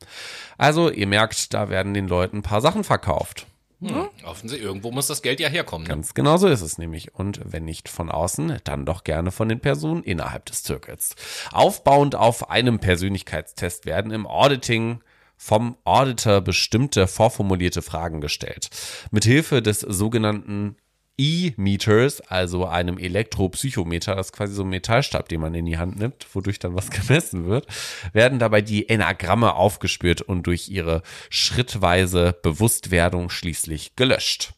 Also, 0.59 0.91
ihr 0.91 1.07
merkt, 1.07 1.55
da 1.55 1.69
werden 1.69 1.95
den 1.95 2.09
Leuten 2.09 2.39
ein 2.39 2.43
paar 2.43 2.61
Sachen 2.61 2.85
verkauft. 2.85 3.47
Hm, 3.81 4.09
offensichtlich, 4.25 4.67
irgendwo 4.67 4.91
muss 4.91 5.07
das 5.07 5.21
Geld 5.21 5.39
ja 5.39 5.49
herkommen. 5.49 5.87
Ne? 5.87 5.95
Ganz 5.95 6.15
genau 6.15 6.39
so 6.39 6.49
ist 6.49 6.63
es 6.63 6.79
nämlich. 6.79 7.15
Und 7.15 7.41
wenn 7.45 7.65
nicht 7.65 7.89
von 7.89 8.11
außen, 8.11 8.59
dann 8.65 8.87
doch 8.87 9.05
gerne 9.05 9.31
von 9.31 9.49
den 9.49 9.61
Personen 9.61 10.03
innerhalb 10.03 10.47
des 10.47 10.63
Zirkels. 10.63 11.15
Aufbauend 11.53 12.15
auf 12.15 12.51
einem 12.51 12.79
Persönlichkeitstest 12.79 13.85
werden 13.85 14.13
im 14.13 14.27
Auditing 14.27 15.01
vom 15.37 15.77
Auditor 15.85 16.41
bestimmte 16.41 17.07
vorformulierte 17.07 17.83
Fragen 17.83 18.23
gestellt. 18.23 18.71
Mithilfe 19.11 19.61
des 19.61 19.81
sogenannten 19.81 20.77
E-Meters, 21.19 22.21
also 22.21 22.67
einem 22.67 22.99
Elektropsychometer, 22.99 24.15
das 24.17 24.27
ist 24.27 24.33
quasi 24.33 24.55
so 24.55 24.63
ein 24.63 24.69
Metallstab, 24.69 25.29
den 25.29 25.41
man 25.41 25.55
in 25.55 25.65
die 25.65 25.79
Hand 25.79 25.99
nimmt, 25.99 26.27
wodurch 26.35 26.59
dann 26.59 26.75
was 26.75 26.91
gemessen 26.91 27.47
wird, 27.47 27.67
werden 28.13 28.39
dabei 28.39 28.61
die 28.61 28.89
Enagramme 28.89 29.55
aufgespürt 29.55 30.23
und 30.23 30.47
durch 30.47 30.69
ihre 30.69 31.03
schrittweise 31.31 32.37
Bewusstwerdung 32.43 33.31
schließlich 33.31 33.97
gelöscht. 33.97 34.53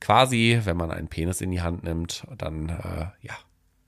Quasi, 0.00 0.60
wenn 0.64 0.76
man 0.76 0.90
einen 0.90 1.08
Penis 1.08 1.40
in 1.40 1.50
die 1.50 1.62
Hand 1.62 1.82
nimmt, 1.82 2.24
dann 2.36 2.68
äh, 2.68 3.06
ja, 3.26 3.34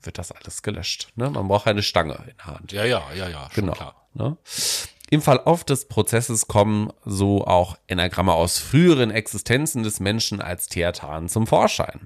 wird 0.01 0.17
das 0.17 0.31
alles 0.31 0.63
gelöscht. 0.63 1.09
Ne? 1.15 1.29
Man 1.29 1.47
braucht 1.47 1.67
eine 1.67 1.83
Stange 1.83 2.15
in 2.27 2.35
der 2.37 2.45
Hand. 2.45 2.71
Ja, 2.71 2.85
ja, 2.85 3.03
ja, 3.13 3.29
ja. 3.29 3.49
Genau. 3.53 3.73
Klar. 3.73 4.07
Ne? 4.13 4.37
Im 5.09 5.21
Verlauf 5.21 5.63
des 5.63 5.85
Prozesses 5.85 6.47
kommen 6.47 6.91
so 7.05 7.45
auch 7.45 7.77
Enagramme 7.87 8.33
aus 8.33 8.59
früheren 8.59 9.09
Existenzen 9.09 9.83
des 9.83 10.01
Menschen 10.01 10.41
als 10.41 10.67
Theatan 10.67 11.29
zum 11.29 11.47
Vorschein. 11.47 12.01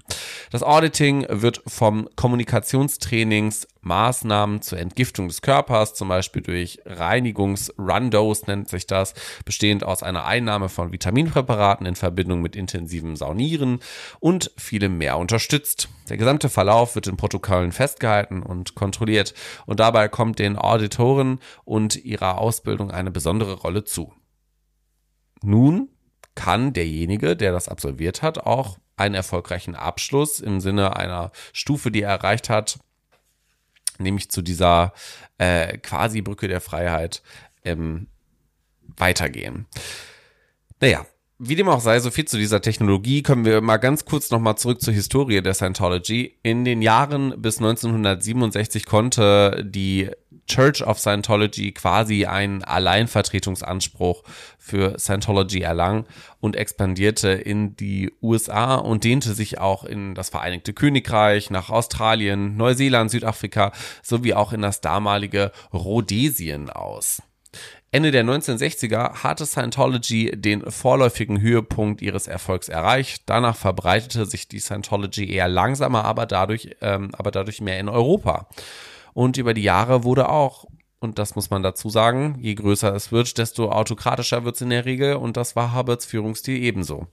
Das 0.52 0.62
Auditing 0.62 1.26
wird 1.28 1.62
vom 1.66 2.08
Kommunikationstrainings 2.14 3.66
Maßnahmen 3.82 4.62
zur 4.62 4.78
Entgiftung 4.78 5.28
des 5.28 5.42
Körpers, 5.42 5.94
zum 5.94 6.08
Beispiel 6.08 6.42
durch 6.42 6.80
Reinigungs-Rundos 6.86 8.46
nennt 8.46 8.68
sich 8.68 8.86
das, 8.86 9.14
bestehend 9.44 9.84
aus 9.84 10.02
einer 10.02 10.24
Einnahme 10.24 10.68
von 10.68 10.92
Vitaminpräparaten 10.92 11.86
in 11.86 11.96
Verbindung 11.96 12.40
mit 12.40 12.56
intensivem 12.56 13.16
Saunieren 13.16 13.80
und 14.20 14.52
vielem 14.56 14.98
mehr 14.98 15.18
unterstützt. 15.18 15.88
Der 16.08 16.16
gesamte 16.16 16.48
Verlauf 16.48 16.94
wird 16.94 17.08
in 17.08 17.16
Protokollen 17.16 17.72
festgehalten 17.72 18.42
und 18.42 18.74
kontrolliert 18.74 19.34
und 19.66 19.80
dabei 19.80 20.08
kommt 20.08 20.38
den 20.38 20.56
Auditoren 20.56 21.40
und 21.64 21.96
ihrer 21.96 22.38
Ausbildung 22.38 22.90
eine 22.90 23.10
besondere 23.10 23.54
Rolle 23.54 23.84
zu. 23.84 24.12
Nun 25.42 25.88
kann 26.34 26.72
derjenige, 26.72 27.36
der 27.36 27.52
das 27.52 27.68
absolviert 27.68 28.22
hat, 28.22 28.38
auch 28.38 28.78
einen 28.96 29.14
erfolgreichen 29.14 29.74
Abschluss 29.74 30.40
im 30.40 30.60
Sinne 30.60 30.96
einer 30.96 31.32
Stufe, 31.52 31.90
die 31.90 32.02
er 32.02 32.10
erreicht 32.10 32.48
hat, 32.48 32.78
nämlich 33.98 34.30
zu 34.30 34.42
dieser 34.42 34.92
äh, 35.38 35.78
quasi 35.78 36.22
Brücke 36.22 36.48
der 36.48 36.60
Freiheit 36.60 37.22
ähm, 37.64 38.08
weitergehen. 38.96 39.66
Naja, 40.80 41.06
wie 41.38 41.56
dem 41.56 41.68
auch 41.68 41.80
sei, 41.80 41.98
so 41.98 42.10
viel 42.10 42.24
zu 42.24 42.36
dieser 42.36 42.60
Technologie, 42.60 43.22
kommen 43.22 43.44
wir 43.44 43.60
mal 43.60 43.78
ganz 43.78 44.04
kurz 44.04 44.30
nochmal 44.30 44.56
zurück 44.56 44.80
zur 44.80 44.94
Historie 44.94 45.42
der 45.42 45.54
Scientology. 45.54 46.38
In 46.44 46.64
den 46.64 46.82
Jahren 46.82 47.34
bis 47.42 47.58
1967 47.58 48.86
konnte 48.86 49.64
die 49.66 50.10
Church 50.46 50.82
of 50.82 50.98
Scientology 50.98 51.72
quasi 51.72 52.26
einen 52.26 52.62
Alleinvertretungsanspruch 52.62 54.22
für 54.58 54.98
Scientology 54.98 55.60
erlang 55.60 56.06
und 56.40 56.56
expandierte 56.56 57.30
in 57.30 57.76
die 57.76 58.12
USA 58.20 58.74
und 58.74 59.04
dehnte 59.04 59.34
sich 59.34 59.58
auch 59.58 59.84
in 59.84 60.14
das 60.14 60.30
Vereinigte 60.30 60.72
Königreich, 60.72 61.50
nach 61.50 61.70
Australien, 61.70 62.56
Neuseeland, 62.56 63.10
Südafrika 63.10 63.72
sowie 64.02 64.34
auch 64.34 64.52
in 64.52 64.62
das 64.62 64.80
damalige 64.80 65.52
Rhodesien 65.72 66.70
aus. 66.70 67.22
Ende 67.94 68.10
der 68.10 68.24
1960er 68.24 69.22
hatte 69.22 69.44
Scientology 69.44 70.32
den 70.34 70.70
vorläufigen 70.70 71.42
Höhepunkt 71.42 72.00
ihres 72.00 72.26
Erfolgs 72.26 72.70
erreicht. 72.70 73.24
Danach 73.26 73.54
verbreitete 73.54 74.24
sich 74.24 74.48
die 74.48 74.60
Scientology 74.60 75.30
eher 75.30 75.48
langsamer, 75.48 76.06
aber 76.06 76.24
dadurch, 76.24 76.70
ähm, 76.80 77.10
aber 77.12 77.30
dadurch 77.30 77.60
mehr 77.60 77.78
in 77.78 77.90
Europa. 77.90 78.48
Und 79.14 79.36
über 79.36 79.54
die 79.54 79.62
Jahre 79.62 80.04
wurde 80.04 80.28
auch, 80.28 80.66
und 81.00 81.18
das 81.18 81.34
muss 81.34 81.50
man 81.50 81.62
dazu 81.62 81.90
sagen, 81.90 82.38
je 82.40 82.54
größer 82.54 82.94
es 82.94 83.12
wird, 83.12 83.36
desto 83.38 83.70
autokratischer 83.70 84.44
wird 84.44 84.56
es 84.56 84.60
in 84.62 84.70
der 84.70 84.84
Regel. 84.84 85.16
Und 85.16 85.36
das 85.36 85.56
war 85.56 85.74
Hubbards 85.74 86.06
Führungsstil 86.06 86.62
ebenso. 86.62 87.08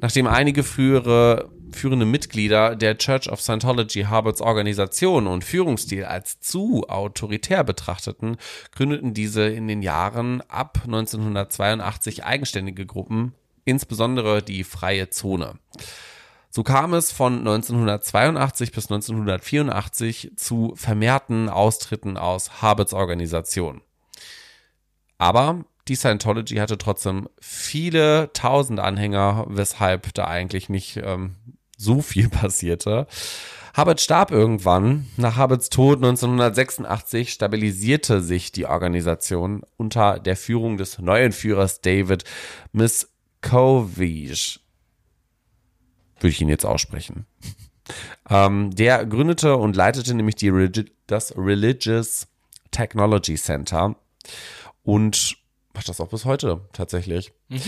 Nachdem 0.00 0.26
einige 0.26 0.62
frühere 0.62 1.50
führende 1.72 2.06
Mitglieder 2.06 2.76
der 2.76 2.98
Church 2.98 3.30
of 3.30 3.40
Scientology 3.40 4.02
Harvards 4.02 4.40
Organisation 4.40 5.26
und 5.26 5.44
Führungsstil 5.44 6.04
als 6.04 6.40
zu 6.40 6.88
autoritär 6.88 7.64
betrachteten, 7.64 8.36
gründeten 8.72 9.12
diese 9.12 9.46
in 9.46 9.68
den 9.68 9.82
Jahren 9.82 10.40
ab 10.48 10.82
1982 10.84 12.24
eigenständige 12.24 12.86
Gruppen, 12.86 13.34
insbesondere 13.64 14.42
die 14.42 14.64
Freie 14.64 15.10
Zone. 15.10 15.58
So 16.58 16.64
kam 16.64 16.92
es 16.92 17.12
von 17.12 17.38
1982 17.38 18.72
bis 18.72 18.90
1984 18.90 20.32
zu 20.34 20.72
vermehrten 20.74 21.48
Austritten 21.48 22.16
aus 22.16 22.60
Harvards 22.60 22.94
Organisation. 22.94 23.80
Aber 25.18 25.64
die 25.86 25.94
Scientology 25.94 26.56
hatte 26.56 26.76
trotzdem 26.76 27.28
viele 27.40 28.32
tausend 28.32 28.80
Anhänger, 28.80 29.46
weshalb 29.46 30.12
da 30.14 30.24
eigentlich 30.24 30.68
nicht 30.68 30.96
ähm, 30.96 31.36
so 31.76 32.02
viel 32.02 32.28
passierte. 32.28 33.06
Hubbard 33.76 34.00
starb 34.00 34.32
irgendwann. 34.32 35.06
Nach 35.16 35.38
Hubbards 35.38 35.70
Tod 35.70 35.98
1986 35.98 37.30
stabilisierte 37.30 38.20
sich 38.20 38.50
die 38.50 38.66
Organisation 38.66 39.62
unter 39.76 40.18
der 40.18 40.34
Führung 40.34 40.76
des 40.76 40.98
neuen 40.98 41.30
Führers 41.30 41.82
David 41.82 42.24
Miscovich. 42.72 44.58
Würde 46.20 46.28
ich 46.28 46.40
ihn 46.40 46.48
jetzt 46.48 46.66
aussprechen. 46.66 47.26
Ähm, 48.28 48.74
der 48.74 49.06
gründete 49.06 49.56
und 49.56 49.76
leitete 49.76 50.14
nämlich 50.14 50.36
die, 50.36 50.50
das 51.06 51.36
Religious 51.36 52.26
Technology 52.70 53.36
Center 53.36 53.96
und 54.82 55.36
macht 55.72 55.88
das 55.88 56.00
auch 56.00 56.08
bis 56.08 56.24
heute 56.24 56.60
tatsächlich. 56.72 57.32
Mhm. 57.48 57.60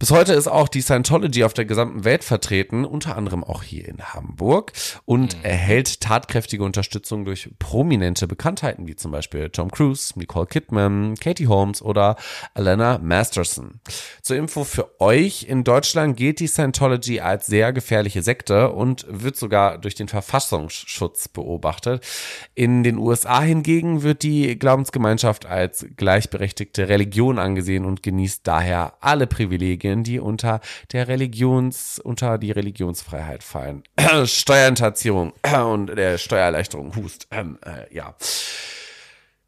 Bis 0.00 0.12
heute 0.12 0.32
ist 0.32 0.46
auch 0.46 0.68
die 0.68 0.80
Scientology 0.80 1.42
auf 1.42 1.54
der 1.54 1.64
gesamten 1.64 2.04
Welt 2.04 2.22
vertreten, 2.22 2.84
unter 2.84 3.16
anderem 3.16 3.42
auch 3.42 3.64
hier 3.64 3.88
in 3.88 3.98
Hamburg 3.98 4.70
und 5.06 5.36
mhm. 5.36 5.44
erhält 5.44 6.00
tatkräftige 6.00 6.62
Unterstützung 6.62 7.24
durch 7.24 7.50
prominente 7.58 8.28
Bekanntheiten 8.28 8.86
wie 8.86 8.94
zum 8.94 9.10
Beispiel 9.10 9.50
Tom 9.50 9.72
Cruise, 9.72 10.16
Nicole 10.16 10.46
Kidman, 10.46 11.16
Katie 11.16 11.48
Holmes 11.48 11.82
oder 11.82 12.14
Alana 12.54 12.98
Masterson. 12.98 13.80
Zur 14.22 14.36
Info 14.36 14.62
für 14.62 15.00
euch, 15.00 15.46
in 15.48 15.64
Deutschland 15.64 16.16
gilt 16.16 16.38
die 16.38 16.46
Scientology 16.46 17.18
als 17.18 17.48
sehr 17.48 17.72
gefährliche 17.72 18.22
Sekte 18.22 18.70
und 18.70 19.04
wird 19.08 19.34
sogar 19.36 19.78
durch 19.78 19.96
den 19.96 20.06
Verfassungsschutz 20.06 21.26
beobachtet. 21.26 22.06
In 22.54 22.84
den 22.84 22.98
USA 22.98 23.40
hingegen 23.40 24.04
wird 24.04 24.22
die 24.22 24.56
Glaubensgemeinschaft 24.60 25.44
als 25.44 25.86
gleichberechtigte 25.96 26.88
Religion 26.88 27.40
angesehen 27.40 27.84
und 27.84 28.04
genießt 28.04 28.46
daher 28.46 28.94
alle 29.00 29.26
Privilegien 29.26 29.87
Privilegien, 29.88 30.04
die 30.04 30.20
unter 30.20 30.60
der 30.92 31.08
Religions, 31.08 31.98
unter 31.98 32.38
die 32.38 32.50
Religionsfreiheit 32.50 33.42
fallen. 33.42 33.82
Steuerhinterziehung 34.24 35.32
und 35.66 35.86
der 35.86 36.18
Steuererleichterung, 36.18 36.94
Hust. 36.96 37.26
Ähm, 37.30 37.58
äh, 37.64 37.92
ja. 37.94 38.14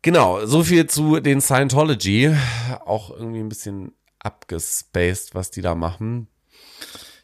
Genau, 0.03 0.47
so 0.47 0.63
viel 0.63 0.87
zu 0.87 1.21
den 1.21 1.41
Scientology. 1.41 2.35
Auch 2.87 3.11
irgendwie 3.11 3.41
ein 3.41 3.49
bisschen 3.49 3.93
abgespaced, 4.19 5.35
was 5.35 5.51
die 5.51 5.61
da 5.61 5.75
machen. 5.75 6.29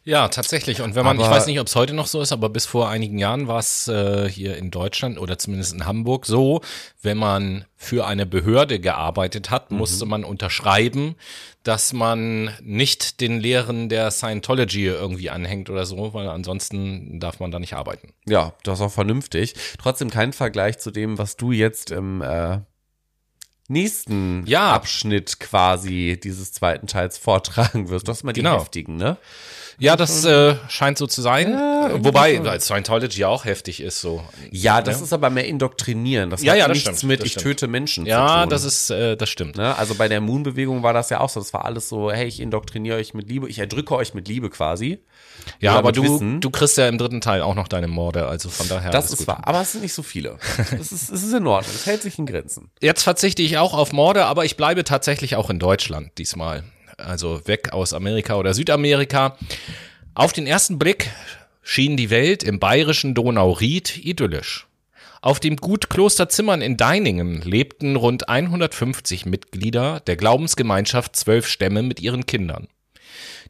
Ja, 0.06 0.28
tatsächlich. 0.28 0.82
Und 0.82 0.94
wenn 0.94 1.04
man, 1.04 1.16
aber, 1.16 1.26
ich 1.26 1.30
weiß 1.32 1.48
nicht, 1.48 1.58
ob 1.58 1.66
es 1.66 1.74
heute 1.74 1.92
noch 1.92 2.06
so 2.06 2.20
ist, 2.20 2.30
aber 2.30 2.48
bis 2.48 2.64
vor 2.64 2.88
einigen 2.88 3.18
Jahren 3.18 3.48
war 3.48 3.58
es 3.58 3.88
äh, 3.88 4.30
hier 4.30 4.56
in 4.56 4.70
Deutschland 4.70 5.18
oder 5.18 5.36
zumindest 5.36 5.74
in 5.74 5.84
Hamburg 5.84 6.26
so, 6.26 6.60
wenn 7.02 7.18
man 7.18 7.64
für 7.74 8.06
eine 8.06 8.24
Behörde 8.24 8.78
gearbeitet 8.78 9.50
hat, 9.50 9.72
mhm. 9.72 9.78
musste 9.78 10.06
man 10.06 10.22
unterschreiben, 10.22 11.16
dass 11.64 11.92
man 11.92 12.50
nicht 12.62 13.20
den 13.20 13.40
Lehren 13.40 13.88
der 13.88 14.12
Scientology 14.12 14.86
irgendwie 14.86 15.28
anhängt 15.28 15.70
oder 15.70 15.84
so, 15.86 16.14
weil 16.14 16.28
ansonsten 16.28 17.18
darf 17.18 17.40
man 17.40 17.50
da 17.50 17.58
nicht 17.58 17.74
arbeiten. 17.74 18.12
Ja, 18.28 18.54
das 18.62 18.78
ist 18.78 18.86
auch 18.86 18.92
vernünftig. 18.92 19.54
Trotzdem 19.76 20.10
kein 20.10 20.32
Vergleich 20.32 20.78
zu 20.78 20.92
dem, 20.92 21.18
was 21.18 21.36
du 21.36 21.50
jetzt 21.50 21.90
im 21.90 22.22
äh, 22.22 22.60
nächsten 23.66 24.46
ja. 24.46 24.72
Abschnitt 24.72 25.40
quasi 25.40 26.16
dieses 26.22 26.52
zweiten 26.52 26.86
Teils 26.86 27.18
vortragen 27.18 27.88
wirst. 27.88 28.06
Das 28.06 28.18
ist 28.18 28.22
mal 28.22 28.32
die 28.32 28.42
genau. 28.42 28.60
heftigen, 28.60 28.94
ne? 28.94 29.16
Ja, 29.78 29.96
das 29.96 30.24
äh, 30.24 30.56
scheint 30.68 30.96
so 30.96 31.06
zu 31.06 31.20
sein. 31.20 31.52
Ja, 31.52 31.90
Wobei 32.02 32.36
schon. 32.36 32.60
Scientology 32.60 33.24
auch 33.24 33.44
heftig 33.44 33.80
ist 33.80 34.00
so. 34.00 34.22
Ja, 34.50 34.80
das 34.80 34.98
ja. 34.98 35.04
ist 35.04 35.12
aber 35.12 35.28
mehr 35.28 35.46
indoktrinieren. 35.46 36.30
Das 36.30 36.42
ja, 36.42 36.52
hat 36.52 36.58
ja, 36.58 36.68
das 36.68 36.76
nichts 36.76 36.98
stimmt, 36.98 37.10
mit 37.10 37.24
ich 37.24 37.32
stimmt. 37.32 37.44
töte 37.44 37.68
Menschen 37.68 38.06
ja, 38.06 38.46
das 38.46 38.64
ist 38.64 38.90
äh, 38.90 39.16
das 39.16 39.28
stimmt. 39.28 39.56
Ne? 39.56 39.76
Also 39.76 39.94
bei 39.94 40.08
der 40.08 40.20
Moon-Bewegung 40.20 40.82
war 40.82 40.92
das 40.92 41.10
ja 41.10 41.20
auch 41.20 41.28
so. 41.28 41.40
Das 41.40 41.52
war 41.52 41.64
alles 41.64 41.88
so, 41.88 42.10
hey, 42.10 42.26
ich 42.26 42.40
indoktriniere 42.40 42.96
euch 42.96 43.12
mit 43.12 43.28
Liebe, 43.28 43.48
ich 43.48 43.58
erdrücke 43.58 43.94
euch 43.94 44.14
mit 44.14 44.28
Liebe 44.28 44.48
quasi. 44.48 44.98
Ja, 45.60 45.76
aber 45.76 45.92
du, 45.92 46.40
du 46.40 46.50
kriegst 46.50 46.76
ja 46.76 46.88
im 46.88 46.98
dritten 46.98 47.20
Teil 47.20 47.42
auch 47.42 47.54
noch 47.54 47.68
deine 47.68 47.86
Morde, 47.88 48.26
also 48.26 48.48
von 48.48 48.68
daher. 48.68 48.90
Das 48.90 49.12
ist 49.12 49.26
wahr, 49.26 49.42
aber 49.44 49.60
es 49.60 49.72
sind 49.72 49.82
nicht 49.82 49.94
so 49.94 50.02
viele. 50.02 50.38
Es 50.78 50.92
ist, 50.92 51.10
es 51.10 51.22
ist 51.22 51.32
in 51.32 51.46
Ordnung, 51.46 51.74
es 51.74 51.86
hält 51.86 52.02
sich 52.02 52.18
in 52.18 52.26
Grenzen. 52.26 52.70
Jetzt 52.80 53.02
verzichte 53.02 53.42
ich 53.42 53.56
auch 53.58 53.72
auf 53.72 53.92
Morde, 53.92 54.26
aber 54.26 54.44
ich 54.44 54.56
bleibe 54.56 54.84
tatsächlich 54.84 55.36
auch 55.36 55.48
in 55.48 55.58
Deutschland 55.58 56.10
diesmal. 56.18 56.64
Also 56.96 57.46
weg 57.46 57.72
aus 57.72 57.92
Amerika 57.92 58.36
oder 58.36 58.54
Südamerika. 58.54 59.36
Auf 60.14 60.32
den 60.32 60.46
ersten 60.46 60.78
Blick 60.78 61.10
schien 61.62 61.96
die 61.96 62.10
Welt 62.10 62.42
im 62.42 62.58
bayerischen 62.58 63.14
Donauried 63.14 63.98
idyllisch. 63.98 64.66
Auf 65.20 65.40
dem 65.40 65.56
Gut 65.56 65.90
Klosterzimmern 65.90 66.62
in 66.62 66.76
Deiningen 66.76 67.42
lebten 67.42 67.96
rund 67.96 68.28
150 68.28 69.26
Mitglieder 69.26 70.00
der 70.00 70.16
Glaubensgemeinschaft 70.16 71.16
Zwölf 71.16 71.48
Stämme 71.48 71.82
mit 71.82 72.00
ihren 72.00 72.26
Kindern. 72.26 72.68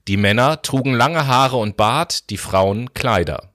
Die 0.08 0.16
Männer 0.16 0.62
trugen 0.62 0.94
lange 0.94 1.26
Haare 1.26 1.56
und 1.56 1.76
Bart, 1.76 2.30
die 2.30 2.38
Frauen 2.38 2.94
Kleider. 2.94 3.52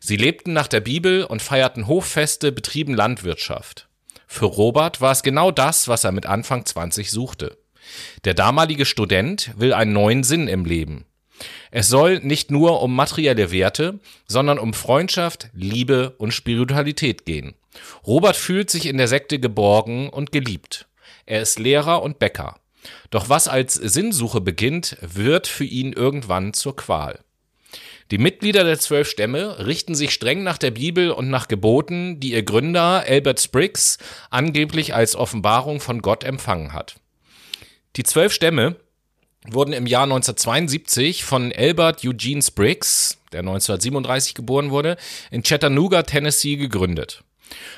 Sie 0.00 0.16
lebten 0.16 0.52
nach 0.52 0.66
der 0.66 0.80
Bibel 0.80 1.24
und 1.24 1.42
feierten 1.42 1.86
Hoffeste, 1.86 2.50
betrieben 2.50 2.94
Landwirtschaft. 2.94 3.88
Für 4.26 4.46
Robert 4.46 5.00
war 5.00 5.12
es 5.12 5.22
genau 5.22 5.50
das, 5.50 5.88
was 5.88 6.04
er 6.04 6.12
mit 6.12 6.26
Anfang 6.26 6.64
20 6.64 7.10
suchte. 7.10 7.58
Der 8.24 8.34
damalige 8.34 8.84
Student 8.84 9.52
will 9.56 9.72
einen 9.72 9.92
neuen 9.92 10.24
Sinn 10.24 10.48
im 10.48 10.64
Leben. 10.64 11.04
Es 11.70 11.88
soll 11.88 12.20
nicht 12.20 12.50
nur 12.50 12.82
um 12.82 12.94
materielle 12.94 13.50
Werte, 13.50 13.98
sondern 14.26 14.58
um 14.58 14.74
Freundschaft, 14.74 15.48
Liebe 15.54 16.14
und 16.18 16.32
Spiritualität 16.32 17.24
gehen. 17.24 17.54
Robert 18.06 18.36
fühlt 18.36 18.70
sich 18.70 18.86
in 18.86 18.98
der 18.98 19.08
Sekte 19.08 19.38
geborgen 19.38 20.08
und 20.08 20.32
geliebt. 20.32 20.86
Er 21.26 21.42
ist 21.42 21.58
Lehrer 21.58 22.02
und 22.02 22.18
Bäcker. 22.18 22.56
Doch 23.10 23.28
was 23.28 23.48
als 23.48 23.74
Sinnsuche 23.74 24.40
beginnt, 24.40 24.96
wird 25.00 25.46
für 25.46 25.64
ihn 25.64 25.92
irgendwann 25.92 26.52
zur 26.52 26.76
Qual. 26.76 27.20
Die 28.10 28.18
Mitglieder 28.18 28.64
der 28.64 28.78
zwölf 28.78 29.08
Stämme 29.08 29.64
richten 29.64 29.94
sich 29.94 30.12
streng 30.12 30.42
nach 30.42 30.58
der 30.58 30.72
Bibel 30.72 31.10
und 31.10 31.30
nach 31.30 31.48
Geboten, 31.48 32.20
die 32.20 32.32
ihr 32.32 32.42
Gründer 32.42 33.04
Albert 33.06 33.40
Spriggs 33.40 33.96
angeblich 34.28 34.94
als 34.94 35.16
Offenbarung 35.16 35.80
von 35.80 36.02
Gott 36.02 36.22
empfangen 36.22 36.74
hat. 36.74 36.96
Die 37.96 38.04
zwölf 38.04 38.32
Stämme 38.32 38.76
wurden 39.46 39.74
im 39.74 39.86
Jahr 39.86 40.04
1972 40.04 41.24
von 41.24 41.52
Albert 41.52 42.04
Eugene 42.04 42.40
Spriggs, 42.40 43.18
der 43.32 43.40
1937 43.40 44.34
geboren 44.34 44.70
wurde, 44.70 44.96
in 45.30 45.42
Chattanooga, 45.42 46.02
Tennessee 46.02 46.56
gegründet. 46.56 47.22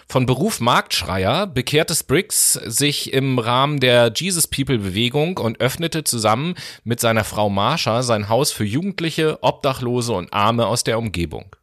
Von 0.08 0.24
Beruf 0.24 0.60
Marktschreier 0.60 1.48
bekehrte 1.48 1.96
Spriggs 1.96 2.52
sich 2.52 3.12
im 3.12 3.40
Rahmen 3.40 3.80
der 3.80 4.12
Jesus 4.14 4.46
People 4.46 4.78
Bewegung 4.78 5.38
und 5.38 5.60
öffnete 5.60 6.04
zusammen 6.04 6.54
mit 6.84 7.00
seiner 7.00 7.24
Frau 7.24 7.50
Marsha 7.50 8.04
sein 8.04 8.28
Haus 8.28 8.52
für 8.52 8.64
Jugendliche, 8.64 9.42
Obdachlose 9.42 10.12
und 10.12 10.32
Arme 10.32 10.66
aus 10.66 10.84
der 10.84 10.98
Umgebung. 10.98 11.56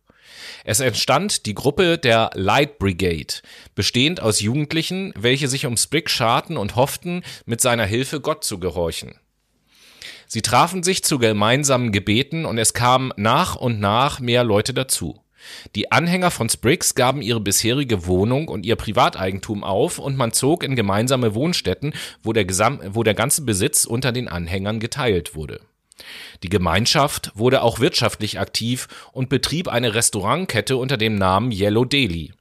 Es 0.64 0.80
entstand 0.80 1.46
die 1.46 1.56
Gruppe 1.56 1.98
der 1.98 2.30
Light 2.34 2.78
Brigade, 2.80 3.36
bestehend 3.76 4.22
aus 4.22 4.42
Jugendlichen, 4.42 5.14
welche 5.16 5.48
sich 5.48 5.66
um 5.66 5.78
Spriggs 5.78 6.12
scharten 6.12 6.58
und 6.58 6.76
hofften, 6.76 7.24
mit 7.46 7.62
seiner 7.62 7.86
Hilfe 7.86 8.22
Gott 8.22 8.44
zu 8.44 8.60
gehorchen. 8.60 9.16
Sie 10.28 10.42
trafen 10.42 10.84
sich 10.84 11.04
zu 11.04 11.20
gemeinsamen 11.20 11.92
Gebeten 11.92 12.46
und 12.46 12.58
es 12.58 12.74
kamen 12.74 13.12
nach 13.18 13.56
und 13.56 13.80
nach 13.80 14.20
mehr 14.20 14.44
Leute 14.44 14.74
dazu. 14.74 15.22
Die 15.76 15.92
Anhänger 15.92 16.32
von 16.32 16.50
Spriggs 16.50 16.96
gaben 16.96 17.22
ihre 17.22 17.40
bisherige 17.40 18.06
Wohnung 18.06 18.48
und 18.48 18.66
ihr 18.66 18.76
Privateigentum 18.76 19.64
auf 19.64 20.00
und 20.00 20.16
man 20.16 20.32
zog 20.32 20.64
in 20.64 20.76
gemeinsame 20.76 21.34
Wohnstätten, 21.34 21.94
wo 22.24 22.32
der, 22.32 22.46
Gesam 22.46 22.80
wo 22.92 23.04
der 23.04 23.16
ganze 23.16 23.42
Besitz 23.44 23.86
unter 23.86 24.12
den 24.12 24.28
Anhängern 24.28 24.80
geteilt 24.80 25.36
wurde. 25.36 25.62
Die 26.44 26.50
Gemeinschaft 26.50 27.32
wurde 27.36 27.62
auch 27.62 27.80
wirtschaftlich 27.80 28.40
aktiv 28.40 28.88
und 29.12 29.30
betrieb 29.30 29.68
eine 29.68 29.94
Restaurantkette 29.94 30.78
unter 30.78 30.98
dem 30.98 31.16
Namen 31.16 31.52
Yellow 31.52 31.86
Deli. 31.86 32.34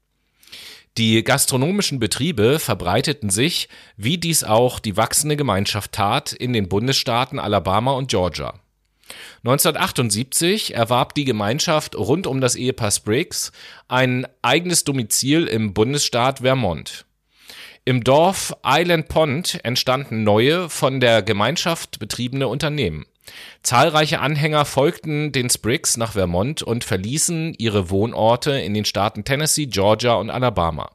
Die 0.99 1.23
gastronomischen 1.23 2.01
Betriebe 2.01 2.59
verbreiteten 2.59 3.31
sich, 3.31 3.69
wie 3.97 4.19
dies 4.19 4.43
auch 4.43 4.81
die 4.81 4.97
wachsende 4.97 5.37
Gemeinschaft 5.37 5.93
tat, 5.93 6.33
in 6.33 6.53
den 6.53 6.69
Bundesstaaten 6.69 7.39
Alabama 7.39 7.93
und 7.93 8.11
Georgia. 8.11 8.55
1978 9.45 10.75
erwarb 10.75 11.15
die 11.15 11.25
Gemeinschaft 11.25 11.97
rund 11.97 12.27
um 12.27 12.41
das 12.41 12.57
Ehepaar 12.57 12.91
Spriggs 12.91 13.53
ein 13.89 14.27
eigenes 14.43 14.85
Domizil 14.85 15.47
im 15.47 15.75
Bundesstaat 15.75 16.41
Vermont. 16.41 17.07
Im 17.85 18.05
Dorf 18.05 18.55
Island 18.65 19.09
Pond 19.09 19.61
entstanden 19.65 20.23
neue, 20.23 20.69
von 20.69 21.01
der 21.01 21.23
Gemeinschaft 21.23 21.99
betriebene 21.99 22.47
Unternehmen. 22.47 23.07
Zahlreiche 23.63 24.21
Anhänger 24.21 24.65
folgten 24.65 25.33
den 25.33 25.51
Spriggs 25.51 25.97
nach 25.97 26.13
Vermont 26.13 26.63
und 26.63 26.85
verließen 26.85 27.55
ihre 27.59 27.91
Wohnorte 27.91 28.53
in 28.53 28.75
den 28.75 28.85
Staaten 28.85 29.25
Tennessee, 29.25 29.67
Georgia 29.67 30.15
und 30.15 30.31
Alabama. 30.31 30.91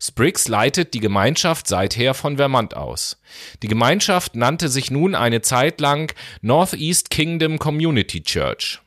Spriggs 0.00 0.48
leitet 0.48 0.94
die 0.94 1.00
Gemeinschaft 1.00 1.66
seither 1.66 2.14
von 2.14 2.36
Vermont 2.36 2.76
aus. 2.76 3.20
Die 3.62 3.68
Gemeinschaft 3.68 4.36
nannte 4.36 4.68
sich 4.68 4.90
nun 4.90 5.14
eine 5.14 5.42
Zeit 5.42 5.80
lang 5.80 6.14
Northeast 6.40 7.10
Kingdom 7.10 7.58
Community 7.58 8.22
Church. 8.22 8.80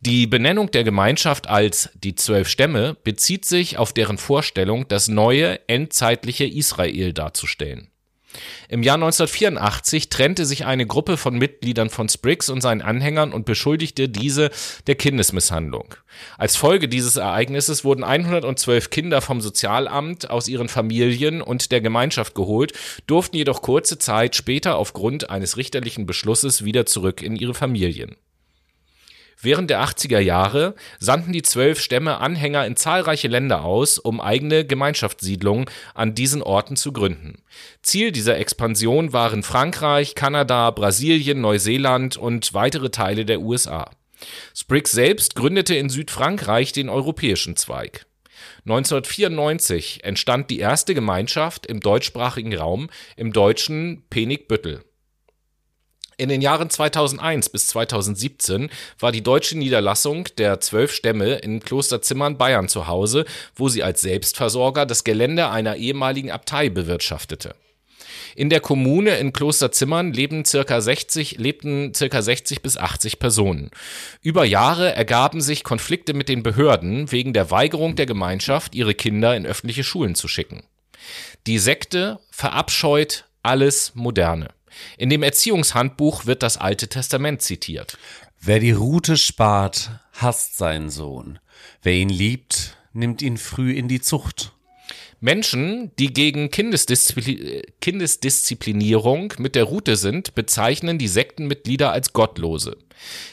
Die 0.00 0.26
Benennung 0.26 0.70
der 0.70 0.84
Gemeinschaft 0.84 1.48
als 1.48 1.90
die 1.94 2.14
zwölf 2.14 2.48
Stämme 2.48 2.96
bezieht 3.02 3.44
sich 3.44 3.78
auf 3.78 3.92
deren 3.92 4.16
Vorstellung, 4.16 4.86
das 4.88 5.08
neue, 5.08 5.68
endzeitliche 5.68 6.44
Israel 6.44 7.12
darzustellen. 7.12 7.90
Im 8.68 8.82
Jahr 8.82 8.96
1984 8.96 10.10
trennte 10.10 10.44
sich 10.44 10.66
eine 10.66 10.86
Gruppe 10.86 11.16
von 11.16 11.38
Mitgliedern 11.38 11.88
von 11.88 12.08
Spriggs 12.08 12.50
und 12.50 12.60
seinen 12.60 12.82
Anhängern 12.82 13.32
und 13.32 13.46
beschuldigte 13.46 14.08
diese 14.08 14.50
der 14.86 14.94
Kindesmisshandlung. 14.94 15.94
Als 16.36 16.56
Folge 16.56 16.88
dieses 16.88 17.16
Ereignisses 17.16 17.84
wurden 17.84 18.04
112 18.04 18.90
Kinder 18.90 19.20
vom 19.20 19.40
Sozialamt 19.40 20.28
aus 20.30 20.48
ihren 20.48 20.68
Familien 20.68 21.40
und 21.40 21.72
der 21.72 21.80
Gemeinschaft 21.80 22.34
geholt, 22.34 22.72
durften 23.06 23.36
jedoch 23.36 23.62
kurze 23.62 23.98
Zeit 23.98 24.36
später 24.36 24.76
aufgrund 24.76 25.30
eines 25.30 25.56
richterlichen 25.56 26.06
Beschlusses 26.06 26.64
wieder 26.64 26.84
zurück 26.84 27.22
in 27.22 27.36
ihre 27.36 27.54
Familien. 27.54 28.16
Während 29.40 29.70
der 29.70 29.80
80er 29.84 30.18
Jahre 30.18 30.74
sandten 30.98 31.32
die 31.32 31.42
zwölf 31.42 31.80
Stämme 31.80 32.18
Anhänger 32.18 32.66
in 32.66 32.74
zahlreiche 32.74 33.28
Länder 33.28 33.64
aus, 33.64 33.98
um 33.98 34.20
eigene 34.20 34.64
Gemeinschaftssiedlungen 34.64 35.66
an 35.94 36.16
diesen 36.16 36.42
Orten 36.42 36.74
zu 36.74 36.92
gründen. 36.92 37.42
Ziel 37.82 38.10
dieser 38.10 38.36
Expansion 38.38 39.12
waren 39.12 39.44
Frankreich, 39.44 40.16
Kanada, 40.16 40.72
Brasilien, 40.72 41.40
Neuseeland 41.40 42.16
und 42.16 42.52
weitere 42.52 42.90
Teile 42.90 43.24
der 43.24 43.40
USA. 43.40 43.90
Spriggs 44.56 44.90
selbst 44.90 45.36
gründete 45.36 45.76
in 45.76 45.88
Südfrankreich 45.88 46.72
den 46.72 46.88
europäischen 46.88 47.54
Zweig. 47.54 48.06
1994 48.64 50.02
entstand 50.02 50.50
die 50.50 50.58
erste 50.58 50.94
Gemeinschaft 50.94 51.66
im 51.66 51.78
deutschsprachigen 51.78 52.56
Raum 52.56 52.90
im 53.16 53.32
deutschen 53.32 54.04
Penigbüttel. 54.10 54.82
In 56.20 56.28
den 56.28 56.42
Jahren 56.42 56.68
2001 56.68 57.48
bis 57.48 57.68
2017 57.68 58.70
war 58.98 59.12
die 59.12 59.22
deutsche 59.22 59.56
Niederlassung 59.56 60.24
der 60.36 60.58
zwölf 60.58 60.92
Stämme 60.92 61.36
in 61.36 61.60
Klosterzimmern 61.60 62.36
Bayern 62.36 62.68
zu 62.68 62.88
Hause, 62.88 63.24
wo 63.54 63.68
sie 63.68 63.84
als 63.84 64.00
Selbstversorger 64.00 64.84
das 64.84 65.04
Gelände 65.04 65.48
einer 65.48 65.76
ehemaligen 65.76 66.32
Abtei 66.32 66.70
bewirtschaftete. 66.70 67.54
In 68.34 68.50
der 68.50 68.58
Kommune 68.58 69.16
in 69.18 69.32
Klosterzimmern 69.32 70.12
leben 70.12 70.44
circa 70.44 70.80
60, 70.80 71.38
lebten 71.38 71.94
circa 71.94 72.20
60 72.20 72.62
bis 72.62 72.76
80 72.76 73.20
Personen. 73.20 73.70
Über 74.20 74.44
Jahre 74.44 74.92
ergaben 74.96 75.40
sich 75.40 75.62
Konflikte 75.62 76.14
mit 76.14 76.28
den 76.28 76.42
Behörden 76.42 77.12
wegen 77.12 77.32
der 77.32 77.52
Weigerung 77.52 77.94
der 77.94 78.06
Gemeinschaft, 78.06 78.74
ihre 78.74 78.94
Kinder 78.94 79.36
in 79.36 79.46
öffentliche 79.46 79.84
Schulen 79.84 80.16
zu 80.16 80.26
schicken. 80.26 80.64
Die 81.46 81.58
Sekte 81.58 82.18
verabscheut 82.32 83.26
alles 83.44 83.92
Moderne. 83.94 84.48
In 84.96 85.10
dem 85.10 85.22
Erziehungshandbuch 85.22 86.26
wird 86.26 86.42
das 86.42 86.56
Alte 86.56 86.88
Testament 86.88 87.42
zitiert. 87.42 87.98
Wer 88.40 88.60
die 88.60 88.72
Rute 88.72 89.16
spart, 89.16 89.90
hasst 90.12 90.56
seinen 90.56 90.90
Sohn. 90.90 91.38
Wer 91.82 91.94
ihn 91.94 92.08
liebt, 92.08 92.76
nimmt 92.92 93.22
ihn 93.22 93.36
früh 93.36 93.72
in 93.72 93.88
die 93.88 94.00
Zucht. 94.00 94.52
Menschen, 95.20 95.90
die 95.98 96.12
gegen 96.12 96.50
Kindesdiszipli 96.50 97.62
Kindesdisziplinierung 97.80 99.34
mit 99.38 99.56
der 99.56 99.64
Rute 99.64 99.96
sind, 99.96 100.36
bezeichnen 100.36 100.98
die 100.98 101.08
Sektenmitglieder 101.08 101.90
als 101.90 102.12
Gottlose. 102.12 102.76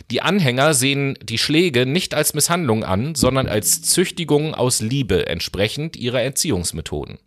Die 0.10 0.22
Anhänger 0.22 0.74
sehen 0.74 1.18
die 1.22 1.38
Schläge 1.38 1.86
nicht 1.86 2.16
als 2.16 2.34
Misshandlung 2.34 2.84
an, 2.84 3.14
sondern 3.14 3.48
als 3.48 3.84
Züchtigung 3.84 4.56
aus 4.56 4.82
Liebe 4.82 5.28
entsprechend 5.28 5.96
ihrer 5.96 6.22
Erziehungsmethoden. 6.22 7.20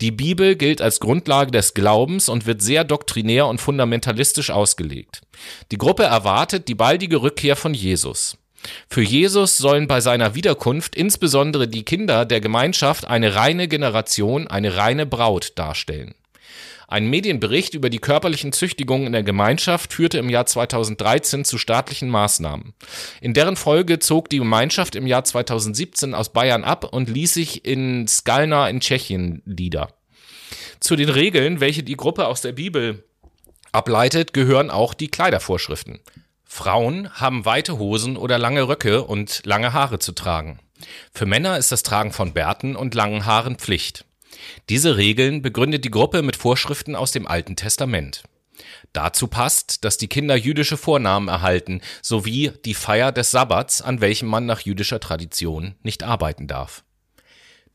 Die 0.00 0.10
Bibel 0.10 0.56
gilt 0.56 0.82
als 0.82 1.00
Grundlage 1.00 1.50
des 1.50 1.74
Glaubens 1.74 2.28
und 2.28 2.46
wird 2.46 2.62
sehr 2.62 2.84
doktrinär 2.84 3.46
und 3.46 3.60
fundamentalistisch 3.60 4.50
ausgelegt. 4.50 5.20
Die 5.70 5.78
Gruppe 5.78 6.04
erwartet 6.04 6.68
die 6.68 6.74
baldige 6.74 7.22
Rückkehr 7.22 7.56
von 7.56 7.74
Jesus. 7.74 8.36
Für 8.88 9.02
Jesus 9.02 9.58
sollen 9.58 9.88
bei 9.88 10.00
seiner 10.00 10.34
Wiederkunft 10.34 10.94
insbesondere 10.94 11.68
die 11.68 11.84
Kinder 11.84 12.24
der 12.24 12.40
Gemeinschaft 12.40 13.06
eine 13.06 13.34
reine 13.34 13.68
Generation, 13.68 14.46
eine 14.46 14.76
reine 14.76 15.06
Braut 15.06 15.52
darstellen. 15.56 16.14
Ein 16.92 17.06
Medienbericht 17.06 17.72
über 17.72 17.88
die 17.88 18.00
körperlichen 18.00 18.52
Züchtigungen 18.52 19.06
in 19.06 19.14
der 19.14 19.22
Gemeinschaft 19.22 19.94
führte 19.94 20.18
im 20.18 20.28
Jahr 20.28 20.44
2013 20.44 21.46
zu 21.46 21.56
staatlichen 21.56 22.10
Maßnahmen. 22.10 22.74
In 23.22 23.32
deren 23.32 23.56
Folge 23.56 23.98
zog 23.98 24.28
die 24.28 24.36
Gemeinschaft 24.36 24.94
im 24.94 25.06
Jahr 25.06 25.24
2017 25.24 26.12
aus 26.12 26.34
Bayern 26.34 26.64
ab 26.64 26.84
und 26.92 27.08
ließ 27.08 27.32
sich 27.32 27.64
in 27.64 28.06
Skalna 28.06 28.68
in 28.68 28.80
Tschechien 28.80 29.40
nieder. 29.46 29.88
Zu 30.80 30.94
den 30.94 31.08
Regeln, 31.08 31.60
welche 31.60 31.82
die 31.82 31.96
Gruppe 31.96 32.26
aus 32.26 32.42
der 32.42 32.52
Bibel 32.52 33.02
ableitet, 33.72 34.34
gehören 34.34 34.68
auch 34.68 34.92
die 34.92 35.08
Kleidervorschriften. 35.08 36.00
Frauen 36.44 37.10
haben 37.14 37.46
weite 37.46 37.78
Hosen 37.78 38.18
oder 38.18 38.36
lange 38.36 38.68
Röcke 38.68 39.02
und 39.02 39.40
lange 39.46 39.72
Haare 39.72 39.98
zu 39.98 40.12
tragen. 40.12 40.58
Für 41.14 41.24
Männer 41.24 41.56
ist 41.56 41.72
das 41.72 41.84
Tragen 41.84 42.12
von 42.12 42.34
Bärten 42.34 42.76
und 42.76 42.94
langen 42.94 43.24
Haaren 43.24 43.56
Pflicht. 43.56 44.04
Diese 44.68 44.96
Regeln 44.96 45.42
begründet 45.42 45.84
die 45.84 45.90
Gruppe 45.90 46.22
mit 46.22 46.36
Vorschriften 46.36 46.94
aus 46.94 47.12
dem 47.12 47.26
Alten 47.26 47.56
Testament. 47.56 48.22
Dazu 48.92 49.26
passt, 49.26 49.84
dass 49.84 49.96
die 49.96 50.08
Kinder 50.08 50.36
jüdische 50.36 50.76
Vornamen 50.76 51.28
erhalten, 51.28 51.80
sowie 52.02 52.52
die 52.64 52.74
Feier 52.74 53.12
des 53.12 53.30
Sabbats, 53.30 53.80
an 53.80 54.00
welchem 54.00 54.28
man 54.28 54.46
nach 54.46 54.60
jüdischer 54.60 55.00
Tradition 55.00 55.74
nicht 55.82 56.02
arbeiten 56.02 56.46
darf. 56.46 56.84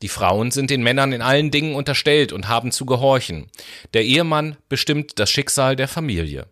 Die 0.00 0.08
Frauen 0.08 0.52
sind 0.52 0.70
den 0.70 0.82
Männern 0.82 1.12
in 1.12 1.22
allen 1.22 1.50
Dingen 1.50 1.74
unterstellt 1.74 2.32
und 2.32 2.46
haben 2.46 2.70
zu 2.70 2.86
gehorchen. 2.86 3.50
Der 3.94 4.04
Ehemann 4.04 4.56
bestimmt 4.68 5.18
das 5.18 5.30
Schicksal 5.30 5.74
der 5.74 5.88
Familie. 5.88 6.46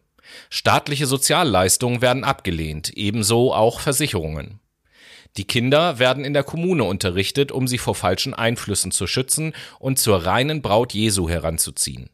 Staatliche 0.50 1.06
Sozialleistungen 1.06 2.02
werden 2.02 2.24
abgelehnt, 2.24 2.90
ebenso 2.90 3.54
auch 3.54 3.78
Versicherungen. 3.78 4.58
Die 5.36 5.44
Kinder 5.44 5.98
werden 5.98 6.24
in 6.24 6.32
der 6.32 6.44
Kommune 6.44 6.84
unterrichtet, 6.84 7.52
um 7.52 7.68
sie 7.68 7.78
vor 7.78 7.94
falschen 7.94 8.34
Einflüssen 8.34 8.90
zu 8.90 9.06
schützen 9.06 9.52
und 9.78 9.98
zur 9.98 10.24
reinen 10.24 10.62
Braut 10.62 10.94
Jesu 10.94 11.28
heranzuziehen. 11.28 12.10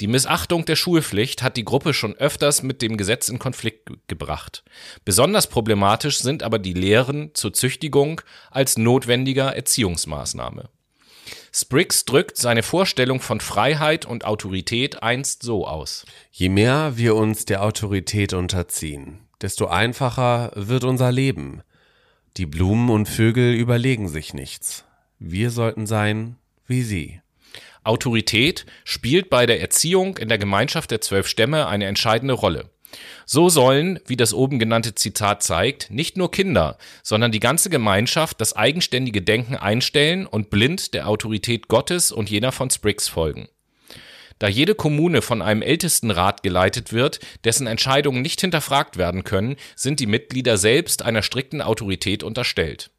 Die 0.00 0.06
Missachtung 0.06 0.64
der 0.64 0.76
Schulpflicht 0.76 1.42
hat 1.42 1.56
die 1.56 1.64
Gruppe 1.64 1.94
schon 1.94 2.14
öfters 2.14 2.62
mit 2.62 2.82
dem 2.82 2.96
Gesetz 2.96 3.28
in 3.28 3.38
Konflikt 3.38 3.90
gebracht. 4.06 4.64
Besonders 5.04 5.46
problematisch 5.46 6.18
sind 6.18 6.42
aber 6.42 6.58
die 6.58 6.74
Lehren 6.74 7.30
zur 7.34 7.52
Züchtigung 7.52 8.20
als 8.50 8.76
notwendiger 8.76 9.56
Erziehungsmaßnahme. 9.56 10.68
Spriggs 11.54 12.04
drückt 12.04 12.38
seine 12.38 12.62
Vorstellung 12.62 13.20
von 13.20 13.40
Freiheit 13.40 14.06
und 14.06 14.24
Autorität 14.24 15.02
einst 15.02 15.42
so 15.42 15.66
aus. 15.66 16.06
Je 16.30 16.48
mehr 16.48 16.96
wir 16.96 17.14
uns 17.14 17.44
der 17.44 17.62
Autorität 17.62 18.32
unterziehen, 18.32 19.20
desto 19.40 19.66
einfacher 19.66 20.52
wird 20.54 20.84
unser 20.84 21.12
Leben. 21.12 21.62
Die 22.38 22.46
Blumen 22.46 22.88
und 22.88 23.10
Vögel 23.10 23.52
überlegen 23.52 24.08
sich 24.08 24.32
nichts. 24.32 24.84
Wir 25.18 25.50
sollten 25.50 25.86
sein 25.86 26.36
wie 26.66 26.82
sie. 26.82 27.20
Autorität 27.84 28.64
spielt 28.84 29.28
bei 29.28 29.44
der 29.44 29.60
Erziehung 29.60 30.16
in 30.16 30.28
der 30.28 30.38
Gemeinschaft 30.38 30.90
der 30.90 31.02
zwölf 31.02 31.26
Stämme 31.26 31.66
eine 31.66 31.84
entscheidende 31.84 32.32
Rolle. 32.32 32.70
So 33.26 33.50
sollen, 33.50 34.00
wie 34.06 34.16
das 34.16 34.32
oben 34.32 34.58
genannte 34.58 34.94
Zitat 34.94 35.42
zeigt, 35.42 35.90
nicht 35.90 36.16
nur 36.16 36.30
Kinder, 36.30 36.78
sondern 37.02 37.32
die 37.32 37.40
ganze 37.40 37.68
Gemeinschaft 37.68 38.40
das 38.40 38.56
eigenständige 38.56 39.20
Denken 39.20 39.56
einstellen 39.56 40.26
und 40.26 40.48
blind 40.48 40.94
der 40.94 41.08
Autorität 41.08 41.68
Gottes 41.68 42.12
und 42.12 42.30
jener 42.30 42.52
von 42.52 42.70
Spriggs 42.70 43.08
folgen. 43.08 43.48
Da 44.42 44.48
jede 44.48 44.74
Kommune 44.74 45.22
von 45.22 45.40
einem 45.40 45.62
Ältestenrat 45.62 46.42
geleitet 46.42 46.92
wird, 46.92 47.20
dessen 47.44 47.68
Entscheidungen 47.68 48.22
nicht 48.22 48.40
hinterfragt 48.40 48.96
werden 48.96 49.22
können, 49.22 49.54
sind 49.76 50.00
die 50.00 50.08
Mitglieder 50.08 50.56
selbst 50.56 51.02
einer 51.02 51.22
strikten 51.22 51.62
Autorität 51.62 52.24
unterstellt. 52.24 52.90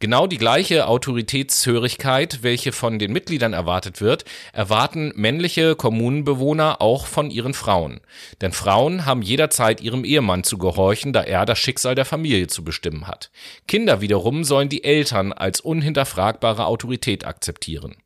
Genau 0.00 0.26
die 0.26 0.36
gleiche 0.36 0.86
Autoritätshörigkeit, 0.86 2.42
welche 2.42 2.72
von 2.72 2.98
den 2.98 3.10
Mitgliedern 3.10 3.54
erwartet 3.54 4.02
wird, 4.02 4.26
erwarten 4.52 5.14
männliche 5.16 5.76
Kommunenbewohner 5.76 6.82
auch 6.82 7.06
von 7.06 7.30
ihren 7.30 7.54
Frauen. 7.54 8.02
Denn 8.42 8.52
Frauen 8.52 9.06
haben 9.06 9.22
jederzeit 9.22 9.80
ihrem 9.80 10.04
Ehemann 10.04 10.44
zu 10.44 10.58
gehorchen, 10.58 11.14
da 11.14 11.22
er 11.22 11.46
das 11.46 11.58
Schicksal 11.58 11.94
der 11.94 12.04
Familie 12.04 12.48
zu 12.48 12.62
bestimmen 12.62 13.06
hat. 13.06 13.30
Kinder 13.66 14.02
wiederum 14.02 14.44
sollen 14.44 14.68
die 14.68 14.84
Eltern 14.84 15.32
als 15.32 15.60
unhinterfragbare 15.60 16.66
Autorität 16.66 17.24
akzeptieren. 17.24 17.96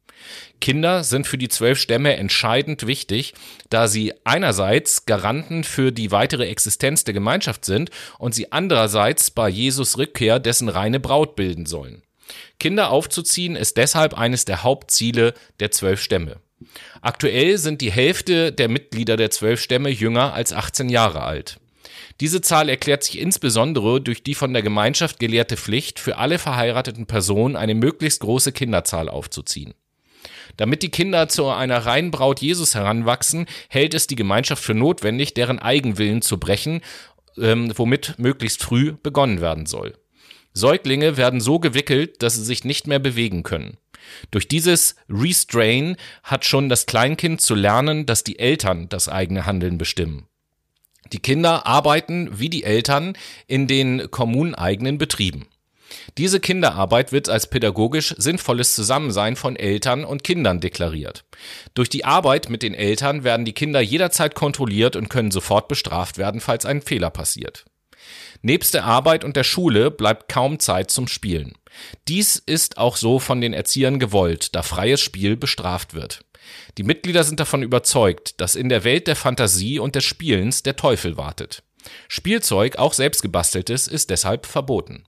Kinder 0.60 1.04
sind 1.04 1.26
für 1.26 1.38
die 1.38 1.48
zwölf 1.48 1.78
Stämme 1.78 2.16
entscheidend 2.16 2.86
wichtig, 2.86 3.34
da 3.70 3.88
sie 3.88 4.12
einerseits 4.24 5.06
Garanten 5.06 5.64
für 5.64 5.92
die 5.92 6.10
weitere 6.10 6.46
Existenz 6.48 7.04
der 7.04 7.14
Gemeinschaft 7.14 7.64
sind 7.64 7.90
und 8.18 8.34
sie 8.34 8.52
andererseits 8.52 9.30
bei 9.30 9.48
Jesus 9.48 9.98
Rückkehr 9.98 10.38
dessen 10.38 10.68
reine 10.68 11.00
Braut 11.00 11.36
bilden 11.36 11.66
sollen. 11.66 12.02
Kinder 12.58 12.90
aufzuziehen 12.90 13.56
ist 13.56 13.76
deshalb 13.76 14.16
eines 14.16 14.44
der 14.44 14.62
Hauptziele 14.62 15.34
der 15.60 15.70
zwölf 15.70 16.02
Stämme. 16.02 16.36
Aktuell 17.00 17.56
sind 17.58 17.80
die 17.80 17.90
Hälfte 17.90 18.52
der 18.52 18.68
Mitglieder 18.68 19.16
der 19.16 19.30
zwölf 19.30 19.60
Stämme 19.60 19.88
jünger 19.88 20.34
als 20.34 20.52
18 20.52 20.88
Jahre 20.88 21.22
alt. 21.22 21.58
Diese 22.20 22.42
Zahl 22.42 22.68
erklärt 22.68 23.02
sich 23.02 23.18
insbesondere 23.18 24.00
durch 24.00 24.22
die 24.22 24.34
von 24.34 24.52
der 24.52 24.62
Gemeinschaft 24.62 25.18
gelehrte 25.18 25.56
Pflicht, 25.56 25.98
für 25.98 26.18
alle 26.18 26.38
verheirateten 26.38 27.06
Personen 27.06 27.56
eine 27.56 27.74
möglichst 27.74 28.20
große 28.20 28.52
Kinderzahl 28.52 29.08
aufzuziehen. 29.08 29.72
Damit 30.57 30.82
die 30.82 30.90
Kinder 30.90 31.28
zu 31.28 31.48
einer 31.48 31.78
reinen 31.78 32.11
Braut 32.11 32.40
Jesus 32.40 32.74
heranwachsen, 32.74 33.46
hält 33.68 33.94
es 33.94 34.07
die 34.07 34.16
Gemeinschaft 34.16 34.62
für 34.62 34.74
notwendig, 34.74 35.34
deren 35.34 35.59
Eigenwillen 35.59 36.22
zu 36.22 36.38
brechen, 36.38 36.80
ähm, 37.38 37.72
womit 37.76 38.14
möglichst 38.18 38.62
früh 38.62 38.92
begonnen 38.92 39.40
werden 39.40 39.66
soll. 39.66 39.96
Säuglinge 40.53 41.16
werden 41.16 41.40
so 41.40 41.59
gewickelt, 41.59 42.22
dass 42.22 42.34
sie 42.34 42.44
sich 42.44 42.64
nicht 42.64 42.86
mehr 42.86 42.98
bewegen 42.98 43.42
können. 43.42 43.76
Durch 44.30 44.48
dieses 44.48 44.96
Restrain 45.09 45.96
hat 46.22 46.44
schon 46.44 46.68
das 46.68 46.86
Kleinkind 46.86 47.40
zu 47.40 47.55
lernen, 47.55 48.07
dass 48.07 48.24
die 48.24 48.38
Eltern 48.38 48.88
das 48.88 49.09
eigene 49.09 49.46
Handeln 49.46 49.78
bestimmen. 49.78 50.26
Die 51.12 51.18
Kinder 51.18 51.66
arbeiten 51.66 52.38
wie 52.38 52.48
die 52.48 52.64
Eltern 52.64 53.14
in 53.46 53.66
den 53.66 54.11
kommuneneigenen 54.11 54.98
Betrieben. 54.98 55.46
Diese 56.18 56.41
Kinderarbeit 56.41 57.12
wird 57.12 57.28
als 57.28 57.49
pädagogisch 57.49 58.14
sinnvolles 58.16 58.74
Zusammensein 58.74 59.36
von 59.36 59.57
Eltern 59.57 60.05
und 60.05 60.24
Kindern 60.24 60.61
deklariert. 60.61 61.24
Durch 61.74 61.88
die 61.88 62.05
Arbeit 62.05 62.49
mit 62.49 62.62
den 62.62 62.74
Eltern 62.74 63.24
werden 63.24 63.45
die 63.45 63.53
Kinder 63.53 63.80
jederzeit 63.80 64.34
kontrolliert 64.34 64.97
und 64.97 65.09
können 65.09 65.30
sofort 65.30 65.68
bestraft 65.68 66.18
werden, 66.18 66.41
falls 66.41 66.64
ein 66.66 66.82
Fehler 66.82 67.11
passiert. 67.11 67.64
Nebst 68.43 68.74
der 68.74 68.84
Arbeit 68.84 69.24
und 69.24 69.36
der 69.36 69.45
Schule 69.45 69.91
bleibt 69.91 70.28
kaum 70.28 70.59
Zeit 70.59 70.91
zum 70.91 71.09
Spielen. 71.09 71.53
Dies 72.09 72.36
ist 72.36 72.78
auch 72.78 72.97
so 72.97 73.18
von 73.18 73.41
den 73.41 73.53
Erziehern 73.53 73.99
gewollt, 73.99 74.55
da 74.55 74.62
freies 74.62 75.01
Spiel 75.01 75.36
bestraft 75.36 75.95
wird. 75.95 76.24
Die 76.78 76.82
Mitglieder 76.82 77.22
sind 77.22 77.38
davon 77.38 77.62
überzeugt, 77.62 78.41
dass 78.41 78.55
in 78.55 78.68
der 78.68 78.82
Welt 78.84 79.07
der 79.07 79.16
Fantasie 79.16 79.78
und 79.78 79.95
des 79.95 80.05
Spielens 80.05 80.62
der 80.62 80.76
Teufel 80.76 81.16
wartet. 81.16 81.62
Spielzeug, 82.09 82.76
auch 82.76 82.93
selbstgebasteltes, 82.93 83.88
ist 83.88 84.11
deshalb 84.11 84.47
verboten. 84.47 85.05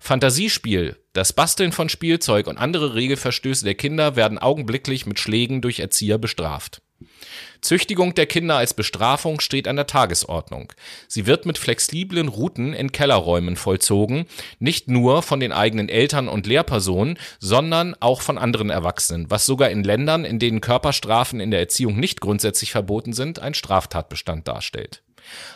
Fantasiespiel, 0.00 0.96
das 1.12 1.32
Basteln 1.32 1.72
von 1.72 1.88
Spielzeug 1.88 2.46
und 2.46 2.58
andere 2.58 2.94
Regelverstöße 2.94 3.64
der 3.64 3.74
Kinder 3.74 4.16
werden 4.16 4.38
augenblicklich 4.38 5.06
mit 5.06 5.18
Schlägen 5.18 5.60
durch 5.60 5.80
Erzieher 5.80 6.18
bestraft. 6.18 6.82
Züchtigung 7.60 8.14
der 8.14 8.26
Kinder 8.26 8.56
als 8.56 8.74
Bestrafung 8.74 9.40
steht 9.40 9.66
an 9.66 9.76
der 9.76 9.86
Tagesordnung. 9.86 10.72
Sie 11.08 11.26
wird 11.26 11.44
mit 11.44 11.58
flexiblen 11.58 12.28
Routen 12.28 12.72
in 12.72 12.92
Kellerräumen 12.92 13.56
vollzogen, 13.56 14.26
nicht 14.58 14.88
nur 14.88 15.22
von 15.22 15.40
den 15.40 15.52
eigenen 15.52 15.88
Eltern 15.88 16.28
und 16.28 16.46
Lehrpersonen, 16.46 17.18
sondern 17.40 17.96
auch 18.00 18.20
von 18.20 18.38
anderen 18.38 18.70
Erwachsenen, 18.70 19.30
was 19.30 19.46
sogar 19.46 19.70
in 19.70 19.82
Ländern, 19.82 20.24
in 20.24 20.38
denen 20.38 20.60
Körperstrafen 20.60 21.40
in 21.40 21.50
der 21.50 21.60
Erziehung 21.60 21.98
nicht 21.98 22.20
grundsätzlich 22.20 22.70
verboten 22.70 23.12
sind, 23.12 23.40
ein 23.40 23.54
Straftatbestand 23.54 24.46
darstellt. 24.46 25.02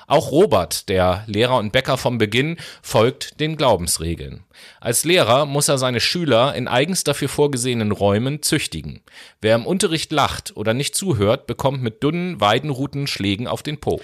Auch 0.07 0.31
Robert, 0.31 0.89
der 0.89 1.25
Lehrer 1.27 1.59
und 1.59 1.73
Bäcker 1.73 1.97
vom 1.97 2.19
Beginn, 2.19 2.57
folgt 2.83 3.41
den 3.41 3.57
Glaubensregeln. 3.57 4.45
Als 4.81 5.05
Lehrer 5.05 5.47
muss 5.47 5.69
er 5.69 5.79
seine 5.79 6.01
Schüler 6.01 6.55
in 6.55 6.69
eigens 6.69 7.05
dafür 7.05 7.29
vorgesehenen 7.29 7.93
Räumen 7.93 8.43
züchtigen. 8.43 9.03
Wer 9.41 9.55
im 9.57 9.67
Unterricht 9.67 10.13
lacht 10.13 10.57
oder 10.57 10.75
nicht 10.75 10.95
zuhört, 10.95 11.47
bekommt 11.47 11.83
mit 11.83 12.03
dünnen 12.03 12.41
Weidenruten 12.41 13.07
Schlägen 13.07 13.47
auf 13.47 13.63
den 13.63 13.79
Po. 13.81 14.01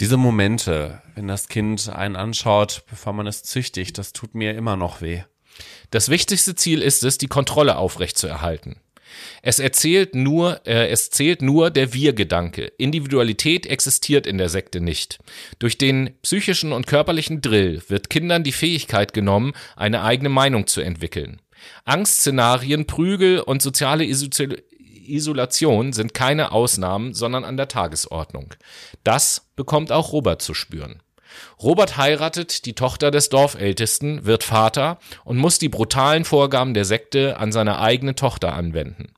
Diese 0.00 0.16
Momente, 0.16 1.02
wenn 1.14 1.28
das 1.28 1.48
Kind 1.48 1.88
einen 1.88 2.16
anschaut, 2.16 2.84
bevor 2.88 3.12
man 3.12 3.26
es 3.26 3.42
züchtigt, 3.42 3.98
das 3.98 4.12
tut 4.12 4.34
mir 4.34 4.54
immer 4.54 4.76
noch 4.76 5.00
weh. 5.00 5.22
Das 5.90 6.08
wichtigste 6.08 6.54
Ziel 6.54 6.82
ist 6.82 7.04
es, 7.04 7.18
die 7.18 7.28
Kontrolle 7.28 7.76
aufrechtzuerhalten. 7.76 8.80
Es 9.42 9.58
erzählt 9.58 10.14
nur, 10.14 10.60
äh, 10.66 10.88
es 10.88 11.10
zählt 11.10 11.42
nur 11.42 11.70
der 11.70 11.92
Wir-Gedanke. 11.92 12.72
Individualität 12.78 13.66
existiert 13.66 14.26
in 14.26 14.38
der 14.38 14.48
Sekte 14.48 14.80
nicht. 14.80 15.18
Durch 15.58 15.78
den 15.78 16.10
psychischen 16.22 16.72
und 16.72 16.86
körperlichen 16.86 17.40
Drill 17.40 17.82
wird 17.88 18.10
Kindern 18.10 18.44
die 18.44 18.52
Fähigkeit 18.52 19.12
genommen, 19.12 19.52
eine 19.76 20.02
eigene 20.02 20.28
Meinung 20.28 20.66
zu 20.66 20.80
entwickeln. 20.80 21.40
Angstszenarien, 21.84 22.86
Prügel 22.86 23.40
und 23.40 23.62
soziale 23.62 24.04
Isolation 24.04 25.92
sind 25.92 26.14
keine 26.14 26.52
Ausnahmen, 26.52 27.14
sondern 27.14 27.44
an 27.44 27.56
der 27.56 27.68
Tagesordnung. 27.68 28.54
Das 29.04 29.50
bekommt 29.56 29.92
auch 29.92 30.12
Robert 30.12 30.42
zu 30.42 30.54
spüren. 30.54 31.02
Robert 31.62 31.96
heiratet 31.96 32.66
die 32.66 32.74
Tochter 32.74 33.10
des 33.10 33.28
Dorfältesten, 33.28 34.24
wird 34.24 34.44
Vater 34.44 34.98
und 35.24 35.38
muss 35.38 35.58
die 35.58 35.68
brutalen 35.68 36.24
Vorgaben 36.24 36.74
der 36.74 36.84
Sekte 36.84 37.38
an 37.38 37.52
seine 37.52 37.78
eigene 37.78 38.14
Tochter 38.14 38.54
anwenden. 38.54 39.12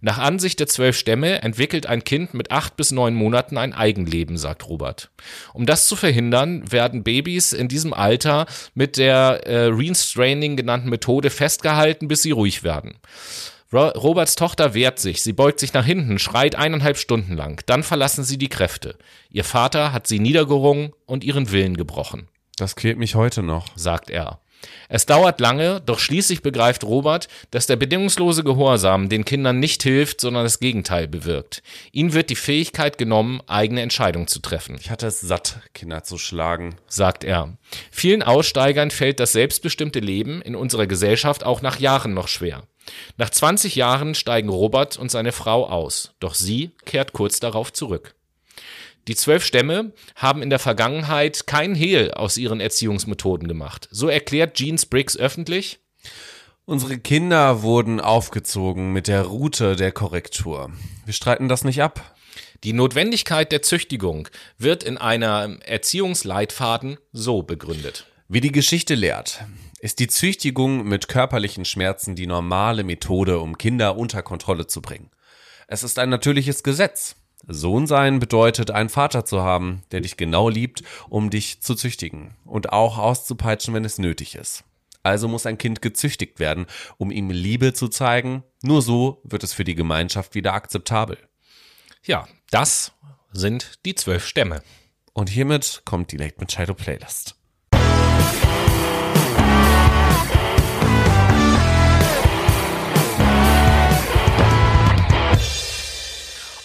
Nach 0.00 0.18
Ansicht 0.18 0.60
der 0.60 0.66
zwölf 0.66 0.96
Stämme 0.96 1.42
entwickelt 1.42 1.86
ein 1.86 2.04
Kind 2.04 2.34
mit 2.34 2.50
acht 2.50 2.76
bis 2.76 2.92
neun 2.92 3.14
Monaten 3.14 3.56
ein 3.56 3.72
Eigenleben, 3.72 4.36
sagt 4.36 4.68
Robert. 4.68 5.10
Um 5.52 5.66
das 5.66 5.86
zu 5.86 5.96
verhindern, 5.96 6.70
werden 6.70 7.02
Babys 7.02 7.52
in 7.52 7.68
diesem 7.68 7.92
Alter 7.92 8.46
mit 8.74 8.96
der 8.96 9.46
äh, 9.46 9.66
Restraining 9.66 10.56
genannten 10.56 10.88
Methode 10.88 11.30
festgehalten, 11.30 12.08
bis 12.08 12.22
sie 12.22 12.30
ruhig 12.30 12.62
werden. 12.62 12.94
Roberts 13.72 14.36
Tochter 14.36 14.74
wehrt 14.74 14.98
sich, 14.98 15.22
sie 15.22 15.32
beugt 15.32 15.58
sich 15.58 15.72
nach 15.72 15.84
hinten, 15.84 16.18
schreit 16.18 16.54
eineinhalb 16.54 16.98
Stunden 16.98 17.34
lang. 17.34 17.62
Dann 17.66 17.82
verlassen 17.82 18.22
sie 18.22 18.38
die 18.38 18.48
Kräfte. 18.48 18.96
Ihr 19.30 19.44
Vater 19.44 19.92
hat 19.92 20.06
sie 20.06 20.20
niedergerungen 20.20 20.92
und 21.04 21.24
ihren 21.24 21.50
Willen 21.50 21.76
gebrochen. 21.76 22.28
Das 22.56 22.76
quält 22.76 22.98
mich 22.98 23.16
heute 23.16 23.42
noch, 23.42 23.68
sagt 23.76 24.08
er. 24.08 24.40
Es 24.88 25.04
dauert 25.04 25.40
lange, 25.40 25.80
doch 25.84 25.98
schließlich 25.98 26.42
begreift 26.42 26.84
Robert, 26.84 27.28
dass 27.50 27.66
der 27.66 27.76
bedingungslose 27.76 28.44
Gehorsam 28.44 29.08
den 29.08 29.24
Kindern 29.24 29.58
nicht 29.58 29.82
hilft, 29.82 30.20
sondern 30.20 30.44
das 30.44 30.60
Gegenteil 30.60 31.08
bewirkt. 31.08 31.62
Ihnen 31.92 32.14
wird 32.14 32.30
die 32.30 32.36
Fähigkeit 32.36 32.98
genommen, 32.98 33.42
eigene 33.46 33.82
Entscheidungen 33.82 34.28
zu 34.28 34.40
treffen. 34.40 34.76
Ich 34.80 34.90
hatte 34.90 35.06
es 35.06 35.20
satt, 35.20 35.60
Kinder 35.74 36.04
zu 36.04 36.18
schlagen, 36.18 36.76
sagt 36.88 37.24
er. 37.24 37.58
Vielen 37.90 38.22
Aussteigern 38.22 38.90
fällt 38.90 39.20
das 39.20 39.32
selbstbestimmte 39.32 40.00
Leben 40.00 40.40
in 40.42 40.56
unserer 40.56 40.86
Gesellschaft 40.86 41.44
auch 41.44 41.62
nach 41.62 41.78
Jahren 41.78 42.14
noch 42.14 42.28
schwer. 42.28 42.62
Nach 43.16 43.30
20 43.30 43.76
Jahren 43.76 44.14
steigen 44.14 44.48
Robert 44.48 44.96
und 44.96 45.10
seine 45.10 45.32
Frau 45.32 45.66
aus, 45.68 46.14
doch 46.20 46.34
sie 46.34 46.72
kehrt 46.84 47.12
kurz 47.12 47.40
darauf 47.40 47.72
zurück. 47.72 48.14
Die 49.08 49.14
zwölf 49.14 49.44
Stämme 49.44 49.92
haben 50.16 50.42
in 50.42 50.50
der 50.50 50.58
Vergangenheit 50.58 51.46
kein 51.46 51.74
Hehl 51.74 52.12
aus 52.12 52.36
ihren 52.36 52.60
Erziehungsmethoden 52.60 53.46
gemacht. 53.46 53.88
So 53.92 54.08
erklärt 54.08 54.56
Gene 54.56 54.78
Spriggs 54.78 55.16
öffentlich, 55.16 55.78
Unsere 56.68 56.98
Kinder 56.98 57.62
wurden 57.62 58.00
aufgezogen 58.00 58.92
mit 58.92 59.06
der 59.06 59.22
Route 59.22 59.76
der 59.76 59.92
Korrektur. 59.92 60.72
Wir 61.04 61.14
streiten 61.14 61.48
das 61.48 61.62
nicht 61.62 61.80
ab. 61.80 62.16
Die 62.64 62.72
Notwendigkeit 62.72 63.52
der 63.52 63.62
Züchtigung 63.62 64.28
wird 64.58 64.82
in 64.82 64.98
einer 64.98 65.58
Erziehungsleitfaden 65.64 66.98
so 67.12 67.44
begründet. 67.44 68.08
Wie 68.26 68.40
die 68.40 68.50
Geschichte 68.50 68.96
lehrt, 68.96 69.44
ist 69.80 69.98
die 69.98 70.08
Züchtigung 70.08 70.84
mit 70.84 71.08
körperlichen 71.08 71.64
Schmerzen 71.64 72.14
die 72.14 72.26
normale 72.26 72.84
Methode, 72.84 73.38
um 73.38 73.58
Kinder 73.58 73.96
unter 73.96 74.22
Kontrolle 74.22 74.66
zu 74.66 74.80
bringen. 74.80 75.10
Es 75.68 75.82
ist 75.82 75.98
ein 75.98 76.08
natürliches 76.08 76.62
Gesetz. 76.62 77.16
Sohn 77.46 77.86
sein 77.86 78.18
bedeutet, 78.18 78.70
einen 78.70 78.88
Vater 78.88 79.24
zu 79.24 79.42
haben, 79.42 79.82
der 79.92 80.00
dich 80.00 80.16
genau 80.16 80.48
liebt, 80.48 80.82
um 81.08 81.30
dich 81.30 81.60
zu 81.60 81.74
züchtigen 81.74 82.34
und 82.44 82.72
auch 82.72 82.98
auszupeitschen, 82.98 83.74
wenn 83.74 83.84
es 83.84 83.98
nötig 83.98 84.34
ist. 84.34 84.64
Also 85.02 85.28
muss 85.28 85.46
ein 85.46 85.58
Kind 85.58 85.82
gezüchtigt 85.82 86.40
werden, 86.40 86.66
um 86.98 87.12
ihm 87.12 87.30
Liebe 87.30 87.72
zu 87.72 87.86
zeigen. 87.86 88.42
Nur 88.62 88.82
so 88.82 89.20
wird 89.22 89.44
es 89.44 89.52
für 89.52 89.62
die 89.62 89.76
Gemeinschaft 89.76 90.34
wieder 90.34 90.54
akzeptabel. 90.54 91.18
Ja, 92.02 92.26
das 92.50 92.92
sind 93.32 93.78
die 93.84 93.94
zwölf 93.94 94.26
Stämme. 94.26 94.62
Und 95.12 95.28
hiermit 95.30 95.82
kommt 95.84 96.10
die 96.10 96.16
Late 96.16 96.36
Machado 96.40 96.74
Playlist. 96.74 97.35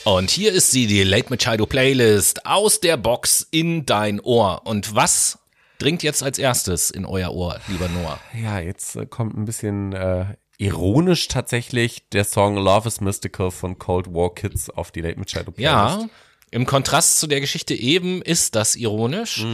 Und 0.04 0.32
hier 0.32 0.52
ist 0.52 0.72
sie, 0.72 0.88
die 0.88 1.04
Late 1.04 1.30
Machado 1.30 1.68
Playlist 1.68 2.47
aus 2.47 2.80
der 2.80 2.97
Box 2.97 3.47
in 3.52 3.86
dein 3.86 4.20
Ohr. 4.20 4.62
Und 4.66 4.95
was 4.95 5.38
dringt 5.78 6.02
jetzt 6.02 6.24
als 6.24 6.39
erstes 6.39 6.89
in 6.89 7.06
euer 7.06 7.32
Ohr, 7.32 7.60
lieber 7.68 7.88
Noah? 7.88 8.20
Ja, 8.34 8.60
jetzt 8.60 8.95
äh, 8.95 9.06
kommt 9.06 9.38
ein 9.38 9.45
bisschen 9.45 9.93
äh, 9.93 10.26
ironisch 10.58 11.28
tatsächlich 11.28 12.10
der 12.10 12.24
Song 12.24 12.56
Love 12.56 12.88
is 12.88 12.99
Mystical 12.99 13.52
von 13.52 13.78
Cold 13.78 14.08
War 14.08 14.34
Kids 14.34 14.72
auf 14.72 14.89
die 14.89 15.02
Late 15.02 15.20
mit 15.20 15.30
Shadow 15.30 15.52
Playlist. 15.52 16.02
Ja, 16.02 16.10
im 16.49 16.66
Kontrast 16.66 17.20
zu 17.20 17.28
der 17.28 17.39
Geschichte 17.39 17.76
eben 17.76 18.24
ist 18.24 18.56
das 18.56 18.76
ironisch. 18.76 19.45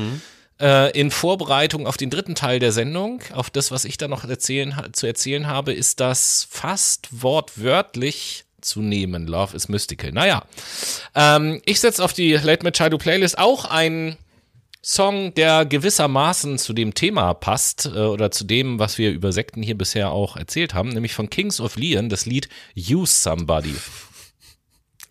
Äh, 0.62 0.98
in 0.98 1.12
Vorbereitung 1.12 1.86
auf 1.86 1.98
den 1.98 2.10
dritten 2.10 2.36
Teil 2.36 2.60
der 2.60 2.72
Sendung, 2.72 3.22
auf 3.34 3.50
das, 3.50 3.70
was 3.70 3.84
ich 3.84 3.98
da 3.98 4.08
noch 4.08 4.24
erzählen, 4.24 4.74
zu 4.94 5.08
erzählen 5.08 5.48
habe, 5.48 5.74
ist 5.74 6.00
das 6.00 6.48
fast 6.50 7.22
wortwörtlich 7.22 8.47
zu 8.68 8.82
nehmen. 8.82 9.28
Love 9.28 9.56
is 9.56 9.70
Mystical. 9.70 10.12
Naja, 10.12 10.44
ähm, 11.16 11.62
ich 11.66 11.80
setze 11.80 12.04
auf 12.04 12.14
die 12.14 12.34
Late 12.34 12.64
Machado 12.64 12.98
Playlist 12.98 13.38
auch 13.38 13.66
einen 13.66 14.18
Song, 14.84 15.34
der 15.34 15.66
gewissermaßen 15.66 16.58
zu 16.58 16.72
dem 16.72 16.94
Thema 16.94 17.34
passt 17.34 17.88
äh, 17.88 18.00
oder 18.00 18.32
zu 18.32 18.46
dem, 18.46 18.80
was 18.80 18.98
wir 18.98 19.12
über 19.12 19.32
Sekten 19.32 19.62
hier 19.62 19.78
bisher 19.78 20.12
auch 20.12 20.38
erzählt 20.38 20.74
haben, 20.74 20.90
nämlich 20.90 21.14
von 21.14 21.30
Kings 21.30 21.60
of 21.60 21.76
Leon, 21.76 22.10
das 22.10 22.26
Lied 22.26 22.48
Use 22.78 23.14
Somebody. 23.14 23.76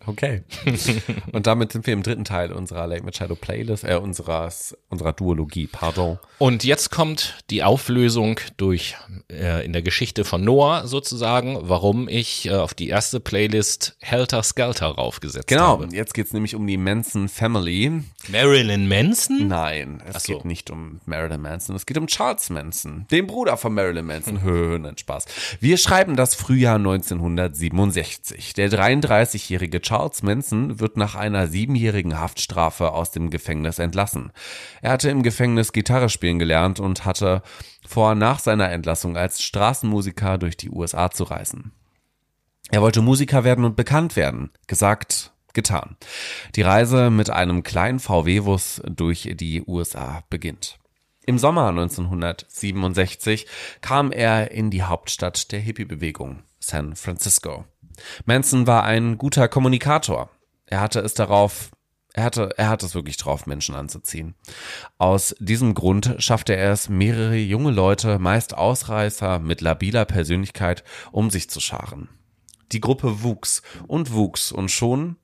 Okay. 0.07 0.41
Und 1.33 1.47
damit 1.47 1.71
sind 1.73 1.85
wir 1.85 1.93
im 1.93 2.01
dritten 2.01 2.23
Teil 2.25 2.51
unserer 2.51 2.87
Late 2.87 3.03
Machado 3.03 3.35
Playlist, 3.35 3.83
äh, 3.83 3.95
unseres, 3.95 4.75
unserer 4.89 5.13
Duologie, 5.13 5.67
pardon. 5.67 6.17
Und 6.39 6.63
jetzt 6.63 6.89
kommt 6.91 7.35
die 7.49 7.61
Auflösung 7.63 8.39
durch 8.57 8.95
äh, 9.29 9.65
in 9.65 9.73
der 9.73 9.81
Geschichte 9.81 10.23
von 10.23 10.43
Noah 10.43 10.87
sozusagen, 10.87 11.57
warum 11.61 12.07
ich 12.07 12.47
äh, 12.47 12.53
auf 12.55 12.73
die 12.73 12.87
erste 12.87 13.19
Playlist 13.19 13.97
Helter 13.99 14.43
Skelter 14.43 14.87
raufgesetzt 14.87 15.47
Genau, 15.47 15.79
habe. 15.81 15.87
jetzt 15.93 16.13
geht's 16.13 16.31
nämlich 16.33 16.55
um 16.55 16.65
die 16.65 16.77
Manson 16.77 17.27
Family. 17.27 18.01
Marilyn 18.29 18.87
Manson? 18.87 19.47
Nein, 19.47 20.01
es 20.07 20.23
so. 20.23 20.33
geht 20.35 20.45
nicht 20.45 20.71
um 20.71 21.01
Marilyn 21.05 21.41
Manson, 21.41 21.75
es 21.75 21.85
geht 21.85 21.97
um 21.97 22.07
Charles 22.07 22.49
Manson, 22.49 23.05
den 23.11 23.27
Bruder 23.27 23.57
von 23.57 23.73
Marilyn 23.73 24.05
Manson. 24.05 24.41
Hö, 24.43 24.79
nein, 24.79 24.97
Spaß. 24.97 25.25
Wir 25.59 25.77
schreiben 25.77 26.15
das 26.15 26.33
Frühjahr 26.33 26.75
1967. 26.75 28.53
Der 28.53 28.69
33-jährige 28.71 29.81
Charles 29.81 29.96
Manson 30.21 30.79
wird 30.79 30.97
nach 30.97 31.15
einer 31.15 31.47
siebenjährigen 31.47 32.19
Haftstrafe 32.19 32.91
aus 32.91 33.11
dem 33.11 33.29
Gefängnis 33.29 33.79
entlassen. 33.79 34.31
Er 34.81 34.91
hatte 34.91 35.09
im 35.09 35.23
Gefängnis 35.23 35.73
Gitarre 35.73 36.09
spielen 36.09 36.39
gelernt 36.39 36.79
und 36.79 37.05
hatte 37.05 37.41
vor, 37.87 38.15
nach 38.15 38.39
seiner 38.39 38.69
Entlassung 38.71 39.17
als 39.17 39.41
Straßenmusiker 39.41 40.37
durch 40.37 40.57
die 40.57 40.69
USA 40.69 41.11
zu 41.11 41.23
reisen. 41.23 41.71
Er 42.69 42.81
wollte 42.81 43.01
Musiker 43.01 43.43
werden 43.43 43.65
und 43.65 43.75
bekannt 43.75 44.15
werden. 44.15 44.51
Gesagt, 44.67 45.31
getan. 45.53 45.97
Die 46.55 46.61
Reise 46.61 47.09
mit 47.09 47.29
einem 47.29 47.63
kleinen 47.63 47.99
VW-Bus 47.99 48.81
durch 48.85 49.29
die 49.35 49.63
USA 49.65 50.23
beginnt. 50.29 50.77
Im 51.25 51.37
Sommer 51.37 51.67
1967 51.69 53.47
kam 53.81 54.11
er 54.11 54.51
in 54.51 54.69
die 54.69 54.83
Hauptstadt 54.83 55.51
der 55.51 55.59
Hippie-Bewegung, 55.59 56.43
San 56.59 56.95
Francisco. 56.95 57.65
Manson 58.25 58.67
war 58.67 58.83
ein 58.83 59.17
guter 59.17 59.47
Kommunikator. 59.47 60.29
Er 60.65 60.81
hatte 60.81 60.99
es 60.99 61.13
darauf, 61.13 61.71
er 62.13 62.23
hatte, 62.23 62.53
er 62.57 62.69
hatte 62.69 62.85
es 62.85 62.95
wirklich 62.95 63.17
drauf, 63.17 63.45
Menschen 63.45 63.75
anzuziehen. 63.75 64.35
Aus 64.97 65.35
diesem 65.39 65.73
Grund 65.73 66.15
schaffte 66.19 66.55
er 66.55 66.71
es, 66.71 66.89
mehrere 66.89 67.35
junge 67.35 67.71
Leute, 67.71 68.19
meist 68.19 68.55
Ausreißer 68.57 69.39
mit 69.39 69.61
labiler 69.61 70.05
Persönlichkeit, 70.05 70.83
um 71.11 71.29
sich 71.29 71.49
zu 71.49 71.59
scharen. 71.59 72.09
Die 72.71 72.81
Gruppe 72.81 73.23
wuchs 73.23 73.61
und 73.87 74.13
wuchs 74.13 74.51
und 74.51 74.71
schon 74.71 75.17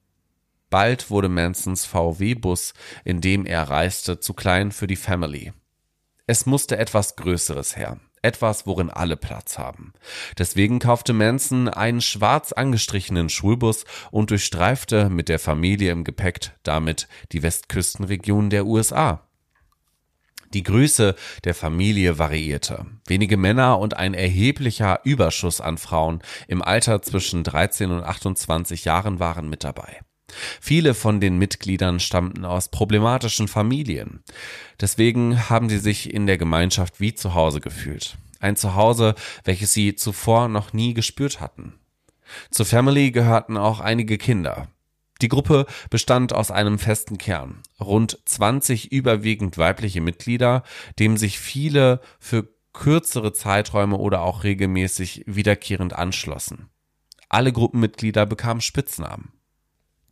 bald 0.70 1.12
wurde 1.12 1.30
Mansons 1.30 1.86
VW-Bus, 1.86 2.74
in 3.04 3.22
dem 3.22 3.46
er 3.46 3.70
reiste, 3.70 4.20
zu 4.20 4.34
klein 4.34 4.72
für 4.72 4.88
die 4.88 4.96
Family. 4.96 5.54
Es 6.26 6.48
musste 6.48 6.78
etwas 6.78 7.16
Größeres 7.16 7.76
her. 7.76 8.00
Etwas, 8.24 8.66
worin 8.66 8.90
alle 8.90 9.18
Platz 9.18 9.60
haben. 9.60 9.94
Deswegen 10.38 10.80
kaufte 10.80 11.14
Manson 11.14 11.70
einen 11.70 12.02
schwarz 12.02 12.54
angestrichenen 12.54 13.30
Schulbus 13.30 13.86
und 14.10 14.32
durchstreifte 14.32 15.10
mit 15.10 15.30
der 15.30 15.40
Familie 15.40 15.92
im 15.92 16.04
Gepäck 16.04 16.24
damit 16.64 17.08
die 17.32 17.44
Westküstenregion 17.44 18.50
der 18.50 18.66
USA. 18.66 19.28
Die 20.54 20.64
Größe 20.64 21.16
der 21.44 21.56
Familie 21.56 22.20
variierte. 22.20 22.86
Wenige 23.08 23.38
Männer 23.38 23.80
und 23.80 23.98
ein 23.98 24.14
erheblicher 24.14 25.00
Überschuss 25.04 25.62
an 25.62 25.78
Frauen 25.78 26.22
im 26.48 26.62
Alter 26.62 27.02
zwischen 27.02 27.44
13 27.44 27.92
und 27.92 28.04
28 28.04 28.86
Jahren 28.86 29.20
waren 29.20 29.50
mit 29.50 29.64
dabei. 29.64 30.02
Viele 30.62 30.94
von 30.94 31.20
den 31.20 31.38
Mitgliedern 31.38 32.00
stammten 32.00 32.46
aus 32.46 32.70
problematischen 32.70 33.48
Familien. 33.48 34.24
Deswegen 34.80 35.50
haben 35.50 35.70
sie 35.70 35.80
sich 35.80 36.14
in 36.14 36.28
der 36.28 36.38
Gemeinschaft 36.38 37.00
wie 37.00 37.14
zu 37.14 37.34
Hause 37.34 37.60
gefühlt. 37.60 38.18
Ein 38.40 38.56
Zuhause, 38.56 39.16
welches 39.44 39.74
sie 39.74 39.96
zuvor 39.96 40.48
noch 40.50 40.74
nie 40.74 40.94
gespürt 40.94 41.40
hatten. 41.40 41.74
Zur 42.52 42.66
Family 42.66 43.12
gehörten 43.12 43.58
auch 43.58 43.80
einige 43.80 44.18
Kinder. 44.18 44.68
Die 45.22 45.30
Gruppe 45.30 45.66
bestand 45.90 46.34
aus 46.34 46.52
einem 46.52 46.80
festen 46.80 47.18
Kern, 47.18 47.62
rund 47.80 48.20
20 48.26 48.92
überwiegend 48.92 49.58
weibliche 49.58 50.02
Mitglieder, 50.02 50.64
dem 51.00 51.16
sich 51.16 51.40
viele 51.40 52.02
für 52.20 52.50
kürzere 52.74 53.32
Zeiträume 53.32 53.98
oder 53.98 54.22
auch 54.22 54.44
regelmäßig 54.44 55.24
wiederkehrend 55.26 55.94
anschlossen. 55.94 56.70
Alle 57.30 57.54
Gruppenmitglieder 57.54 58.26
bekamen 58.26 58.62
Spitznamen. 58.62 59.32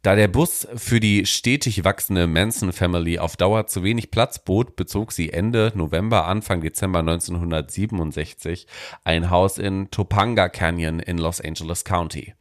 Da 0.02 0.16
der 0.16 0.28
Bus 0.28 0.68
für 0.78 1.00
die 1.00 1.28
stetig 1.28 1.84
wachsende 1.84 2.26
Manson 2.26 2.74
Family 2.74 3.20
auf 3.20 3.38
Dauer 3.38 3.68
zu 3.68 3.84
wenig 3.84 4.10
Platz 4.10 4.44
bot, 4.44 4.76
bezog 4.76 5.12
sie 5.12 5.32
Ende 5.32 5.72
November, 5.76 6.26
Anfang 6.26 6.62
Dezember 6.62 7.00
1967 7.00 8.66
ein 9.04 9.30
Haus 9.30 9.60
in 9.60 9.92
Topanga 9.92 10.50
Canyon 10.50 11.00
in 11.00 11.20
Los 11.20 11.40
Angeles 11.40 11.86
County. 11.86 12.34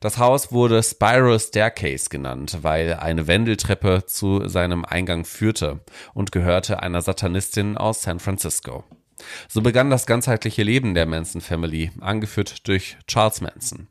Das 0.00 0.16
Haus 0.16 0.52
wurde 0.52 0.82
Spiral 0.82 1.38
Staircase 1.38 2.08
genannt, 2.08 2.58
weil 2.62 2.94
eine 2.94 3.26
Wendeltreppe 3.26 4.04
zu 4.06 4.48
seinem 4.48 4.86
Eingang 4.86 5.26
führte 5.26 5.80
und 6.14 6.32
gehörte 6.32 6.82
einer 6.82 7.02
Satanistin 7.02 7.76
aus 7.76 8.02
San 8.02 8.20
Francisco. 8.20 8.84
So 9.48 9.60
begann 9.60 9.90
das 9.90 10.06
ganzheitliche 10.06 10.62
Leben 10.62 10.94
der 10.94 11.04
Manson 11.04 11.42
Family, 11.42 11.90
angeführt 12.00 12.66
durch 12.68 12.96
Charles 13.06 13.42
Manson. 13.42 13.88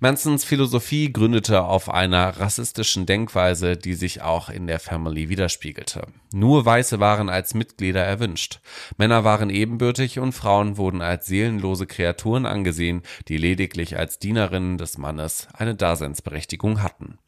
Mansons 0.00 0.44
Philosophie 0.44 1.12
gründete 1.12 1.62
auf 1.62 1.88
einer 1.88 2.40
rassistischen 2.40 3.06
Denkweise, 3.06 3.76
die 3.76 3.94
sich 3.94 4.22
auch 4.22 4.48
in 4.48 4.66
der 4.66 4.80
Family 4.80 5.28
widerspiegelte. 5.28 6.08
Nur 6.32 6.64
Weiße 6.64 7.00
waren 7.00 7.28
als 7.28 7.54
Mitglieder 7.54 8.02
erwünscht. 8.02 8.60
Männer 8.98 9.24
waren 9.24 9.50
ebenbürtig 9.50 10.18
und 10.18 10.32
Frauen 10.32 10.76
wurden 10.76 11.00
als 11.00 11.26
seelenlose 11.26 11.86
Kreaturen 11.86 12.46
angesehen, 12.46 13.02
die 13.28 13.36
lediglich 13.36 13.96
als 13.96 14.18
Dienerinnen 14.18 14.78
des 14.78 14.98
Mannes 14.98 15.48
eine 15.52 15.74
Daseinsberechtigung 15.74 16.82
hatten. 16.82 17.18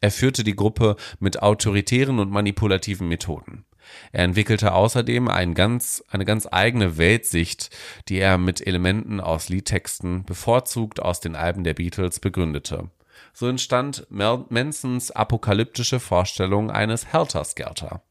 Er 0.00 0.10
führte 0.10 0.44
die 0.44 0.56
Gruppe 0.56 0.96
mit 1.20 1.42
autoritären 1.42 2.18
und 2.18 2.30
manipulativen 2.30 3.08
Methoden. 3.08 3.64
Er 4.12 4.24
entwickelte 4.24 4.72
außerdem 4.72 5.28
ein 5.28 5.54
ganz, 5.54 6.02
eine 6.10 6.24
ganz 6.24 6.48
eigene 6.50 6.98
Weltsicht, 6.98 7.70
die 8.08 8.18
er 8.18 8.38
mit 8.38 8.66
Elementen 8.66 9.20
aus 9.20 9.48
Liedtexten, 9.48 10.24
bevorzugt 10.24 11.00
aus 11.00 11.20
den 11.20 11.36
Alben 11.36 11.62
der 11.64 11.74
Beatles, 11.74 12.20
begründete. 12.20 12.90
So 13.32 13.48
entstand 13.48 14.06
Mel 14.10 14.44
Mansons 14.48 15.10
apokalyptische 15.10 16.00
Vorstellung 16.00 16.70
eines 16.70 17.12
Helter 17.12 17.44
Skelter. 17.44 18.02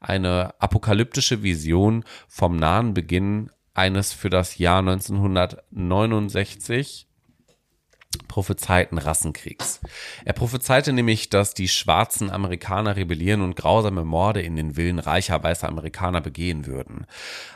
Eine 0.00 0.60
apokalyptische 0.60 1.42
Vision 1.42 2.04
vom 2.28 2.56
nahen 2.56 2.92
Beginn 2.92 3.50
eines 3.72 4.12
für 4.12 4.28
das 4.30 4.58
Jahr 4.58 4.80
1969 4.80 7.06
prophezeiten 8.18 8.98
Rassenkriegs. 8.98 9.80
Er 10.24 10.32
prophezeite 10.32 10.92
nämlich, 10.92 11.30
dass 11.30 11.54
die 11.54 11.68
schwarzen 11.68 12.30
Amerikaner 12.30 12.96
rebellieren 12.96 13.42
und 13.42 13.56
grausame 13.56 14.04
Morde 14.04 14.42
in 14.42 14.56
den 14.56 14.74
Villen 14.74 14.98
reicher 14.98 15.42
weißer 15.42 15.68
Amerikaner 15.68 16.20
begehen 16.20 16.66
würden. 16.66 17.06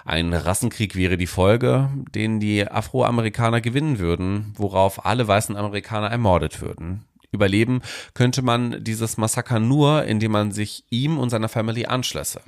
Ein 0.04 0.32
Rassenkrieg 0.32 0.94
wäre 0.96 1.16
die 1.16 1.26
Folge, 1.26 1.90
den 2.14 2.40
die 2.40 2.66
Afroamerikaner 2.66 3.60
gewinnen 3.60 3.98
würden, 3.98 4.52
worauf 4.56 5.04
alle 5.06 5.26
weißen 5.26 5.56
Amerikaner 5.56 6.10
ermordet 6.10 6.60
würden. 6.60 7.04
Überleben 7.30 7.82
könnte 8.14 8.40
man 8.42 8.82
dieses 8.82 9.18
Massaker 9.18 9.58
nur, 9.58 10.04
indem 10.04 10.32
man 10.32 10.52
sich 10.52 10.84
ihm 10.88 11.18
und 11.18 11.30
seiner 11.30 11.48
Family 11.48 11.84
anschlösse. 11.84 12.40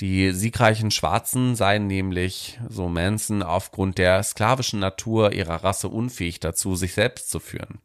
Die 0.00 0.30
siegreichen 0.30 0.92
Schwarzen 0.92 1.56
seien 1.56 1.88
nämlich, 1.88 2.60
so 2.68 2.88
Manson, 2.88 3.42
aufgrund 3.42 3.98
der 3.98 4.22
sklavischen 4.22 4.78
Natur 4.78 5.32
ihrer 5.32 5.64
Rasse 5.64 5.88
unfähig 5.88 6.38
dazu, 6.38 6.76
sich 6.76 6.94
selbst 6.94 7.30
zu 7.30 7.40
führen. 7.40 7.80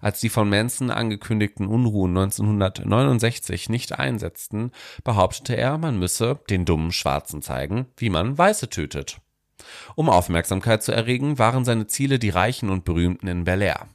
Als 0.00 0.18
die 0.18 0.30
von 0.30 0.48
Manson 0.48 0.90
angekündigten 0.90 1.68
Unruhen 1.68 2.16
1969 2.16 3.68
nicht 3.68 3.96
einsetzten, 3.96 4.72
behauptete 5.04 5.56
er, 5.56 5.78
man 5.78 5.96
müsse 5.96 6.40
den 6.50 6.64
dummen 6.64 6.90
Schwarzen 6.90 7.40
zeigen, 7.40 7.86
wie 7.96 8.10
man 8.10 8.36
Weiße 8.36 8.68
tötet. 8.68 9.20
Um 9.94 10.10
Aufmerksamkeit 10.10 10.82
zu 10.82 10.90
erregen, 10.90 11.38
waren 11.38 11.64
seine 11.64 11.86
Ziele 11.86 12.18
die 12.18 12.30
Reichen 12.30 12.68
und 12.68 12.84
Berühmten 12.84 13.28
in 13.28 13.44
Bel 13.44 13.62
Air. 13.62 13.86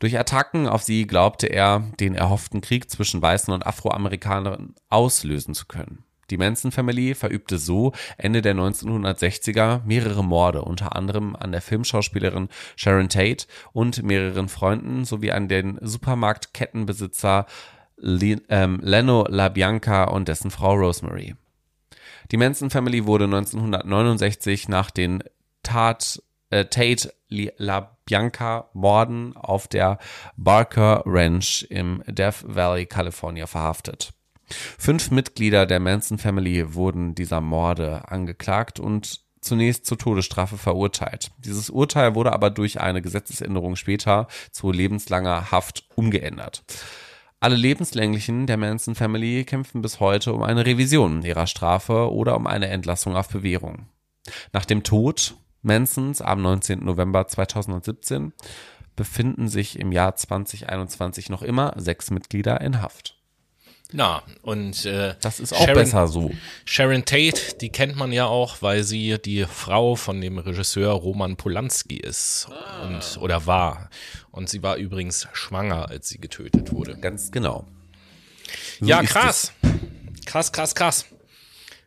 Durch 0.00 0.18
Attacken 0.18 0.68
auf 0.68 0.82
sie 0.82 1.06
glaubte 1.06 1.46
er, 1.46 1.80
den 1.98 2.14
erhofften 2.14 2.60
Krieg 2.60 2.90
zwischen 2.90 3.22
Weißen 3.22 3.52
und 3.54 3.66
Afroamerikanern 3.66 4.74
auslösen 4.90 5.54
zu 5.54 5.66
können. 5.66 6.04
Die 6.30 6.36
Manson 6.36 6.72
Family 6.72 7.14
verübte 7.14 7.58
so 7.58 7.92
Ende 8.18 8.42
der 8.42 8.54
1960er 8.54 9.82
mehrere 9.84 10.22
Morde, 10.22 10.62
unter 10.62 10.94
anderem 10.94 11.34
an 11.34 11.52
der 11.52 11.62
Filmschauspielerin 11.62 12.48
Sharon 12.76 13.08
Tate 13.08 13.46
und 13.72 14.02
mehreren 14.02 14.48
Freunden 14.48 15.04
sowie 15.04 15.32
an 15.32 15.48
den 15.48 15.78
Supermarktkettenbesitzer 15.80 17.46
ähm, 18.00 18.80
Leno 18.82 19.26
LaBianca 19.28 20.04
und 20.04 20.28
dessen 20.28 20.50
Frau 20.50 20.74
Rosemary. 20.74 21.34
Die 22.30 22.36
Manson 22.36 22.70
Family 22.70 23.06
wurde 23.06 23.24
1969 23.24 24.68
nach 24.68 24.90
den 24.90 25.24
Tat, 25.62 26.22
äh, 26.50 26.66
Tate 26.66 27.12
LaBianca 27.30 28.68
Morden 28.74 29.36
auf 29.36 29.66
der 29.66 29.98
Barker 30.36 31.02
Ranch 31.06 31.66
im 31.70 32.02
Death 32.06 32.44
Valley, 32.46 32.86
California 32.86 33.46
verhaftet. 33.46 34.12
Fünf 34.78 35.10
Mitglieder 35.10 35.66
der 35.66 35.80
Manson 35.80 36.18
Family 36.18 36.74
wurden 36.74 37.14
dieser 37.14 37.40
Morde 37.40 38.08
angeklagt 38.08 38.80
und 38.80 39.20
zunächst 39.40 39.86
zur 39.86 39.98
Todesstrafe 39.98 40.58
verurteilt. 40.58 41.30
Dieses 41.38 41.70
Urteil 41.70 42.14
wurde 42.14 42.32
aber 42.32 42.50
durch 42.50 42.80
eine 42.80 43.02
Gesetzesänderung 43.02 43.76
später 43.76 44.26
zu 44.50 44.72
lebenslanger 44.72 45.50
Haft 45.50 45.84
umgeändert. 45.94 46.64
Alle 47.40 47.56
Lebenslänglichen 47.56 48.46
der 48.46 48.56
Manson 48.56 48.96
Family 48.96 49.44
kämpfen 49.44 49.80
bis 49.80 50.00
heute 50.00 50.32
um 50.32 50.42
eine 50.42 50.66
Revision 50.66 51.22
ihrer 51.22 51.46
Strafe 51.46 52.10
oder 52.12 52.36
um 52.36 52.48
eine 52.48 52.66
Entlassung 52.66 53.16
auf 53.16 53.28
Bewährung. 53.28 53.86
Nach 54.52 54.64
dem 54.64 54.82
Tod 54.82 55.36
Mansons 55.62 56.20
am 56.20 56.42
19. 56.42 56.84
November 56.84 57.28
2017 57.28 58.32
befinden 58.96 59.48
sich 59.48 59.78
im 59.78 59.92
Jahr 59.92 60.16
2021 60.16 61.30
noch 61.30 61.42
immer 61.42 61.74
sechs 61.76 62.10
Mitglieder 62.10 62.60
in 62.60 62.82
Haft. 62.82 63.17
Na, 63.90 64.22
und 64.42 64.84
äh, 64.84 65.14
das 65.22 65.40
ist 65.40 65.54
auch 65.54 65.60
Sharon, 65.60 65.74
besser 65.74 66.08
so. 66.08 66.30
Sharon 66.66 67.06
Tate, 67.06 67.56
die 67.58 67.70
kennt 67.70 67.96
man 67.96 68.12
ja 68.12 68.26
auch, 68.26 68.60
weil 68.60 68.84
sie 68.84 69.16
die 69.18 69.46
Frau 69.46 69.96
von 69.96 70.20
dem 70.20 70.38
Regisseur 70.38 70.92
Roman 70.92 71.36
Polanski 71.36 71.96
ist 71.96 72.48
ah. 72.50 72.86
und 72.86 73.18
oder 73.22 73.46
war. 73.46 73.88
Und 74.30 74.50
sie 74.50 74.62
war 74.62 74.76
übrigens 74.76 75.26
schwanger, 75.32 75.88
als 75.88 76.08
sie 76.08 76.18
getötet 76.18 76.70
wurde. 76.70 76.98
Ganz 76.98 77.30
genau. 77.30 77.66
So 78.78 78.86
ja, 78.86 79.02
krass. 79.02 79.52
Krass, 80.26 80.52
krass, 80.52 80.74
krass. 80.74 81.06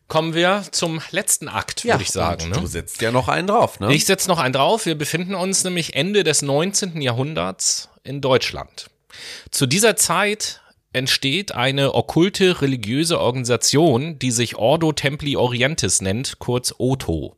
Kommen 0.07 0.33
wir 0.33 0.63
zum 0.71 0.99
letzten 1.11 1.47
Akt, 1.47 1.83
ja, 1.83 1.93
würde 1.93 2.03
ich 2.03 2.11
sagen. 2.11 2.49
Ne? 2.49 2.57
Du 2.59 2.65
setzt 2.65 2.99
ja 3.01 3.11
noch 3.11 3.27
einen 3.27 3.47
drauf, 3.47 3.79
ne? 3.79 3.93
Ich 3.93 4.05
setze 4.05 4.27
noch 4.27 4.39
einen 4.39 4.53
drauf. 4.53 4.85
Wir 4.85 4.97
befinden 4.97 5.35
uns 5.35 5.63
nämlich 5.63 5.95
Ende 5.95 6.23
des 6.23 6.41
19. 6.41 6.99
Jahrhunderts 6.99 7.89
in 8.03 8.19
Deutschland. 8.19 8.89
Zu 9.51 9.67
dieser 9.67 9.95
Zeit 9.95 10.60
entsteht 10.93 11.53
eine 11.53 11.93
okkulte 11.93 12.61
religiöse 12.61 13.19
Organisation, 13.19 14.19
die 14.19 14.31
sich 14.31 14.55
Ordo 14.55 14.91
Templi 14.91 15.35
Orientis 15.35 16.01
nennt, 16.01 16.39
kurz 16.39 16.73
OTO. 16.77 17.37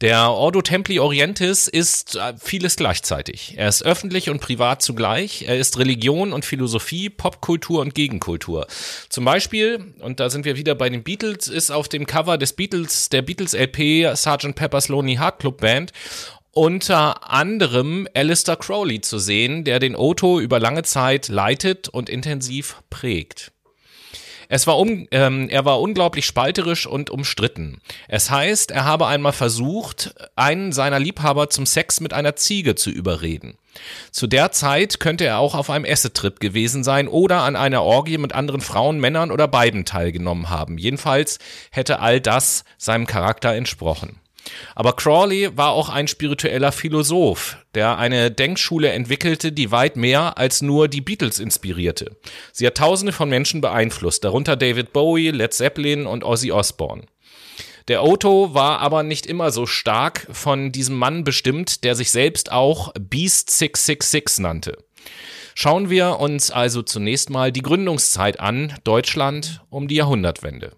Der 0.00 0.30
Ordo 0.30 0.62
Templi 0.62 0.98
Orientis 0.98 1.68
ist 1.68 2.16
äh, 2.16 2.32
vieles 2.38 2.76
gleichzeitig. 2.76 3.54
Er 3.58 3.68
ist 3.68 3.82
öffentlich 3.82 4.30
und 4.30 4.40
privat 4.40 4.80
zugleich. 4.80 5.44
Er 5.46 5.58
ist 5.58 5.78
Religion 5.78 6.32
und 6.32 6.46
Philosophie, 6.46 7.10
Popkultur 7.10 7.82
und 7.82 7.94
Gegenkultur. 7.94 8.66
Zum 9.10 9.26
Beispiel, 9.26 9.92
und 10.00 10.18
da 10.18 10.30
sind 10.30 10.46
wir 10.46 10.56
wieder 10.56 10.74
bei 10.74 10.88
den 10.88 11.02
Beatles, 11.02 11.48
ist 11.48 11.70
auf 11.70 11.86
dem 11.86 12.06
Cover 12.06 12.38
des 12.38 12.54
Beatles, 12.54 13.10
der 13.10 13.20
Beatles 13.20 13.52
LP 13.52 14.16
Sgt. 14.16 14.54
Pepper's 14.54 14.88
Lonely 14.88 15.16
Heart 15.16 15.38
Club 15.40 15.60
Band 15.60 15.92
unter 16.52 17.30
anderem 17.30 18.08
Alistair 18.14 18.56
Crowley 18.56 19.00
zu 19.00 19.18
sehen, 19.18 19.64
der 19.64 19.78
den 19.78 19.96
Otto 19.96 20.40
über 20.40 20.58
lange 20.58 20.82
Zeit 20.82 21.28
leitet 21.28 21.88
und 21.88 22.08
intensiv 22.08 22.82
prägt. 22.90 23.52
Es 24.52 24.66
war 24.66 24.78
um, 24.78 25.06
ähm, 25.12 25.48
er 25.48 25.64
war 25.64 25.80
unglaublich 25.80 26.26
spalterisch 26.26 26.84
und 26.84 27.08
umstritten. 27.08 27.80
Es 28.08 28.30
heißt, 28.30 28.72
er 28.72 28.84
habe 28.84 29.06
einmal 29.06 29.32
versucht, 29.32 30.12
einen 30.34 30.72
seiner 30.72 30.98
Liebhaber 30.98 31.50
zum 31.50 31.66
Sex 31.66 32.00
mit 32.00 32.12
einer 32.12 32.34
Ziege 32.34 32.74
zu 32.74 32.90
überreden. 32.90 33.56
Zu 34.10 34.26
der 34.26 34.50
Zeit 34.50 34.98
könnte 34.98 35.24
er 35.24 35.38
auch 35.38 35.54
auf 35.54 35.70
einem 35.70 35.84
Essetrip 35.84 36.40
gewesen 36.40 36.82
sein 36.82 37.06
oder 37.06 37.42
an 37.42 37.54
einer 37.54 37.84
Orgie 37.84 38.18
mit 38.18 38.32
anderen 38.32 38.60
Frauen, 38.60 38.98
Männern 38.98 39.30
oder 39.30 39.46
beiden 39.46 39.84
teilgenommen 39.84 40.50
haben. 40.50 40.78
Jedenfalls 40.78 41.38
hätte 41.70 42.00
all 42.00 42.20
das 42.20 42.64
seinem 42.76 43.06
Charakter 43.06 43.54
entsprochen. 43.54 44.19
Aber 44.74 44.94
Crawley 44.94 45.56
war 45.56 45.70
auch 45.70 45.88
ein 45.88 46.08
spiritueller 46.08 46.72
Philosoph, 46.72 47.58
der 47.74 47.98
eine 47.98 48.30
Denkschule 48.30 48.90
entwickelte, 48.90 49.52
die 49.52 49.70
weit 49.70 49.96
mehr 49.96 50.38
als 50.38 50.62
nur 50.62 50.88
die 50.88 51.00
Beatles 51.00 51.38
inspirierte. 51.38 52.16
Sie 52.52 52.66
hat 52.66 52.76
tausende 52.76 53.12
von 53.12 53.28
Menschen 53.28 53.60
beeinflusst, 53.60 54.24
darunter 54.24 54.56
David 54.56 54.92
Bowie, 54.92 55.30
Led 55.30 55.52
Zeppelin 55.52 56.06
und 56.06 56.24
Ozzy 56.24 56.52
Osbourne. 56.52 57.04
Der 57.88 58.04
Otto 58.04 58.54
war 58.54 58.80
aber 58.80 59.02
nicht 59.02 59.26
immer 59.26 59.50
so 59.50 59.66
stark 59.66 60.26
von 60.30 60.70
diesem 60.70 60.96
Mann 60.96 61.24
bestimmt, 61.24 61.82
der 61.82 61.94
sich 61.94 62.10
selbst 62.10 62.52
auch 62.52 62.92
Beast 62.94 63.50
666 63.50 64.38
nannte. 64.42 64.78
Schauen 65.54 65.90
wir 65.90 66.20
uns 66.20 66.50
also 66.50 66.82
zunächst 66.82 67.30
mal 67.30 67.52
die 67.52 67.62
Gründungszeit 67.62 68.38
an, 68.38 68.78
Deutschland 68.84 69.62
um 69.70 69.88
die 69.88 69.96
Jahrhundertwende. 69.96 70.72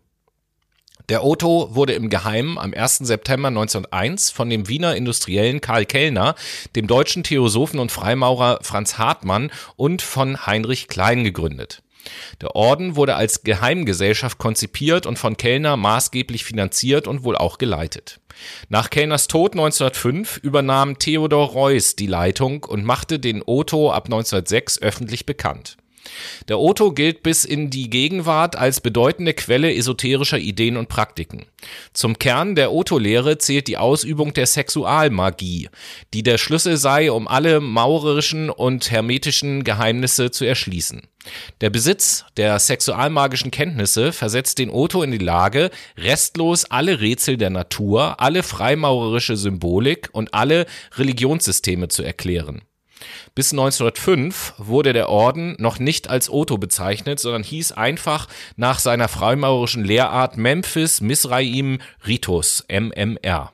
Der 1.08 1.24
Otto 1.24 1.74
wurde 1.74 1.94
im 1.94 2.10
Geheimen 2.10 2.58
am 2.58 2.72
1. 2.72 2.98
September 2.98 3.48
1901 3.48 4.30
von 4.30 4.48
dem 4.48 4.68
Wiener 4.68 4.94
Industriellen 4.94 5.60
Karl 5.60 5.84
Kellner, 5.84 6.36
dem 6.76 6.86
deutschen 6.86 7.24
Theosophen 7.24 7.80
und 7.80 7.90
Freimaurer 7.90 8.60
Franz 8.62 8.98
Hartmann 8.98 9.50
und 9.76 10.00
von 10.00 10.46
Heinrich 10.46 10.88
Klein 10.88 11.24
gegründet. 11.24 11.82
Der 12.40 12.56
Orden 12.56 12.96
wurde 12.96 13.14
als 13.14 13.42
Geheimgesellschaft 13.42 14.38
konzipiert 14.38 15.06
und 15.06 15.18
von 15.18 15.36
Kellner 15.36 15.76
maßgeblich 15.76 16.44
finanziert 16.44 17.06
und 17.06 17.24
wohl 17.24 17.36
auch 17.36 17.58
geleitet. 17.58 18.20
Nach 18.68 18.90
Kellners 18.90 19.28
Tod 19.28 19.52
1905 19.52 20.38
übernahm 20.38 20.98
Theodor 20.98 21.50
Reuss 21.50 21.96
die 21.96 22.06
Leitung 22.06 22.64
und 22.64 22.84
machte 22.84 23.18
den 23.18 23.42
Otto 23.44 23.92
ab 23.92 24.06
1906 24.06 24.82
öffentlich 24.82 25.26
bekannt. 25.26 25.76
Der 26.48 26.58
Otto 26.58 26.92
gilt 26.92 27.22
bis 27.22 27.44
in 27.44 27.70
die 27.70 27.88
Gegenwart 27.88 28.56
als 28.56 28.80
bedeutende 28.80 29.34
Quelle 29.34 29.74
esoterischer 29.74 30.38
Ideen 30.38 30.76
und 30.76 30.88
Praktiken. 30.88 31.46
Zum 31.92 32.18
Kern 32.18 32.54
der 32.54 32.72
Otto-Lehre 32.72 33.38
zählt 33.38 33.68
die 33.68 33.78
Ausübung 33.78 34.34
der 34.34 34.46
Sexualmagie, 34.46 35.68
die 36.12 36.22
der 36.22 36.38
Schlüssel 36.38 36.76
sei, 36.76 37.12
um 37.12 37.28
alle 37.28 37.60
maurerischen 37.60 38.50
und 38.50 38.90
hermetischen 38.90 39.64
Geheimnisse 39.64 40.30
zu 40.30 40.44
erschließen. 40.44 41.02
Der 41.60 41.70
Besitz 41.70 42.24
der 42.36 42.58
sexualmagischen 42.58 43.52
Kenntnisse 43.52 44.12
versetzt 44.12 44.58
den 44.58 44.70
Otto 44.70 45.02
in 45.02 45.12
die 45.12 45.18
Lage, 45.18 45.70
restlos 45.96 46.64
alle 46.64 47.00
Rätsel 47.00 47.36
der 47.36 47.50
Natur, 47.50 48.20
alle 48.20 48.42
freimaurerische 48.42 49.36
Symbolik 49.36 50.08
und 50.12 50.34
alle 50.34 50.66
Religionssysteme 50.96 51.86
zu 51.86 52.02
erklären. 52.02 52.62
Bis 53.34 53.52
1905 53.52 54.54
wurde 54.58 54.92
der 54.92 55.08
Orden 55.08 55.56
noch 55.58 55.78
nicht 55.78 56.08
als 56.08 56.30
Otto 56.30 56.58
bezeichnet, 56.58 57.20
sondern 57.20 57.42
hieß 57.42 57.72
einfach 57.72 58.28
nach 58.56 58.78
seiner 58.78 59.08
freimaurischen 59.08 59.84
Lehrart 59.84 60.36
Memphis 60.36 61.00
Misraim 61.00 61.78
Ritus, 62.06 62.64
MMR. 62.68 63.52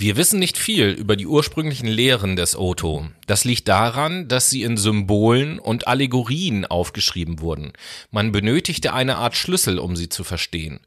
Wir 0.00 0.16
wissen 0.16 0.38
nicht 0.38 0.56
viel 0.56 0.92
über 0.92 1.14
die 1.14 1.26
ursprünglichen 1.26 1.86
Lehren 1.86 2.34
des 2.34 2.56
Otto. 2.56 3.06
Das 3.26 3.44
liegt 3.44 3.68
daran, 3.68 4.28
dass 4.28 4.48
sie 4.48 4.62
in 4.62 4.78
Symbolen 4.78 5.58
und 5.58 5.88
Allegorien 5.88 6.64
aufgeschrieben 6.64 7.40
wurden. 7.40 7.74
Man 8.10 8.32
benötigte 8.32 8.94
eine 8.94 9.16
Art 9.16 9.36
Schlüssel, 9.36 9.78
um 9.78 9.96
sie 9.96 10.08
zu 10.08 10.24
verstehen. 10.24 10.80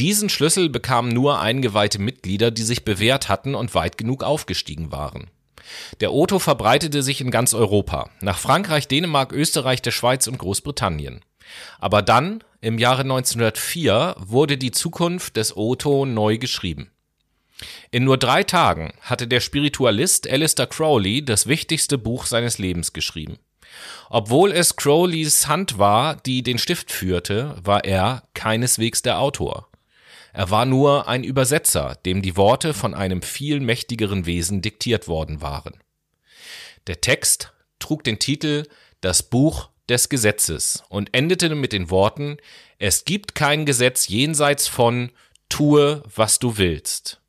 Diesen 0.00 0.28
Schlüssel 0.28 0.68
bekamen 0.68 1.12
nur 1.12 1.38
eingeweihte 1.40 2.00
Mitglieder, 2.00 2.50
die 2.50 2.64
sich 2.64 2.84
bewährt 2.84 3.28
hatten 3.28 3.54
und 3.54 3.72
weit 3.76 3.98
genug 3.98 4.24
aufgestiegen 4.24 4.90
waren. 4.90 5.30
Der 6.00 6.12
Otto 6.12 6.38
verbreitete 6.38 7.02
sich 7.02 7.20
in 7.20 7.30
ganz 7.30 7.54
Europa, 7.54 8.10
nach 8.20 8.38
Frankreich, 8.38 8.88
Dänemark, 8.88 9.32
Österreich, 9.32 9.82
der 9.82 9.90
Schweiz 9.90 10.26
und 10.26 10.38
Großbritannien. 10.38 11.20
Aber 11.78 12.02
dann, 12.02 12.42
im 12.60 12.78
Jahre 12.78 13.02
1904, 13.02 14.16
wurde 14.18 14.58
die 14.58 14.72
Zukunft 14.72 15.36
des 15.36 15.56
Otto 15.56 16.04
neu 16.04 16.38
geschrieben. 16.38 16.90
In 17.90 18.04
nur 18.04 18.18
drei 18.18 18.42
Tagen 18.42 18.92
hatte 19.00 19.26
der 19.26 19.40
Spiritualist 19.40 20.28
Alistair 20.28 20.66
Crowley 20.66 21.24
das 21.24 21.46
wichtigste 21.46 21.96
Buch 21.96 22.26
seines 22.26 22.58
Lebens 22.58 22.92
geschrieben. 22.92 23.38
Obwohl 24.10 24.52
es 24.52 24.76
Crowleys 24.76 25.48
Hand 25.48 25.78
war, 25.78 26.16
die 26.16 26.42
den 26.42 26.58
Stift 26.58 26.90
führte, 26.92 27.56
war 27.62 27.84
er 27.84 28.22
keineswegs 28.34 29.02
der 29.02 29.18
Autor. 29.18 29.68
Er 30.36 30.50
war 30.50 30.66
nur 30.66 31.08
ein 31.08 31.24
Übersetzer, 31.24 31.96
dem 32.04 32.20
die 32.20 32.36
Worte 32.36 32.74
von 32.74 32.92
einem 32.92 33.22
viel 33.22 33.58
mächtigeren 33.58 34.26
Wesen 34.26 34.60
diktiert 34.60 35.08
worden 35.08 35.40
waren. 35.40 35.82
Der 36.86 37.00
Text 37.00 37.54
trug 37.78 38.04
den 38.04 38.18
Titel 38.18 38.64
Das 39.00 39.22
Buch 39.22 39.70
des 39.88 40.10
Gesetzes 40.10 40.82
und 40.90 41.14
endete 41.14 41.54
mit 41.54 41.72
den 41.72 41.88
Worten 41.88 42.36
Es 42.78 43.06
gibt 43.06 43.34
kein 43.34 43.64
Gesetz 43.64 44.08
jenseits 44.08 44.68
von 44.68 45.10
Tue, 45.48 46.02
was 46.14 46.38
du 46.38 46.58
willst. 46.58 47.22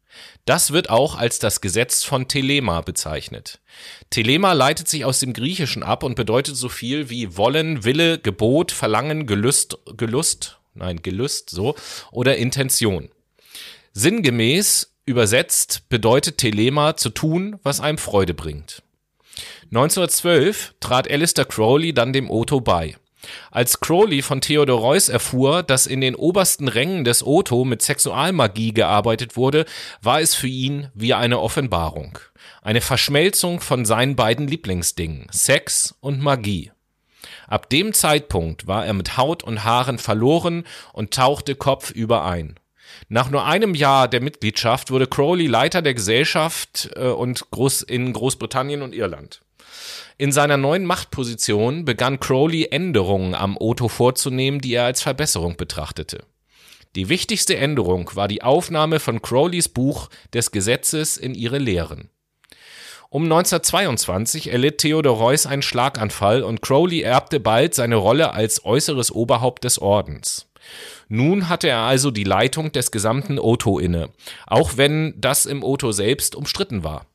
Das 0.43 0.71
wird 0.71 0.89
auch 0.89 1.15
als 1.15 1.39
das 1.39 1.61
Gesetz 1.61 2.03
von 2.03 2.27
Telema 2.27 2.81
bezeichnet. 2.81 3.61
Telema 4.09 4.51
leitet 4.51 4.89
sich 4.89 5.05
aus 5.05 5.19
dem 5.19 5.31
Griechischen 5.31 5.81
ab 5.81 6.03
und 6.03 6.15
bedeutet 6.15 6.57
so 6.57 6.67
viel 6.67 7.09
wie 7.09 7.37
wollen, 7.37 7.85
Wille, 7.85 8.19
Gebot, 8.19 8.73
Verlangen, 8.73 9.27
Gelüst, 9.27 9.77
Gelust 9.95 10.59
nein, 10.77 11.01
Gelüst, 11.01 11.49
so, 11.49 11.75
oder 12.11 12.37
Intention. 12.37 13.09
Sinngemäß 13.93 14.93
übersetzt 15.05 15.89
bedeutet 15.89 16.37
Telema 16.37 16.97
zu 16.97 17.09
tun, 17.09 17.57
was 17.63 17.79
einem 17.79 17.97
Freude 17.97 18.33
bringt. 18.33 18.83
1912 19.65 20.75
trat 20.79 21.09
Alistair 21.09 21.45
Crowley 21.45 21.93
dann 21.93 22.13
dem 22.13 22.29
Otto 22.29 22.61
bei. 22.61 22.95
Als 23.51 23.79
Crowley 23.79 24.21
von 24.21 24.41
Theodor 24.41 24.79
Reuss 24.79 25.09
erfuhr, 25.09 25.63
dass 25.63 25.87
in 25.87 26.01
den 26.01 26.15
obersten 26.15 26.67
Rängen 26.67 27.03
des 27.03 27.25
Otto 27.25 27.65
mit 27.65 27.81
Sexualmagie 27.81 28.73
gearbeitet 28.73 29.35
wurde, 29.35 29.65
war 30.01 30.21
es 30.21 30.35
für 30.35 30.47
ihn 30.47 30.89
wie 30.93 31.13
eine 31.13 31.39
Offenbarung. 31.39 32.19
Eine 32.61 32.81
Verschmelzung 32.81 33.59
von 33.59 33.85
seinen 33.85 34.15
beiden 34.15 34.47
Lieblingsdingen, 34.47 35.27
Sex 35.31 35.95
und 35.99 36.21
Magie. 36.21 36.71
Ab 37.47 37.69
dem 37.69 37.93
Zeitpunkt 37.93 38.67
war 38.67 38.85
er 38.85 38.93
mit 38.93 39.17
Haut 39.17 39.43
und 39.43 39.63
Haaren 39.63 39.97
verloren 39.97 40.65
und 40.93 41.13
tauchte 41.13 41.55
kopfüber 41.55 42.25
ein. 42.25 42.59
Nach 43.09 43.29
nur 43.29 43.45
einem 43.45 43.73
Jahr 43.73 44.07
der 44.07 44.21
Mitgliedschaft 44.21 44.91
wurde 44.91 45.07
Crowley 45.07 45.47
Leiter 45.47 45.81
der 45.81 45.93
Gesellschaft 45.93 46.89
äh, 46.95 47.07
und 47.07 47.49
Groß 47.51 47.83
in 47.83 48.13
Großbritannien 48.13 48.81
und 48.81 48.93
Irland. 48.93 49.41
In 50.17 50.31
seiner 50.31 50.57
neuen 50.57 50.85
Machtposition 50.85 51.85
begann 51.85 52.19
Crowley 52.19 52.67
Änderungen 52.71 53.35
am 53.35 53.55
Otto 53.59 53.87
vorzunehmen, 53.87 54.61
die 54.61 54.73
er 54.73 54.85
als 54.85 55.01
Verbesserung 55.01 55.57
betrachtete. 55.57 56.23
Die 56.95 57.09
wichtigste 57.09 57.55
Änderung 57.55 58.09
war 58.15 58.27
die 58.27 58.41
Aufnahme 58.41 58.99
von 58.99 59.21
Crowleys 59.21 59.69
Buch 59.69 60.09
des 60.33 60.51
Gesetzes 60.51 61.17
in 61.17 61.35
ihre 61.35 61.59
Lehren. 61.59 62.09
Um 63.09 63.23
1922 63.23 64.51
erlitt 64.51 64.79
Theodor 64.79 65.17
Reuss 65.17 65.45
einen 65.45 65.61
Schlaganfall 65.61 66.43
und 66.43 66.61
Crowley 66.61 67.01
erbte 67.01 67.39
bald 67.39 67.73
seine 67.73 67.95
Rolle 67.95 68.33
als 68.33 68.65
äußeres 68.65 69.13
Oberhaupt 69.13 69.63
des 69.63 69.79
Ordens. 69.79 70.49
Nun 71.07 71.47
hatte 71.47 71.69
er 71.69 71.79
also 71.79 72.11
die 72.11 72.25
Leitung 72.25 72.73
des 72.73 72.91
gesamten 72.91 73.39
Otto 73.39 73.79
inne, 73.79 74.09
auch 74.45 74.71
wenn 74.75 75.13
das 75.17 75.45
im 75.45 75.63
Otto 75.63 75.93
selbst 75.93 76.35
umstritten 76.35 76.83
war. 76.83 77.05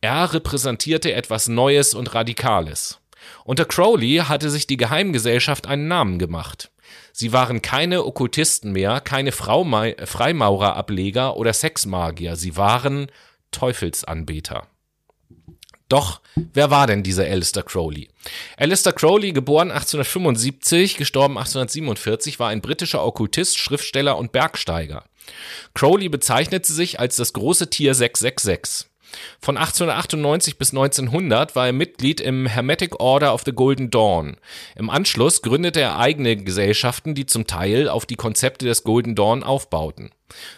Er 0.00 0.32
repräsentierte 0.32 1.12
etwas 1.12 1.48
Neues 1.48 1.92
und 1.92 2.14
Radikales. 2.14 3.00
Unter 3.44 3.66
Crowley 3.66 4.22
hatte 4.26 4.48
sich 4.48 4.66
die 4.66 4.78
Geheimgesellschaft 4.78 5.66
einen 5.66 5.88
Namen 5.88 6.18
gemacht. 6.18 6.70
Sie 7.12 7.32
waren 7.32 7.62
keine 7.62 8.04
Okkultisten 8.04 8.72
mehr, 8.72 9.00
keine 9.00 9.32
Freimaurerableger 9.32 11.36
oder 11.36 11.52
Sexmagier, 11.52 12.36
sie 12.36 12.56
waren 12.56 13.06
Teufelsanbeter. 13.50 14.66
Doch, 15.88 16.20
wer 16.34 16.70
war 16.70 16.86
denn 16.86 17.02
dieser 17.02 17.24
Alistair 17.24 17.62
Crowley? 17.62 18.08
Alistair 18.56 18.92
Crowley, 18.94 19.32
geboren 19.32 19.70
1875, 19.70 20.96
gestorben 20.96 21.36
1847, 21.36 22.38
war 22.40 22.48
ein 22.48 22.62
britischer 22.62 23.04
Okkultist, 23.04 23.58
Schriftsteller 23.58 24.16
und 24.16 24.32
Bergsteiger. 24.32 25.04
Crowley 25.74 26.08
bezeichnete 26.08 26.72
sich 26.72 27.00
als 27.00 27.16
das 27.16 27.32
große 27.32 27.70
Tier 27.70 27.94
666. 27.94 28.88
Von 29.40 29.56
1898 29.56 30.58
bis 30.58 30.70
1900 30.70 31.54
war 31.56 31.66
er 31.66 31.72
Mitglied 31.72 32.20
im 32.20 32.46
Hermetic 32.46 33.00
Order 33.00 33.34
of 33.34 33.42
the 33.44 33.52
Golden 33.52 33.90
Dawn. 33.90 34.36
Im 34.76 34.90
Anschluss 34.90 35.42
gründete 35.42 35.80
er 35.80 35.98
eigene 35.98 36.36
Gesellschaften, 36.36 37.14
die 37.14 37.26
zum 37.26 37.46
Teil 37.46 37.88
auf 37.88 38.06
die 38.06 38.16
Konzepte 38.16 38.66
des 38.66 38.84
Golden 38.84 39.14
Dawn 39.14 39.42
aufbauten. 39.42 40.10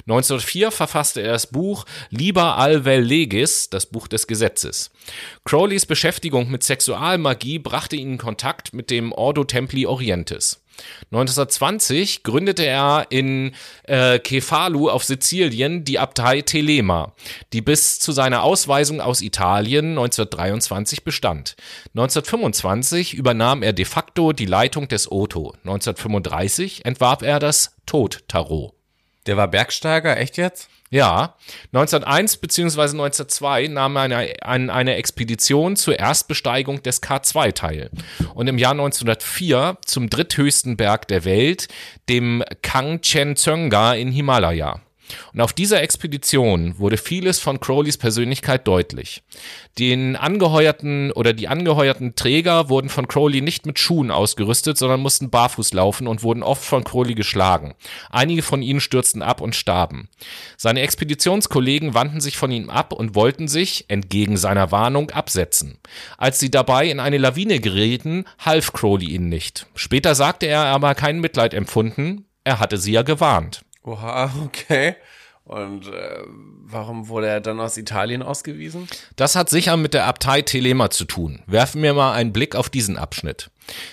1904 0.03 0.70
verfasste 0.70 1.23
er 1.23 1.33
das 1.33 1.49
Buch 1.49 1.85
Liber 2.11 2.57
Alvel 2.57 3.01
Legis, 3.01 3.69
das 3.69 3.87
Buch 3.87 4.09
des 4.09 4.27
Gesetzes. 4.27 4.91
Crowleys 5.45 5.87
Beschäftigung 5.87 6.51
mit 6.51 6.62
Sexualmagie 6.62 7.59
brachte 7.59 7.97
ihn 7.97 8.12
in 8.12 8.19
Kontakt 8.19 8.73
mit 8.73 8.91
dem 8.91 9.12
Ordo 9.12 9.45
Templi 9.45 9.87
Orientis. 9.87 10.62
1920 11.12 12.23
gründete 12.23 12.65
er 12.65 13.07
in 13.11 13.55
äh, 13.85 14.19
Kefalu 14.19 14.89
auf 14.89 15.05
Sizilien 15.05 15.85
die 15.85 15.98
Abtei 15.98 16.43
Telema, 16.43 17.15
die 17.53 17.62
bis 17.62 17.98
zu 17.98 18.12
seiner 18.12 18.43
Ausweisung 18.43 19.01
aus 19.01 19.20
Italien 19.20 19.90
1923 19.90 21.05
bestand. 21.05 21.57
1925 21.94 23.15
übernahm 23.15 23.62
er 23.62 23.73
de 23.73 23.85
facto 23.85 24.32
die 24.32 24.47
Leitung 24.47 24.89
des 24.89 25.11
Otto. 25.11 25.55
1935 25.65 26.85
entwarf 26.85 27.23
er 27.23 27.39
das 27.39 27.74
Tod-Tarot. 27.86 28.73
Der 29.27 29.36
war 29.36 29.48
Bergsteiger, 29.48 30.16
echt 30.16 30.36
jetzt? 30.36 30.69
Ja, 30.97 31.35
1901 31.74 32.39
bzw. 32.39 32.81
1902 32.81 33.66
nahm 33.68 33.97
er 33.97 34.02
eine, 34.02 34.32
an 34.40 34.70
einer 34.70 34.97
Expedition 34.97 35.77
zur 35.77 35.98
Erstbesteigung 35.98 36.82
des 36.82 37.02
K2 37.02 37.52
teil 37.52 37.90
und 38.32 38.47
im 38.47 38.56
Jahr 38.56 38.70
1904 38.70 39.77
zum 39.85 40.09
dritthöchsten 40.09 40.78
Berg 40.78 41.06
der 41.09 41.27
Welt, 41.27 41.68
dem 42.09 42.43
Kangchenjunga 42.62 43.93
in 43.93 44.10
Himalaya. 44.10 44.81
Und 45.33 45.41
auf 45.41 45.53
dieser 45.53 45.83
Expedition 45.83 46.78
wurde 46.78 46.97
vieles 46.97 47.39
von 47.39 47.61
Crowleys 47.61 47.99
Persönlichkeit 47.99 48.66
deutlich. 48.66 49.23
Den 49.78 50.16
angeheuerten 50.16 51.12
oder 51.12 51.33
die 51.33 51.49
angeheuerten 51.49 52.15
Träger 52.15 52.69
wurden 52.69 52.89
von 52.89 53.09
Crowley 53.09 53.41
nicht 53.41 53.66
mit 53.66 53.78
Schuhen 53.78 54.11
ausgerüstet, 54.11 54.78
sondern 54.78 55.01
mussten 55.01 55.31
barfuß 55.31 55.73
laufen 55.74 56.07
und 56.07 56.23
wurden 56.23 56.43
oft 56.43 56.65
von 56.65 56.85
Crowley 56.85 57.15
geschlagen. 57.15 57.74
Einige 58.11 58.43
von 58.43 58.62
ihnen 58.62 58.81
stürzten 58.81 59.23
ab 59.23 59.41
und 59.41 59.55
starben. 59.55 60.09
Seine 60.57 60.81
Expeditionskollegen 60.81 61.95
wandten 61.95 62.20
sich 62.20 62.37
von 62.37 62.51
ihm 62.51 62.70
ab 62.70 62.93
und 62.93 63.15
wollten 63.15 63.49
sich, 63.49 63.85
entgegen 63.89 64.37
seiner 64.37 64.73
Warnung, 64.73 65.11
absetzen. 65.11 65.78
Als 66.19 66.39
sie 66.39 66.51
dabei 66.51 66.89
in 66.89 67.01
eine 67.01 67.19
Lawine 67.19 67.61
gerieten, 67.61 68.24
half 68.39 68.73
Crowley 68.73 69.07
ihnen 69.11 69.28
nicht. 69.28 69.66
Später 69.74 70.15
sagte 70.15 70.47
er 70.47 70.65
aber 70.66 70.95
kein 70.95 71.20
Mitleid 71.20 71.55
empfunden, 71.55 72.24
er 72.45 72.61
hatte 72.61 72.78
sie 72.78 72.93
ja 72.93 73.03
gewarnt. 73.03 73.66
Oha, 73.87 74.31
okay. 74.45 74.97
Und 75.47 75.87
äh, 75.87 76.25
warum 76.65 77.07
wurde 77.07 77.29
er 77.29 77.41
dann 77.41 77.61
aus 77.61 77.77
Italien 77.77 78.21
ausgewiesen? 78.21 78.89
Das 79.15 79.37
hat 79.37 79.49
sicher 79.49 79.77
mit 79.77 79.95
der 79.95 80.07
Abtei 80.07 80.43
Telema 80.43 80.91
zu 80.91 81.05
tun. 81.05 81.41
Werfen 81.47 81.81
wir 81.85 81.95
mal 81.95 82.15
einen 82.15 82.33
Blick 82.33 82.57
auf 82.57 82.69
diesen 82.69 82.97
Abschnitt. 82.97 83.49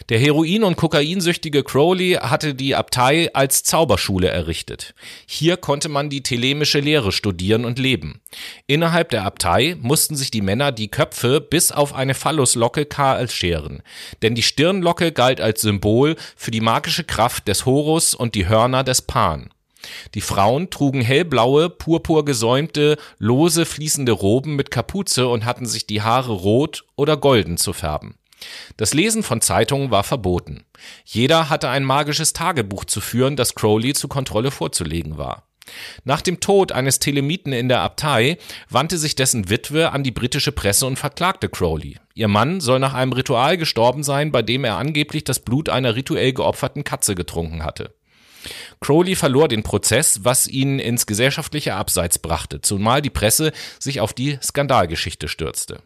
Der 0.09 0.17
Heroin- 0.17 0.63
und 0.63 0.77
Kokainsüchtige 0.77 1.63
Crowley 1.63 2.13
hatte 2.13 2.55
die 2.55 2.73
Abtei 2.73 3.29
als 3.35 3.63
Zauberschule 3.63 4.29
errichtet. 4.29 4.95
Hier 5.27 5.57
konnte 5.57 5.89
man 5.89 6.09
die 6.09 6.23
telemische 6.23 6.79
Lehre 6.79 7.11
studieren 7.11 7.65
und 7.65 7.77
leben. 7.77 8.19
Innerhalb 8.65 9.09
der 9.09 9.23
Abtei 9.23 9.77
mussten 9.79 10.15
sich 10.15 10.31
die 10.31 10.41
Männer 10.41 10.71
die 10.71 10.89
Köpfe 10.89 11.39
bis 11.39 11.71
auf 11.71 11.93
eine 11.93 12.15
Phalluslocke 12.15 12.87
kahl 12.87 13.29
scheren, 13.29 13.83
denn 14.23 14.33
die 14.33 14.41
Stirnlocke 14.41 15.11
galt 15.11 15.39
als 15.39 15.61
Symbol 15.61 16.15
für 16.35 16.49
die 16.49 16.61
magische 16.61 17.03
Kraft 17.03 17.47
des 17.47 17.67
Horus 17.67 18.15
und 18.15 18.33
die 18.33 18.47
Hörner 18.47 18.83
des 18.83 19.03
Pan. 19.03 19.51
Die 20.13 20.21
Frauen 20.21 20.69
trugen 20.69 21.01
hellblaue, 21.01 21.69
purpurgesäumte, 21.69 22.97
lose 23.17 23.65
fließende 23.65 24.11
Roben 24.11 24.55
mit 24.55 24.71
Kapuze 24.71 25.27
und 25.27 25.45
hatten 25.45 25.65
sich 25.65 25.87
die 25.87 26.01
Haare 26.01 26.33
rot 26.33 26.85
oder 26.95 27.17
golden 27.17 27.57
zu 27.57 27.73
färben. 27.73 28.15
Das 28.77 28.93
Lesen 28.93 29.23
von 29.23 29.41
Zeitungen 29.41 29.91
war 29.91 30.03
verboten. 30.03 30.65
Jeder 31.05 31.49
hatte 31.49 31.69
ein 31.69 31.83
magisches 31.83 32.33
Tagebuch 32.33 32.85
zu 32.85 32.99
führen, 32.99 33.35
das 33.35 33.55
Crowley 33.55 33.93
zur 33.93 34.09
Kontrolle 34.09 34.51
vorzulegen 34.51 35.17
war. 35.17 35.47
Nach 36.03 36.21
dem 36.21 36.41
Tod 36.41 36.73
eines 36.73 36.99
Telemiten 36.99 37.53
in 37.53 37.69
der 37.69 37.81
Abtei 37.81 38.37
wandte 38.69 38.97
sich 38.97 39.15
dessen 39.15 39.49
Witwe 39.49 39.91
an 39.91 40.03
die 40.03 40.11
britische 40.11 40.51
Presse 40.51 40.85
und 40.85 40.99
verklagte 40.99 41.47
Crowley. 41.47 41.97
Ihr 42.15 42.27
Mann 42.27 42.59
soll 42.59 42.79
nach 42.79 42.93
einem 42.93 43.13
Ritual 43.13 43.57
gestorben 43.57 44.03
sein, 44.03 44.31
bei 44.31 44.41
dem 44.41 44.65
er 44.65 44.77
angeblich 44.77 45.23
das 45.23 45.39
Blut 45.39 45.69
einer 45.69 45.95
rituell 45.95 46.33
geopferten 46.33 46.83
Katze 46.83 47.15
getrunken 47.15 47.63
hatte. 47.63 47.93
Crowley 48.81 49.15
verlor 49.15 49.47
den 49.47 49.63
Prozess, 49.63 50.19
was 50.23 50.47
ihn 50.47 50.79
ins 50.79 51.05
gesellschaftliche 51.05 51.75
Abseits 51.75 52.19
brachte, 52.19 52.61
zumal 52.61 53.01
die 53.01 53.09
Presse 53.09 53.51
sich 53.79 53.99
auf 53.99 54.13
die 54.13 54.37
Skandalgeschichte 54.41 55.27
stürzte. 55.27 55.81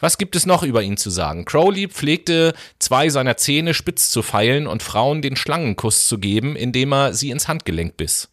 Was 0.00 0.18
gibt 0.18 0.34
es 0.36 0.46
noch 0.46 0.62
über 0.62 0.82
ihn 0.82 0.96
zu 0.96 1.10
sagen? 1.10 1.44
Crowley 1.44 1.88
pflegte 1.88 2.54
zwei 2.78 3.08
seiner 3.08 3.36
Zähne 3.36 3.74
spitz 3.74 4.10
zu 4.10 4.22
feilen 4.22 4.66
und 4.66 4.82
Frauen 4.82 5.22
den 5.22 5.36
Schlangenkuss 5.36 6.06
zu 6.06 6.18
geben, 6.18 6.56
indem 6.56 6.92
er 6.92 7.14
sie 7.14 7.30
ins 7.30 7.48
Handgelenk 7.48 7.96
biss. 7.96 8.30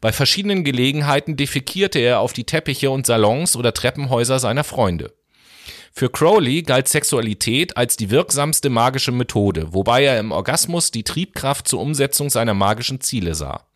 Bei 0.00 0.12
verschiedenen 0.12 0.64
Gelegenheiten 0.64 1.36
defekierte 1.36 1.98
er 1.98 2.20
auf 2.20 2.32
die 2.32 2.44
Teppiche 2.44 2.90
und 2.90 3.06
Salons 3.06 3.56
oder 3.56 3.74
Treppenhäuser 3.74 4.38
seiner 4.38 4.64
Freunde. 4.64 5.12
Für 5.92 6.08
Crowley 6.08 6.62
galt 6.62 6.88
Sexualität 6.88 7.76
als 7.76 7.96
die 7.96 8.10
wirksamste 8.10 8.70
magische 8.70 9.12
Methode, 9.12 9.72
wobei 9.72 10.04
er 10.04 10.18
im 10.18 10.32
Orgasmus 10.32 10.90
die 10.90 11.04
Triebkraft 11.04 11.68
zur 11.68 11.80
Umsetzung 11.80 12.30
seiner 12.30 12.54
magischen 12.54 13.00
Ziele 13.00 13.34
sah. 13.34 13.66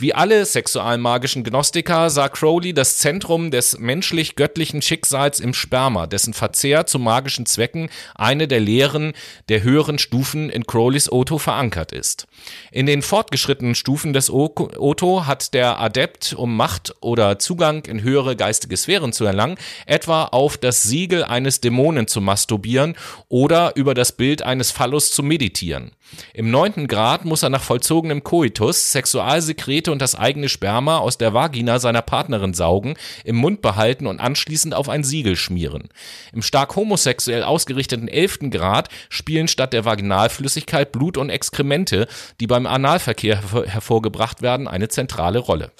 Wie 0.00 0.14
alle 0.14 0.46
sexualmagischen 0.46 1.42
Gnostiker 1.42 2.08
sah 2.08 2.28
Crowley 2.28 2.72
das 2.72 2.98
Zentrum 2.98 3.50
des 3.50 3.80
menschlich-göttlichen 3.80 4.80
Schicksals 4.80 5.40
im 5.40 5.54
Sperma, 5.54 6.06
dessen 6.06 6.34
Verzehr 6.34 6.86
zu 6.86 7.00
magischen 7.00 7.46
Zwecken 7.46 7.90
eine 8.14 8.46
der 8.46 8.60
Lehren 8.60 9.12
der 9.48 9.64
höheren 9.64 9.98
Stufen 9.98 10.50
in 10.50 10.68
Crowleys 10.68 11.10
Otto 11.10 11.38
verankert 11.38 11.90
ist. 11.90 12.28
In 12.70 12.86
den 12.86 13.02
fortgeschrittenen 13.02 13.74
Stufen 13.74 14.12
des 14.12 14.30
Otto 14.30 15.26
hat 15.26 15.52
der 15.52 15.80
Adept, 15.80 16.32
um 16.32 16.56
Macht 16.56 16.94
oder 17.00 17.40
Zugang 17.40 17.84
in 17.84 18.00
höhere 18.00 18.36
geistige 18.36 18.76
Sphären 18.76 19.12
zu 19.12 19.24
erlangen, 19.24 19.58
etwa 19.84 20.26
auf 20.26 20.58
das 20.58 20.84
Siegel 20.84 21.24
eines 21.24 21.60
Dämonen 21.60 22.06
zu 22.06 22.20
masturbieren 22.20 22.94
oder 23.28 23.74
über 23.74 23.94
das 23.94 24.12
Bild 24.12 24.42
eines 24.42 24.70
Phallus 24.70 25.10
zu 25.10 25.24
meditieren. 25.24 25.90
Im 26.32 26.50
neunten 26.50 26.86
Grad 26.86 27.24
muss 27.24 27.42
er 27.42 27.50
nach 27.50 27.62
vollzogenem 27.62 28.22
Koitus 28.22 28.92
Sexualsekrete 28.92 29.87
und 29.90 30.02
das 30.02 30.14
eigene 30.14 30.48
Sperma 30.48 30.98
aus 30.98 31.18
der 31.18 31.34
Vagina 31.34 31.78
seiner 31.78 32.02
Partnerin 32.02 32.54
saugen, 32.54 32.94
im 33.24 33.36
Mund 33.36 33.62
behalten 33.62 34.06
und 34.06 34.20
anschließend 34.20 34.74
auf 34.74 34.88
ein 34.88 35.04
Siegel 35.04 35.36
schmieren. 35.36 35.88
Im 36.32 36.42
stark 36.42 36.76
homosexuell 36.76 37.42
ausgerichteten 37.42 38.08
elften 38.08 38.50
Grad 38.50 38.88
spielen 39.08 39.48
statt 39.48 39.72
der 39.72 39.84
Vaginalflüssigkeit 39.84 40.92
Blut 40.92 41.16
und 41.16 41.30
Exkremente, 41.30 42.06
die 42.40 42.46
beim 42.46 42.66
Analverkehr 42.66 43.42
hervorgebracht 43.66 44.42
werden, 44.42 44.68
eine 44.68 44.88
zentrale 44.88 45.38
Rolle. 45.38 45.70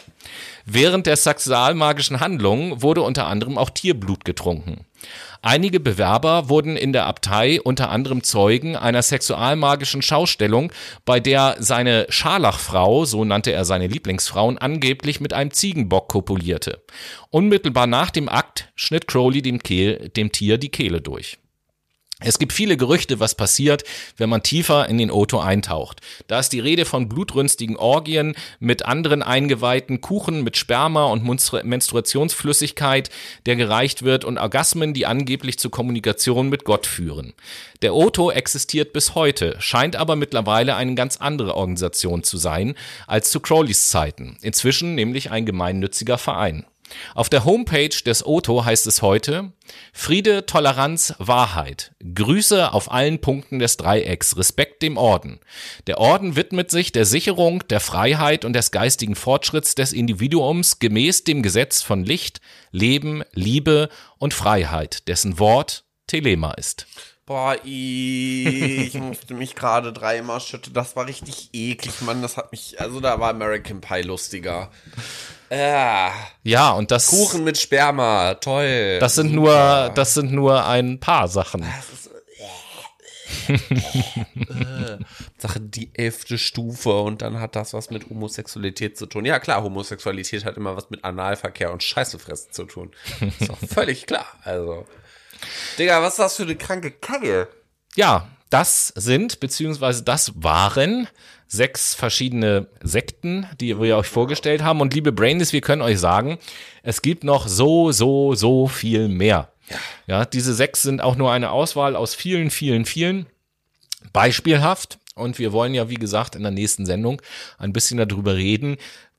Während 0.64 1.06
der 1.06 1.16
sexualmagischen 1.16 2.20
Handlungen 2.20 2.82
wurde 2.82 3.02
unter 3.02 3.26
anderem 3.26 3.56
auch 3.58 3.70
Tierblut 3.70 4.24
getrunken. 4.24 4.84
Einige 5.40 5.78
Bewerber 5.78 6.48
wurden 6.48 6.76
in 6.76 6.92
der 6.92 7.06
Abtei 7.06 7.60
unter 7.60 7.90
anderem 7.90 8.24
Zeugen 8.24 8.76
einer 8.76 9.02
sexualmagischen 9.02 10.02
Schaustellung, 10.02 10.72
bei 11.04 11.20
der 11.20 11.56
seine 11.60 12.06
Scharlachfrau, 12.08 13.04
so 13.04 13.24
nannte 13.24 13.52
er 13.52 13.64
seine 13.64 13.86
Lieblingsfrauen, 13.86 14.58
angeblich 14.58 15.20
mit 15.20 15.32
einem 15.32 15.52
Ziegenbock 15.52 16.08
kopulierte. 16.08 16.82
Unmittelbar 17.30 17.86
nach 17.86 18.10
dem 18.10 18.28
Akt 18.28 18.68
schnitt 18.74 19.06
Crowley 19.06 19.42
dem, 19.42 19.62
Kehl, 19.62 20.08
dem 20.10 20.32
Tier 20.32 20.58
die 20.58 20.70
Kehle 20.70 21.00
durch. 21.00 21.38
Es 22.20 22.40
gibt 22.40 22.52
viele 22.52 22.76
Gerüchte, 22.76 23.20
was 23.20 23.36
passiert, 23.36 23.84
wenn 24.16 24.28
man 24.28 24.42
tiefer 24.42 24.88
in 24.88 24.98
den 24.98 25.12
Otto 25.12 25.38
eintaucht. 25.38 26.00
Da 26.26 26.40
ist 26.40 26.52
die 26.52 26.58
Rede 26.58 26.84
von 26.84 27.08
blutrünstigen 27.08 27.76
Orgien 27.76 28.34
mit 28.58 28.84
anderen 28.84 29.22
Eingeweihten, 29.22 30.00
Kuchen 30.00 30.42
mit 30.42 30.56
Sperma 30.56 31.04
und 31.04 31.22
Menstruationsflüssigkeit, 31.22 33.10
der 33.46 33.54
gereicht 33.54 34.02
wird, 34.02 34.24
und 34.24 34.36
Orgasmen, 34.36 34.94
die 34.94 35.06
angeblich 35.06 35.60
zur 35.60 35.70
Kommunikation 35.70 36.48
mit 36.48 36.64
Gott 36.64 36.88
führen. 36.88 37.34
Der 37.82 37.94
Otto 37.94 38.32
existiert 38.32 38.92
bis 38.92 39.14
heute, 39.14 39.54
scheint 39.60 39.94
aber 39.94 40.16
mittlerweile 40.16 40.74
eine 40.74 40.96
ganz 40.96 41.18
andere 41.18 41.54
Organisation 41.54 42.24
zu 42.24 42.36
sein 42.36 42.74
als 43.06 43.30
zu 43.30 43.38
Crowleys 43.38 43.90
Zeiten. 43.90 44.38
Inzwischen 44.42 44.96
nämlich 44.96 45.30
ein 45.30 45.46
gemeinnütziger 45.46 46.18
Verein. 46.18 46.66
Auf 47.14 47.28
der 47.28 47.44
Homepage 47.44 47.88
des 47.88 48.24
Otto 48.26 48.64
heißt 48.64 48.86
es 48.86 49.02
heute 49.02 49.52
Friede, 49.92 50.46
Toleranz, 50.46 51.14
Wahrheit. 51.18 51.92
Grüße 52.14 52.72
auf 52.72 52.90
allen 52.90 53.20
Punkten 53.20 53.58
des 53.58 53.76
Dreiecks. 53.76 54.36
Respekt 54.36 54.82
dem 54.82 54.96
Orden. 54.96 55.40
Der 55.86 55.98
Orden 55.98 56.36
widmet 56.36 56.70
sich 56.70 56.92
der 56.92 57.04
Sicherung 57.04 57.66
der 57.68 57.80
Freiheit 57.80 58.44
und 58.44 58.54
des 58.54 58.70
geistigen 58.70 59.14
Fortschritts 59.14 59.74
des 59.74 59.92
Individuums 59.92 60.78
gemäß 60.78 61.24
dem 61.24 61.42
Gesetz 61.42 61.82
von 61.82 62.04
Licht, 62.04 62.40
Leben, 62.70 63.22
Liebe 63.32 63.88
und 64.18 64.34
Freiheit, 64.34 65.08
dessen 65.08 65.38
Wort 65.38 65.84
Telema 66.06 66.52
ist. 66.52 66.86
Boah, 67.28 67.56
ich 67.62 68.94
musste 68.94 69.34
mich 69.34 69.54
gerade 69.54 69.92
dreimal 69.92 70.40
schütteln. 70.40 70.72
Das 70.72 70.96
war 70.96 71.06
richtig 71.06 71.50
eklig, 71.52 72.00
Mann. 72.00 72.22
Das 72.22 72.38
hat 72.38 72.52
mich, 72.52 72.80
also 72.80 73.00
da 73.00 73.20
war 73.20 73.28
American 73.28 73.82
Pie 73.82 74.00
lustiger. 74.00 74.70
Äh, 75.50 76.10
ja, 76.42 76.72
und 76.72 76.90
das. 76.90 77.06
Kuchen 77.06 77.44
mit 77.44 77.58
Sperma, 77.58 78.34
toll. 78.34 78.98
Das 79.00 79.14
sind 79.14 79.32
nur, 79.32 79.90
das 79.94 80.14
sind 80.14 80.32
nur 80.32 80.66
ein 80.66 81.00
paar 81.00 81.28
Sachen. 81.28 81.64
Sache 85.38 85.60
die 85.60 85.90
elfte 85.94 86.38
Stufe 86.38 87.00
und 87.00 87.22
dann 87.22 87.40
hat 87.40 87.56
das 87.56 87.72
was 87.72 87.90
mit 87.90 88.08
Homosexualität 88.10 88.98
zu 88.98 89.06
tun. 89.06 89.24
Ja 89.24 89.38
klar, 89.38 89.62
Homosexualität 89.62 90.44
hat 90.44 90.56
immer 90.56 90.76
was 90.76 90.90
mit 90.90 91.04
Analverkehr 91.04 91.72
und 91.72 91.82
Scheißefressen 91.82 92.52
zu 92.52 92.64
tun. 92.64 92.90
Ist 93.20 93.48
doch 93.48 93.58
völlig 93.68 94.06
klar. 94.06 94.26
Also, 94.42 94.86
Digga, 95.78 96.02
was 96.02 96.14
ist 96.14 96.18
das 96.18 96.36
für 96.36 96.42
eine 96.42 96.56
kranke 96.56 96.90
Kacke? 96.90 97.48
Ja, 97.94 98.28
das 98.50 98.88
sind, 98.88 99.40
beziehungsweise 99.40 100.02
das 100.02 100.32
waren 100.36 101.08
sechs 101.48 101.94
verschiedene 101.94 102.68
Sekten, 102.82 103.46
die 103.58 103.80
wir 103.80 103.96
euch 103.96 104.06
vorgestellt 104.06 104.62
haben. 104.62 104.80
Und 104.80 104.94
liebe 104.94 105.12
Brainies, 105.12 105.52
wir 105.52 105.62
können 105.62 105.82
euch 105.82 105.98
sagen, 105.98 106.38
es 106.82 107.02
gibt 107.02 107.24
noch 107.24 107.48
so, 107.48 107.90
so, 107.90 108.34
so 108.34 108.68
viel 108.68 109.08
mehr. 109.08 109.50
Ja. 110.06 110.24
diese 110.24 110.54
sechs 110.54 110.82
sind 110.82 111.02
auch 111.02 111.16
nur 111.16 111.32
eine 111.32 111.50
Auswahl 111.50 111.96
aus 111.96 112.14
vielen, 112.14 112.50
vielen, 112.50 112.84
vielen. 112.84 113.26
Beispielhaft. 114.12 114.98
Und 115.14 115.38
wir 115.38 115.52
wollen 115.52 115.74
ja, 115.74 115.88
wie 115.88 115.96
gesagt, 115.96 116.36
in 116.36 116.42
der 116.42 116.52
nächsten 116.52 116.86
Sendung 116.86 117.20
ein 117.58 117.72
bisschen 117.72 117.98
darüber 117.98 118.36
reden, 118.36 118.76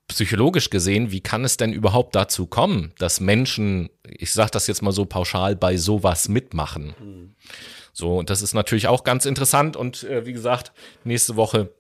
psychologisch 0.08 0.70
gesehen, 0.70 1.12
wie 1.12 1.22
kann 1.22 1.44
es 1.44 1.58
denn 1.58 1.72
überhaupt 1.72 2.16
dazu 2.16 2.48
kommen, 2.48 2.94
dass 2.98 3.20
Menschen, 3.20 3.90
ich 4.04 4.34
sage 4.34 4.52
das 4.52 4.68
jetzt 4.68 4.82
mal 4.82 4.92
so 4.92 5.06
pauschal, 5.06 5.56
bei 5.56 5.78
sowas 5.78 6.30
mitmachen? 6.30 6.96
Mhm. 7.00 7.36
So, 7.94 8.18
und 8.18 8.30
das 8.30 8.42
ist 8.42 8.54
natürlich 8.54 8.88
auch 8.88 9.04
ganz 9.04 9.26
interessant. 9.26 9.76
Und 9.76 10.04
äh, 10.04 10.26
wie 10.26 10.34
gesagt, 10.34 10.72
nächste 11.04 11.36
Woche 11.36 11.74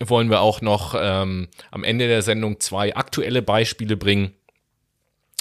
wollen 0.00 0.30
wir 0.30 0.40
auch 0.40 0.60
noch 0.60 0.94
ähm, 0.98 1.48
am 1.70 1.84
Ende 1.84 2.08
der 2.08 2.22
Sendung 2.22 2.60
zwei 2.60 2.94
aktuelle 2.94 3.42
Beispiele 3.42 3.96
bringen. 3.96 4.32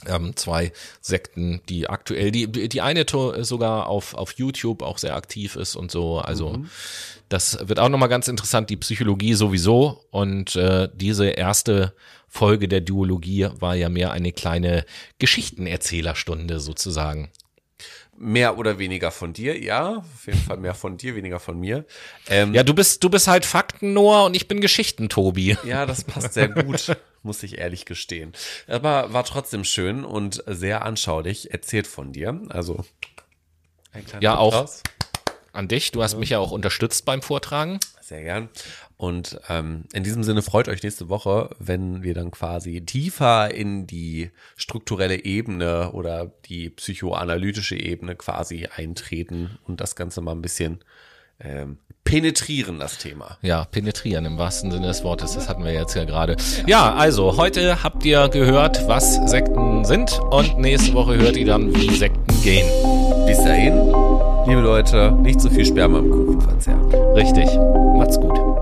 Ähm, 0.07 0.35
zwei 0.35 0.71
Sekten, 1.01 1.61
die 1.67 1.89
aktuell, 1.89 2.29
die, 2.29 2.69
die 2.69 2.81
eine 2.81 3.05
sogar 3.39 3.87
auf, 3.87 4.13
auf 4.13 4.33
YouTube 4.33 4.83
auch 4.83 4.97
sehr 4.97 5.15
aktiv 5.15 5.55
ist 5.55 5.75
und 5.75 5.89
so. 5.89 6.19
Also 6.19 6.49
mhm. 6.49 6.69
das 7.29 7.57
wird 7.67 7.79
auch 7.79 7.89
nochmal 7.89 8.09
ganz 8.09 8.27
interessant, 8.27 8.69
die 8.69 8.77
Psychologie 8.77 9.33
sowieso. 9.33 10.05
Und 10.11 10.55
äh, 10.55 10.89
diese 10.93 11.27
erste 11.27 11.93
Folge 12.27 12.67
der 12.67 12.81
Duologie 12.81 13.47
war 13.59 13.75
ja 13.75 13.89
mehr 13.89 14.11
eine 14.11 14.31
kleine 14.31 14.85
Geschichtenerzählerstunde 15.17 16.59
sozusagen. 16.59 17.31
Mehr 18.17 18.57
oder 18.57 18.79
weniger 18.79 19.11
von 19.11 19.33
dir, 19.33 19.61
ja. 19.61 19.97
Auf 19.97 20.25
jeden 20.25 20.39
Fall 20.39 20.57
mehr 20.57 20.73
von 20.73 20.97
dir, 20.97 21.15
weniger 21.15 21.39
von 21.39 21.59
mir. 21.59 21.85
Ähm, 22.29 22.53
ja, 22.53 22.63
du 22.63 22.73
bist, 22.73 23.03
du 23.03 23.09
bist 23.09 23.27
halt 23.27 23.45
Fakten, 23.45 23.93
Noah, 23.93 24.25
und 24.25 24.35
ich 24.35 24.47
bin 24.47 24.61
Geschichten, 24.61 25.09
Tobi. 25.09 25.57
Ja, 25.65 25.85
das 25.85 26.03
passt 26.05 26.33
sehr 26.33 26.47
gut, 26.47 26.95
muss 27.23 27.43
ich 27.43 27.57
ehrlich 27.57 27.85
gestehen. 27.85 28.33
Aber 28.67 29.11
war 29.11 29.25
trotzdem 29.25 29.65
schön 29.65 30.05
und 30.05 30.43
sehr 30.47 30.85
anschaulich 30.85 31.51
erzählt 31.51 31.87
von 31.87 32.13
dir. 32.13 32.39
Also, 32.49 32.85
ein 33.91 34.05
kleiner 34.05 34.23
Ja, 34.23 34.37
auch 34.37 34.69
an 35.51 35.67
dich. 35.67 35.91
Du 35.91 36.03
hast 36.03 36.17
mich 36.17 36.29
ja 36.29 36.39
auch 36.39 36.51
unterstützt 36.51 37.05
beim 37.05 37.21
Vortragen. 37.21 37.79
Sehr 38.01 38.21
gern. 38.21 38.49
Und 38.97 39.39
ähm, 39.49 39.83
in 39.93 40.03
diesem 40.03 40.23
Sinne 40.23 40.41
freut 40.41 40.69
euch 40.69 40.81
nächste 40.81 41.09
Woche, 41.09 41.49
wenn 41.59 42.03
wir 42.03 42.13
dann 42.13 42.31
quasi 42.31 42.85
tiefer 42.85 43.53
in 43.53 43.87
die 43.87 44.31
strukturelle 44.55 45.25
Ebene 45.25 45.91
oder 45.91 46.31
die 46.45 46.69
psychoanalytische 46.69 47.75
Ebene 47.75 48.15
quasi 48.15 48.67
eintreten 48.73 49.57
und 49.65 49.81
das 49.81 49.95
Ganze 49.95 50.21
mal 50.21 50.31
ein 50.31 50.41
bisschen 50.41 50.79
ähm, 51.39 51.79
penetrieren, 52.05 52.79
das 52.79 52.97
Thema. 52.97 53.37
Ja, 53.41 53.65
penetrieren 53.65 54.25
im 54.25 54.37
wahrsten 54.37 54.71
Sinne 54.71 54.87
des 54.87 55.03
Wortes. 55.03 55.33
Das 55.33 55.49
hatten 55.49 55.65
wir 55.65 55.73
jetzt 55.73 55.95
ja 55.95 56.05
gerade. 56.05 56.37
Ja, 56.65 56.93
also 56.93 57.35
heute 57.35 57.83
habt 57.83 58.05
ihr 58.05 58.29
gehört, 58.29 58.87
was 58.87 59.15
Sekten 59.29 59.83
sind 59.83 60.17
und 60.29 60.57
nächste 60.59 60.93
Woche 60.93 61.17
hört 61.17 61.35
ihr 61.35 61.47
dann, 61.47 61.75
wie 61.75 61.93
Sekten 61.95 62.41
gehen. 62.43 62.67
Bis 63.25 63.39
dahin, 63.39 63.73
liebe 64.47 64.61
Leute, 64.61 65.11
nicht 65.11 65.41
zu 65.41 65.49
so 65.49 65.55
viel 65.55 65.65
Sperma 65.65 65.99
im 65.99 66.11
Kuchen 66.11 66.39
verzehren. 66.39 66.85
Richtig. 67.15 67.49
Macht's 67.97 68.19
gut. 68.19 68.54